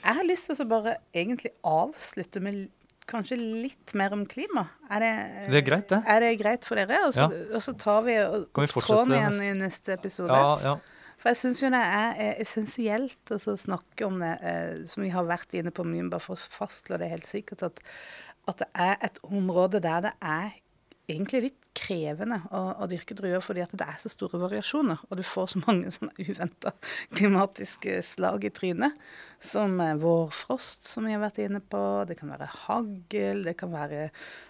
[0.00, 2.68] Jeg har lyst til å bare egentlig avslutte med
[3.10, 4.68] kanskje litt mer om klima.
[4.92, 5.12] Er det,
[5.50, 6.00] det er greit, det.
[6.06, 7.02] Er det greit for dere?
[7.08, 7.44] Og så, ja.
[7.56, 10.36] og så tar vi, og, vi tråden igjen i neste episode.
[10.36, 10.99] Ja, ja.
[11.20, 15.28] For jeg syns jo det er essensielt å snakke om det, eh, som vi har
[15.28, 17.82] vært inne på mye, bare for å fastslå det helt sikkert, at,
[18.48, 20.54] at det er et område der det er
[21.10, 25.02] egentlig litt krevende å, å, dyrke druer fordi det er så store variasjoner.
[25.08, 26.72] Og du får så mange sånne uventa
[27.16, 28.96] klimatiske slag i trynet.
[29.42, 31.82] Som vårfrost, som vi har vært inne på.
[32.08, 33.44] Det kan være hagl.
[33.46, 34.08] Det kan være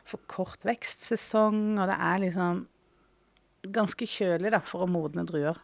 [0.09, 1.79] for kort vekstsesong.
[1.79, 2.63] Og det er liksom
[3.75, 5.59] ganske kjølig da, for å modne druer.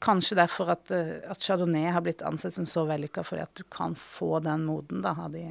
[0.00, 3.92] Kanskje derfor at, at chardonnay har blitt ansett som så vellykka, fordi at du kan
[3.98, 5.44] få den moden da, Har, de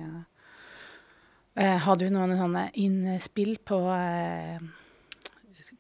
[1.59, 4.61] Eh, har du noen sånne innspill på eh,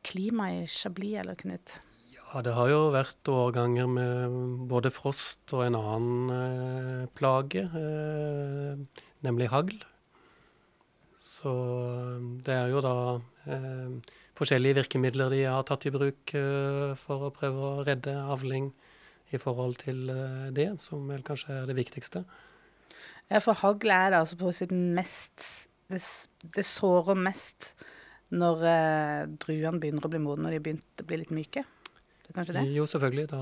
[0.03, 1.77] klima i Chablis, eller Knut?
[2.17, 4.35] Ja, det har jo vært årganger med
[4.69, 9.77] både frost og en annen eh, plage, eh, nemlig hagl.
[11.15, 12.97] Så eh, det er jo da
[13.47, 16.33] eh, forskjellige virkemidler de har tatt i bruk
[17.01, 18.71] for å prøve å redde avling
[19.35, 20.07] i forhold til
[20.55, 22.23] det, som vel kanskje er det viktigste.
[23.29, 25.43] Ja, for hagl er det altså på sitt mest
[25.89, 25.99] Det,
[26.55, 27.73] det sårer mest
[28.29, 31.63] når eh, druene begynner å bli modne og de begynner å bli litt myke?
[32.21, 32.65] Det er kanskje det?
[32.75, 33.25] Jo, selvfølgelig.
[33.31, 33.39] Da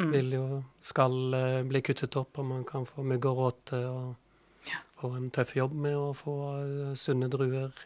[0.00, 0.12] mm.
[0.14, 0.44] vil jo
[0.80, 4.80] skall eh, bli kuttet opp, og man kan få mygg og råte og ja.
[5.00, 7.84] få en tøff jobb med å få uh, sunne druer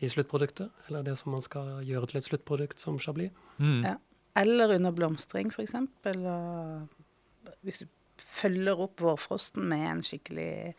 [0.00, 0.72] i sluttproduktet.
[0.88, 3.34] Eller det som man skal gjøre til et sluttprodukt som chablis.
[3.58, 3.82] Mm.
[3.84, 3.96] Ja.
[4.36, 5.74] Eller under blomstring, f.eks.
[7.64, 7.86] Hvis du
[8.20, 10.74] følger opp vårfrosten med en skikkelig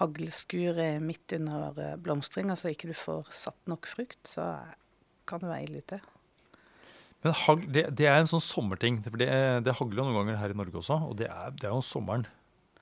[0.00, 4.58] haglskur midt under eh, blomstringa, så ikke du får satt nok frukt, så
[5.28, 6.00] kan det være ille ute.
[7.24, 9.00] Men hagl, det, det, er en sånn sommerting.
[9.04, 9.28] for Det,
[9.66, 12.26] det hagler noen ganger her i Norge også, og det er, det er jo sommeren.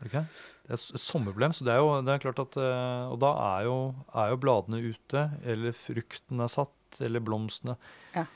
[0.05, 0.23] Er det,
[0.69, 1.55] er et sommerproblem.
[1.57, 3.77] så det er jo det er klart at, eh, Og da er jo,
[4.15, 7.77] er jo bladene ute, eller frukten er satt, eller blomstene.
[8.15, 8.27] Ja.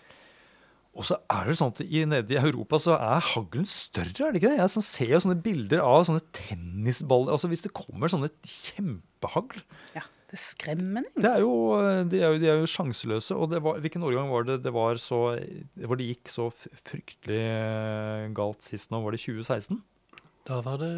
[0.99, 4.35] Og så er det sånn at i, nede i Europa så er haglen større, er
[4.35, 4.63] det ikke det?
[4.65, 9.61] Jeg sånn, ser jo sånne bilder av sånne tennisballer altså Hvis det kommer sånne kjempehagl
[9.95, 11.13] Ja, det er skremmende.
[11.15, 11.53] Det er jo,
[12.11, 13.37] de er jo, de er jo sjanseløse.
[13.37, 18.27] Og var, hvilken årgang var det det var så Hvor det gikk så fryktelig eh,
[18.37, 19.01] galt sist nå?
[19.05, 19.79] Var det 2016?
[20.49, 20.93] Da var det,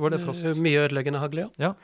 [0.00, 1.50] var det mye ødeleggende hagl, ja.
[1.60, 1.74] ja.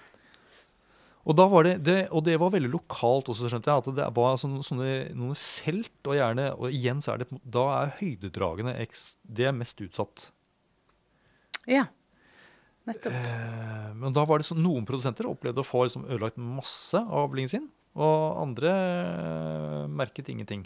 [1.28, 3.82] Og, var det, det, og det var veldig lokalt også, skjønte jeg.
[3.84, 7.66] At det var sånne, sånne, noen felt, og gjerne Og igjen så er det Da
[7.76, 8.72] er høydedragene
[9.28, 10.30] det er mest utsatt.
[11.68, 11.84] Ja.
[12.88, 13.12] Nettopp.
[13.12, 17.26] Eh, men da var det sånn, noen produsenter opplevde å få liksom, ødelagt masse av
[17.26, 17.68] avlingen sin,
[18.00, 20.64] og andre eh, merket ingenting.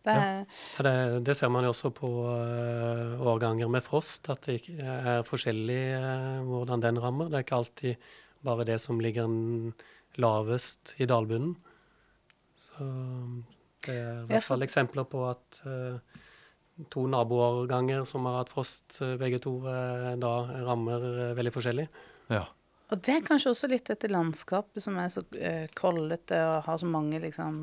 [0.00, 0.44] Det, ja.
[0.80, 0.92] det,
[1.26, 6.40] det, ser man jo også på uh, årganger med frost, at det er forskjellig uh,
[6.48, 7.28] hvordan den rammer.
[7.28, 8.12] Det er ikke alltid
[8.46, 9.28] bare det som ligger
[10.20, 11.52] lavest i dalbunnen.
[12.56, 12.86] Så
[13.84, 16.00] det er i hvert fall eksempler på at uh,
[16.92, 19.58] to naboårganger som har hatt frost, begge to,
[20.16, 20.32] da
[20.64, 21.84] rammer veldig forskjellig.
[22.32, 22.46] Ja.
[22.90, 26.80] Og det er kanskje også litt dette landskapet som er så uh, kollete og har
[26.82, 27.60] så mange liksom,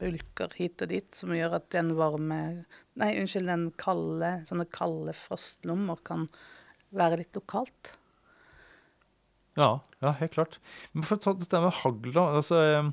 [0.00, 2.40] bulker hit og dit, som gjør at den varme
[2.96, 6.22] Nei, unnskyld, den kalde, sånne kalde frostlommer kan
[6.96, 7.90] være litt lokalt.
[9.56, 10.58] Ja, ja, helt klart.
[10.92, 12.90] Men for å ta dette med hagl, altså, eh,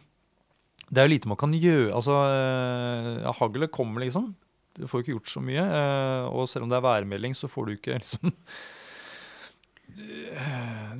[0.90, 1.94] Det er jo lite man kan gjøre.
[1.96, 4.36] Altså, eh, ja, Haglet kommer, liksom.
[4.76, 5.64] Du får ikke gjort så mye.
[5.64, 8.34] Eh, og selv om det er værmelding, så får du ikke liksom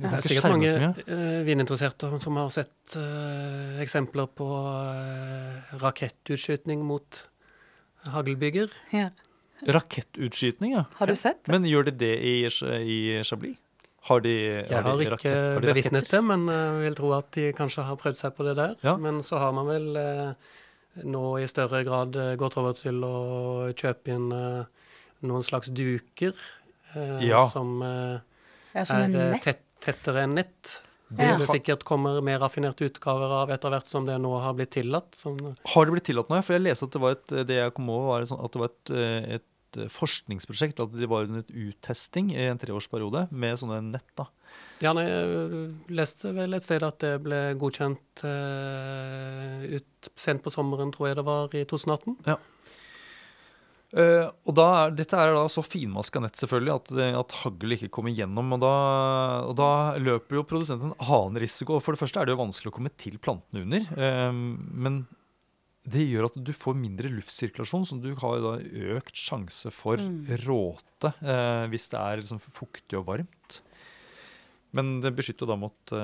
[0.00, 0.70] det er sikkert mange
[1.08, 7.20] uh, vininteresserte som har sett uh, eksempler på uh, rakettutskytning mot
[8.14, 8.72] haglbygger.
[8.94, 9.10] Ja.
[9.64, 10.84] Rakettutskytning, ja.
[10.98, 11.54] Har du sett Ja.
[11.54, 13.60] Men gjør de det i, i Chablis?
[14.04, 14.34] Har de,
[14.68, 15.30] jeg har, de ikke
[15.64, 18.74] bevitnet det, men jeg vil tro at de kanskje har prøvd seg på det der.
[18.84, 18.98] Ja.
[19.00, 19.96] Men så har man vel
[21.08, 23.14] nå i større grad gått over til å
[23.72, 24.28] kjøpe inn
[25.24, 26.36] noen slags duker
[27.24, 27.46] ja.
[27.48, 27.80] som
[28.74, 30.80] ja, er eh, tett, tettere enn nett.
[31.14, 34.72] Det det sikkert kommer mer raffinerte utgaver av etter hvert som det nå har blitt
[34.74, 35.14] tillatt.
[35.14, 36.40] Som har det blitt tillatt nå?
[36.42, 38.62] For jeg leste at det var et, det jeg kom over var sånn at det
[38.62, 39.50] var et, eh, et
[39.94, 40.80] forskningsprosjekt.
[40.82, 44.08] At det var under uttesting i en treårsperiode med sånne nett.
[44.18, 44.28] da.
[44.82, 50.52] Ja, nei, Jeg leste vel et sted at det ble godkjent uh, ut sent på
[50.52, 52.18] sommeren, tror jeg det var, i 2018.
[52.26, 52.38] Ja.
[53.94, 58.14] Uh, og da, Dette er da så finmaska nett selvfølgelig at, at hagl ikke kommer
[58.14, 58.54] gjennom.
[58.56, 58.76] Og da,
[59.50, 59.72] og da,
[60.02, 61.78] løper jo produsenten en annen risiko.
[61.82, 63.86] For det første er det jo vanskelig å komme til plantene under.
[63.94, 65.04] Uh, men
[65.84, 68.56] det gjør at du får mindre luftsirkulasjon, så du har da
[68.96, 70.32] økt sjanse for mm.
[70.46, 73.60] råte uh, hvis det er liksom fuktig og varmt.
[74.74, 75.94] Men det beskytter jo da mot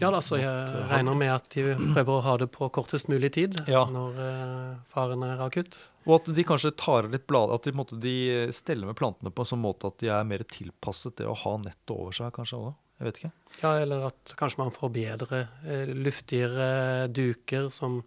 [0.00, 3.58] Ja, altså, jeg regner med at de prøver å ha det på kortest mulig tid
[3.70, 3.82] ja.
[3.92, 5.76] når uh, faren er akutt.
[6.06, 8.14] Og at de kanskje tar litt blad, at de, måte, de
[8.54, 11.56] steller med plantene på en sånn måte at de er mer tilpasset det å ha
[11.62, 12.72] nettet over seg, kanskje òg.
[12.98, 13.32] Jeg vet ikke.
[13.60, 18.00] Ja, eller at kanskje man får bedre, eh, luftigere duker som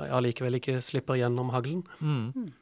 [0.00, 1.82] allikevel ikke slipper gjennom haglen.
[2.00, 2.52] Mm.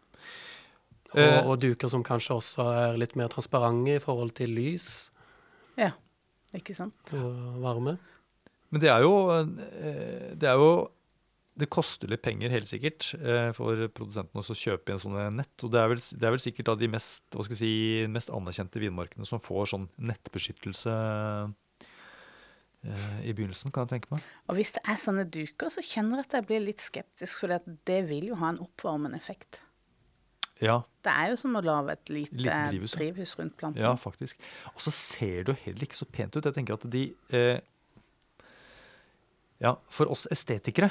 [1.10, 1.40] Og, eh.
[1.42, 5.10] og, duker som kanskje også er litt mer transparente i forhold til lys.
[5.78, 5.92] Ja,
[6.56, 7.14] ikke sant.
[7.14, 7.96] Og varme.
[8.70, 10.72] Men det er jo eh, Det, er jo,
[11.60, 15.54] det koster litt penger, helt sikkert, for for produsentene å kjøpe inn sånne nett.
[15.66, 17.24] Og det er vel, det er vel sikkert av de mest,
[17.58, 17.72] si,
[18.08, 20.94] mest anerkjente vinmarkene som får sånn nettbeskyttelse
[22.86, 24.28] eh, i begynnelsen, kan jeg tenke meg.
[24.48, 27.74] Og hvis det er sånne duker, så kjenner jeg at jeg blir litt skeptisk, for
[27.90, 29.60] det vil jo ha en oppvarmende effekt.
[30.60, 30.82] Ja.
[31.04, 33.80] Det er jo som å lage et lite, lite drivhus, drivhus, rundt planten.
[33.80, 34.40] Ja, faktisk.
[34.74, 36.44] Og så ser det jo heller ikke så pent ut.
[36.44, 37.06] Jeg tenker at de
[37.36, 37.60] eh,
[39.60, 40.90] ja, for oss estetikere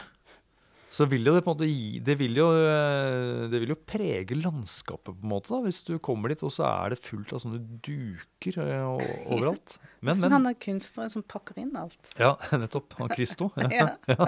[0.90, 3.78] så vil jo det på en måte gi Det vil jo, eh, det vil jo
[3.78, 7.34] prege landskapet, på en måte, da, hvis du kommer dit, og så er det fullt
[7.36, 9.78] av sånne duker og, overalt.
[10.06, 12.00] Men, som men, han er kunstneren som pakker inn alt.
[12.18, 12.96] Ja, nettopp.
[13.02, 13.52] Han Christo.
[13.60, 13.88] Ja, ja.
[14.08, 14.28] ja.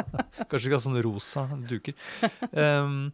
[0.51, 1.95] Kanskje ikke har sånne rosa duker.
[2.51, 3.13] Um,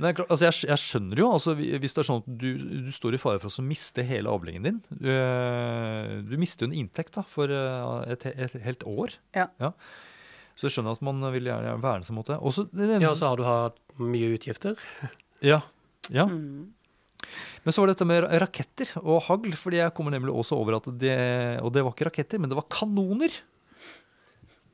[0.00, 2.46] men jeg, altså jeg, jeg, skjønner jo, altså hvis det er sånn at du,
[2.88, 6.70] du står i fare for å miste hele avlingen din Du, eh, du mister jo
[6.70, 9.18] en inntekt da, for et, et helt år.
[9.36, 9.50] Ja.
[9.60, 9.74] ja.
[10.60, 12.36] Så jeg skjønner at man vil gjerne verne seg mot det.
[12.36, 14.76] Også, det ja, så har du hatt mye utgifter.
[15.40, 15.62] Ja.
[16.12, 16.26] ja.
[16.28, 16.74] Mm.
[17.64, 19.54] Men så var det dette med raketter og hagl.
[19.56, 21.16] fordi jeg kommer nemlig også over at det
[21.64, 23.32] Og det var ikke raketter, men det var kanoner.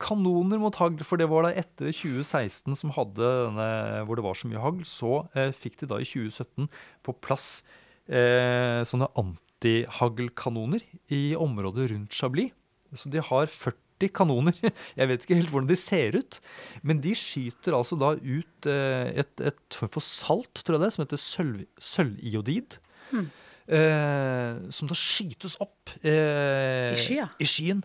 [0.03, 3.69] Kanoner mot hagl, for det var da etter 2016 som hadde denne,
[4.03, 4.83] hvor det var så mye hagl.
[4.83, 6.67] Så eh, fikk de da i 2017
[7.07, 7.63] på plass
[8.11, 10.83] eh, sånne antihaglkanoner
[11.15, 12.51] i området rundt Chablis.
[12.91, 14.61] Så de har 40 40 kanoner.
[14.99, 16.39] Jeg vet ikke helt hvordan de ser ut.
[16.83, 21.03] Men de skyter altså da ut et, et, form for salt, tror jeg det, som
[21.03, 22.79] heter sølv, sølviodid.
[23.11, 23.29] Hmm.
[23.67, 27.27] Eh, som da skytes opp eh, I, skya.
[27.35, 27.81] i skyen.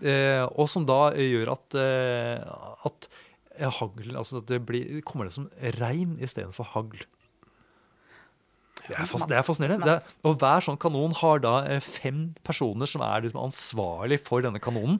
[0.00, 2.38] Eh, og som da gjør at, eh,
[2.86, 3.08] at
[3.58, 5.48] hagl Altså at det blir, kommer det som
[5.80, 7.02] regn istedenfor hagl.
[8.88, 9.84] Det er, fas, det er fascinerende.
[9.84, 14.18] Det er, og Hver sånn kanon har da eh, fem personer som er liksom ansvarlig
[14.24, 14.96] for denne kanonen.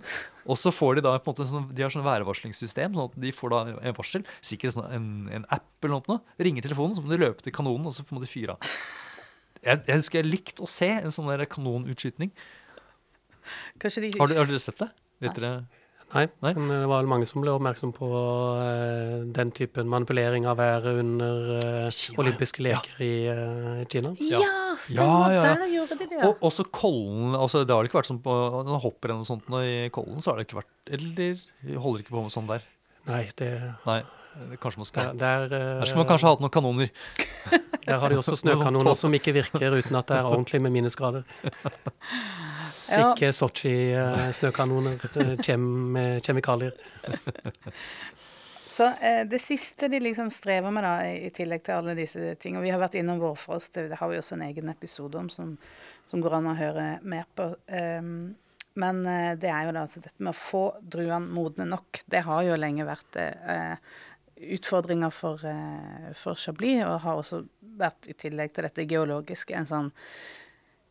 [0.49, 3.17] Og så får de da på en måte sånn, de har sånn værvarslingssystem, sånn at
[3.25, 4.29] de får da en varsel.
[4.45, 5.09] Sikkert sånn en,
[5.39, 6.21] en, app eller noe.
[6.45, 8.77] Ringer telefonen, så må de løpe til kanonen, og så må de fyre av.
[9.65, 12.33] Jeg, jeg skulle likt å se en sånn der kanonutskytning.
[13.81, 14.13] De...
[14.21, 14.93] Har, har, dere sett det?
[15.25, 15.53] Vet dere?
[16.09, 20.57] Nei, Nei, men det var mange som ble oppmerksom på uh, den typen manipulering av
[20.57, 23.05] været under uh, olympiske leker ja.
[23.05, 24.15] i uh, Kina.
[24.25, 24.41] Ja,
[24.81, 25.35] stemmer.
[25.35, 26.23] Ja, Der gjorde de det.
[26.25, 27.37] Og også Kollen.
[27.37, 28.33] altså Det har ikke vært sånn på,
[28.65, 32.07] Når hopper eller noe sånt nå i Kollen, så har det ikke vært Eller holder
[32.07, 32.65] ikke på med sånn der?
[33.09, 33.53] Nei, det
[33.85, 34.01] Nei.
[34.63, 36.93] Kanskje man skal Der, der, der skal man kanskje ha hatt noen kanoner.
[37.89, 41.27] Der har de også snøkanoner som ikke virker uten at det er ordentlig med minusgrader.
[42.89, 43.11] Ja.
[43.13, 45.03] Ikke Sotsji-snøkanoner
[45.67, 46.73] med kjemikalier.
[48.79, 52.63] Så eh, Det siste de liksom strever med, da, i tillegg til alle disse tingene
[52.63, 55.57] Vi har vært innom vårfrost, det, det har vi også en egen episode om som,
[56.07, 57.51] som går an å høre mer på.
[57.67, 58.37] Um,
[58.79, 62.05] men eh, det er jo da altså dette med å få druene modne nok.
[62.07, 63.99] Det har jo lenge vært eh,
[64.55, 67.43] utfordringer for, eh, for Chablis, og har også
[67.83, 70.38] vært, i tillegg til dette geologiske, en sånn Eh,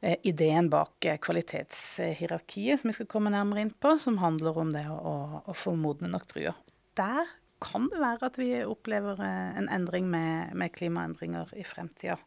[0.02, 4.86] ideen bak eh, kvalitetshierarkiet, som vi skal komme nærmere inn på, som handler om det
[4.92, 6.58] å, å få modne nok druer.
[6.98, 7.26] Der
[7.64, 12.20] kan det være at vi opplever eh, en endring med, med klimaendringer i fremtida.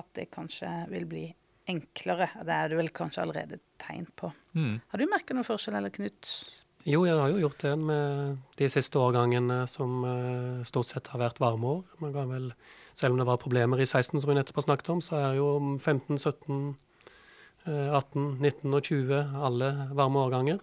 [0.00, 1.28] At det kanskje vil bli
[1.70, 2.32] enklere.
[2.42, 4.32] Det er det vel kanskje allerede tegn på.
[4.58, 4.80] Mm.
[4.90, 6.34] Har du merket noen forskjell, eller Knut?
[6.82, 10.00] Jo, jeg har jo gjort det med de siste årgangene som
[10.66, 11.84] stort sett har vært varmeår.
[12.02, 12.48] Man kan vel,
[12.98, 15.36] selv om det var problemer i 16, som vi nettopp har snakket om, så er
[15.38, 16.72] jo 15, 17
[17.66, 19.18] 18, 19 og 20,
[19.48, 20.62] alle varme årganger.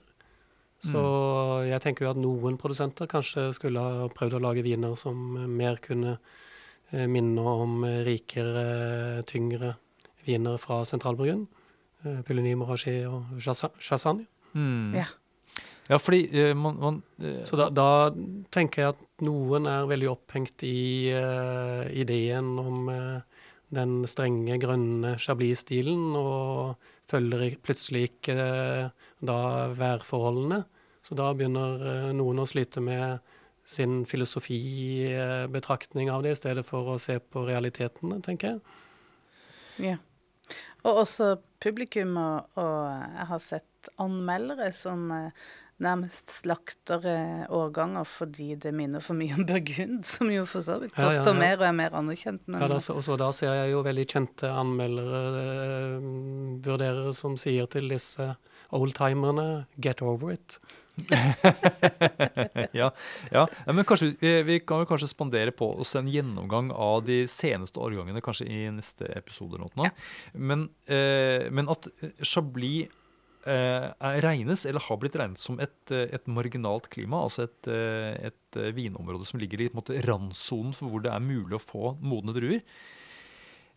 [0.80, 1.68] Så mm.
[1.68, 5.16] jeg tenker jo at noen produsenter kanskje skulle ha prøvd å lage viner som
[5.52, 6.18] mer kunne
[6.92, 9.74] eh, minne om rikere, tyngre
[10.28, 11.48] viner fra Sentralbryggen.
[12.06, 12.78] Eh, Puligny, og
[13.80, 14.26] Chassagne.
[14.54, 14.96] Mm.
[14.96, 15.06] Ja.
[15.90, 15.98] ja.
[15.98, 18.10] fordi uh, man, man uh, Så da, da,
[18.50, 22.90] tenker jeg at noen er veldig opphengt i uh, ideen om
[23.76, 26.76] den strenge, grønne Chablis-stilen, og
[27.10, 28.90] følger plutselig ikke eh,
[29.26, 30.64] da værforholdene.
[31.06, 33.20] Så da begynner eh, noen å slite med
[33.70, 38.60] sin filosofibetraktning av det, i stedet for å se på realitetene, tenker jeg.
[39.92, 39.98] Ja.
[40.88, 45.12] Og også publikum, og, og jeg har sett anmeldere som,
[45.84, 50.80] nærmest slakter eh, årganger fordi det minner for mye om burgund, som jo for så
[50.82, 51.40] vidt koster ja, ja, ja.
[51.40, 52.46] mer og er mer anerkjent.
[52.48, 52.62] Men...
[52.64, 56.12] Ja, da, også da ser jeg jo veldig kjente anmeldere, eh,
[56.66, 58.34] vurderere, som sier til disse
[58.76, 60.60] oldtimerne 'get over it'.
[62.72, 62.92] ja,
[63.32, 67.22] ja, men kanskje, vi, vi kan vel kanskje spandere på oss en gjennomgang av de
[67.32, 69.62] seneste årgangene kanskje i neste episode.
[69.62, 69.72] Nå.
[69.86, 69.94] Ja.
[70.34, 71.88] Men, eh, men, at
[72.20, 72.92] Chablis
[73.48, 78.30] eh, regnes, eller har blitt regnet som et, eh, et marginalt klima, altså et, eh,
[78.30, 78.36] et,
[78.74, 79.70] vinområde som ligger i
[80.02, 82.64] randsonen for hvor det er mulig å få modne druer.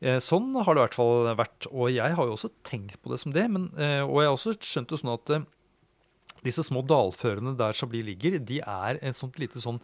[0.03, 1.67] Sånn har det i hvert fall vært.
[1.71, 3.45] Og jeg har jo også tenkt på det som det.
[3.53, 5.31] Men, og jeg har også skjønt det sånn at
[6.43, 9.79] disse små dalførene der Chablis ligger, de er en sånt lite sånn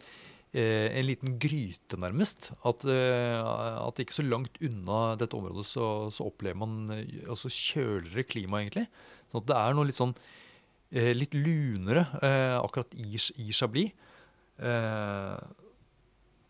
[0.51, 2.49] en liten gryte, nærmest.
[2.65, 6.89] At, at ikke så langt unna dette området så, så opplever man
[7.29, 8.89] altså kjøligere klima, egentlig.
[9.29, 10.15] Sånn at det er noe litt sånn
[10.91, 13.93] eh, litt lunere eh, akkurat i, i Chablis.
[14.59, 15.37] Eh,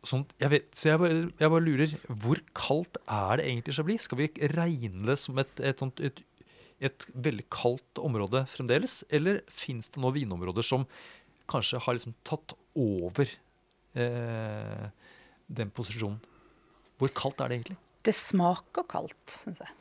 [0.10, 1.92] sånn, jeg vet, så jeg bare, jeg bare, lurer
[2.24, 4.08] Hvor kaldt er det egentlig i Chablis?
[4.08, 6.24] Skal vi regne det som et, et, et,
[6.90, 9.02] et veldig kaldt område fremdeles?
[9.12, 10.88] Eller fins det nå vinområder som
[11.50, 13.30] kanskje har liksom tatt over
[13.98, 14.88] eh,
[15.50, 16.22] den posisjonen?
[17.00, 17.80] Hvor kaldt er det egentlig?
[18.04, 19.76] Det smaker kaldt, syns jeg.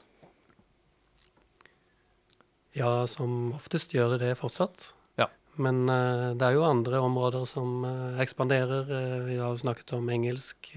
[2.77, 4.91] Ja, som oftest gjør det det fortsatt.
[5.17, 5.29] Ja.
[5.57, 8.91] Men uh, det er jo andre områder som uh, ekspanderer.
[8.91, 10.73] Uh, vi har jo snakket om engelsk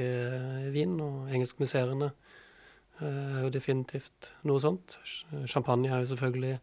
[0.71, 2.11] vin, og engelskmuseene
[3.01, 4.99] er jo definitivt noe sånt.
[5.49, 6.59] Champagne er jo selvfølgelig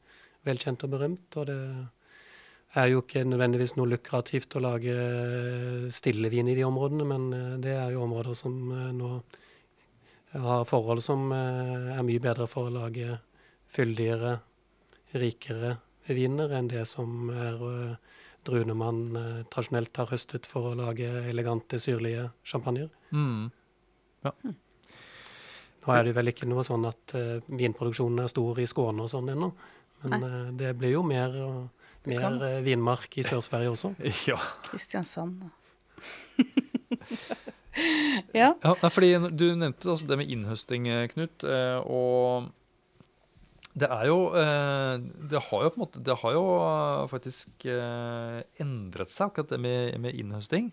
[0.46, 1.56] velkjent og berømt, og det
[2.78, 4.94] er jo ikke nødvendigvis noe lukrativt å lage
[5.90, 9.10] stillevin i de områdene, men det er jo områder som nå
[10.46, 13.18] har forhold som er mye bedre for å lage
[13.74, 14.36] fyldigere
[15.16, 15.76] rikere
[16.08, 17.96] viner enn det som er uh,
[18.48, 22.88] druene man uh, tradisjonelt har høstet for å lage elegante, syrlige champagner.
[23.12, 23.50] Mm.
[24.24, 24.32] Ja.
[25.84, 29.12] Nå er det vel ikke noe sånn at uh, vinproduksjonen er stor i Skåne og
[29.12, 29.52] sånn ennå,
[30.04, 31.34] men uh, det blir jo mer,
[32.08, 33.94] mer vinmark i Sør-Sverige også.
[34.30, 34.38] Ja.
[34.70, 35.48] Kristiansand.
[38.36, 38.52] ja.
[38.54, 38.74] ja.
[38.86, 41.44] fordi Du nevnte altså det med innhøsting, Knut.
[41.84, 42.52] og
[43.78, 44.94] det er jo eh,
[45.30, 46.44] Det har jo på en måte Det har jo
[47.10, 50.66] faktisk eh, endret seg, akkurat det med, med innhøsting.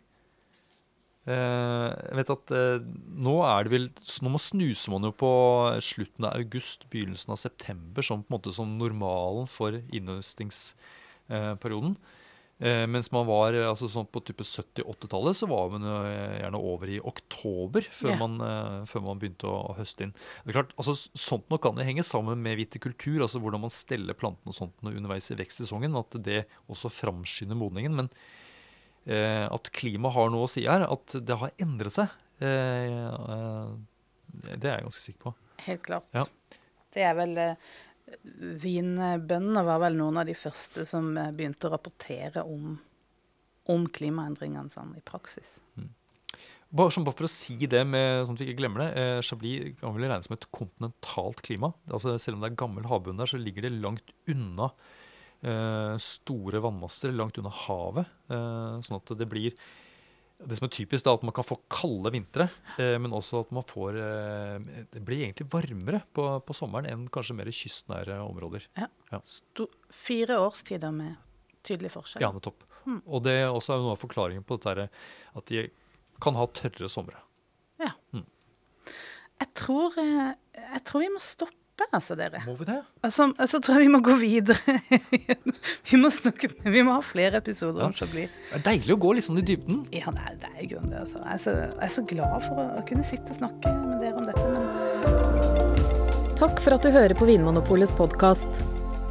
[1.26, 2.48] Eh, jeg vet at
[3.26, 3.88] nå er det vel
[4.26, 5.32] Nå må snuser man jo på
[5.84, 11.94] slutten av august, begynnelsen av september som på en måte som normalen for innhøstingsperioden.
[12.58, 16.92] Eh, mens man var altså sånn på type 70-80-tallet, så var man jo gjerne over
[16.94, 18.22] i oktober før, yeah.
[18.22, 20.14] man, eh, før man, begynte å, å, høste inn.
[20.46, 23.74] Det er klart, altså Sånt nok kan det henge sammen med vitikultur, altså hvordan man
[23.74, 25.98] steller plantene og sånt underveis i vekstsesongen.
[26.00, 28.00] At det også framskynder modningen.
[28.00, 28.12] Men
[29.04, 33.76] eh, at klimaet har noe å si her, at det har endret seg, eh, eh
[34.36, 35.32] det er jeg ganske sikker på.
[35.64, 36.08] Helt klart.
[36.16, 36.26] Ja.
[36.96, 37.70] Det er vel eh,
[38.62, 42.76] Vinbøndene var vel noen av de første som eh, begynte å rapportere om,
[43.72, 45.58] om klimaendringene sånn, i praksis.
[45.80, 45.90] Mm.
[46.76, 48.90] Bare, sånn, bare, for å si det, med, sånn at vi ikke glemmer det.
[49.00, 51.72] Eh, Chablis kan vel regnes som et kontinentalt klima.
[51.88, 54.70] Altså, selv om det er gammel havbunn der, så ligger det langt unna
[55.46, 58.12] eh, store vannmasser, langt unna havet.
[58.28, 59.56] Eh, sånn at det blir
[60.36, 62.48] det som er typisk, er at man kan få kalde vintre,
[62.82, 67.08] eh, men også at man får eh, Det blir egentlig varmere på, på, sommeren enn
[67.14, 68.68] kanskje mer kystnære områder.
[68.78, 68.90] Ja.
[69.14, 69.22] ja.
[69.94, 71.16] fire årstider med
[71.66, 72.26] tydelig forskjell.
[72.26, 72.66] Ja, nettopp.
[72.86, 73.02] Mm.
[73.06, 75.68] Og det er også noe av forklaringen på dette at de
[76.22, 77.22] kan ha tørre somre.
[77.82, 77.94] Ja.
[78.16, 78.28] Mm.
[79.42, 82.42] Jeg, tror, eh, jeg tror vi må stoppe oppe, altså, dere.
[82.46, 82.78] Må vi det?
[83.04, 84.58] Altså, så altså, tror jeg vi må gå videre.
[85.92, 87.90] vi må snakke Vi må ha flere episoder ja.
[87.90, 88.30] om Chablis.
[88.50, 89.84] Det er deilig å gå litt sånn i dybden.
[89.96, 91.22] Ja, det er, det er grunn det, altså.
[91.24, 94.06] Jeg er, så, jeg er, så, glad for å, å, kunne sitte og snakke med
[94.06, 94.64] dere om dette, men
[96.36, 98.64] Takk for at du hører på Vinmonopolets podkast.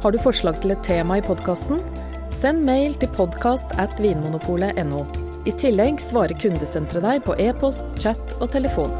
[0.03, 1.81] Har du forslag til et tema i podkasten?
[2.35, 5.05] Send mail til podkast at vinmonopolet.no.
[5.45, 8.93] I tillegg svarer kundesenteret deg på e-post, chat og telefon.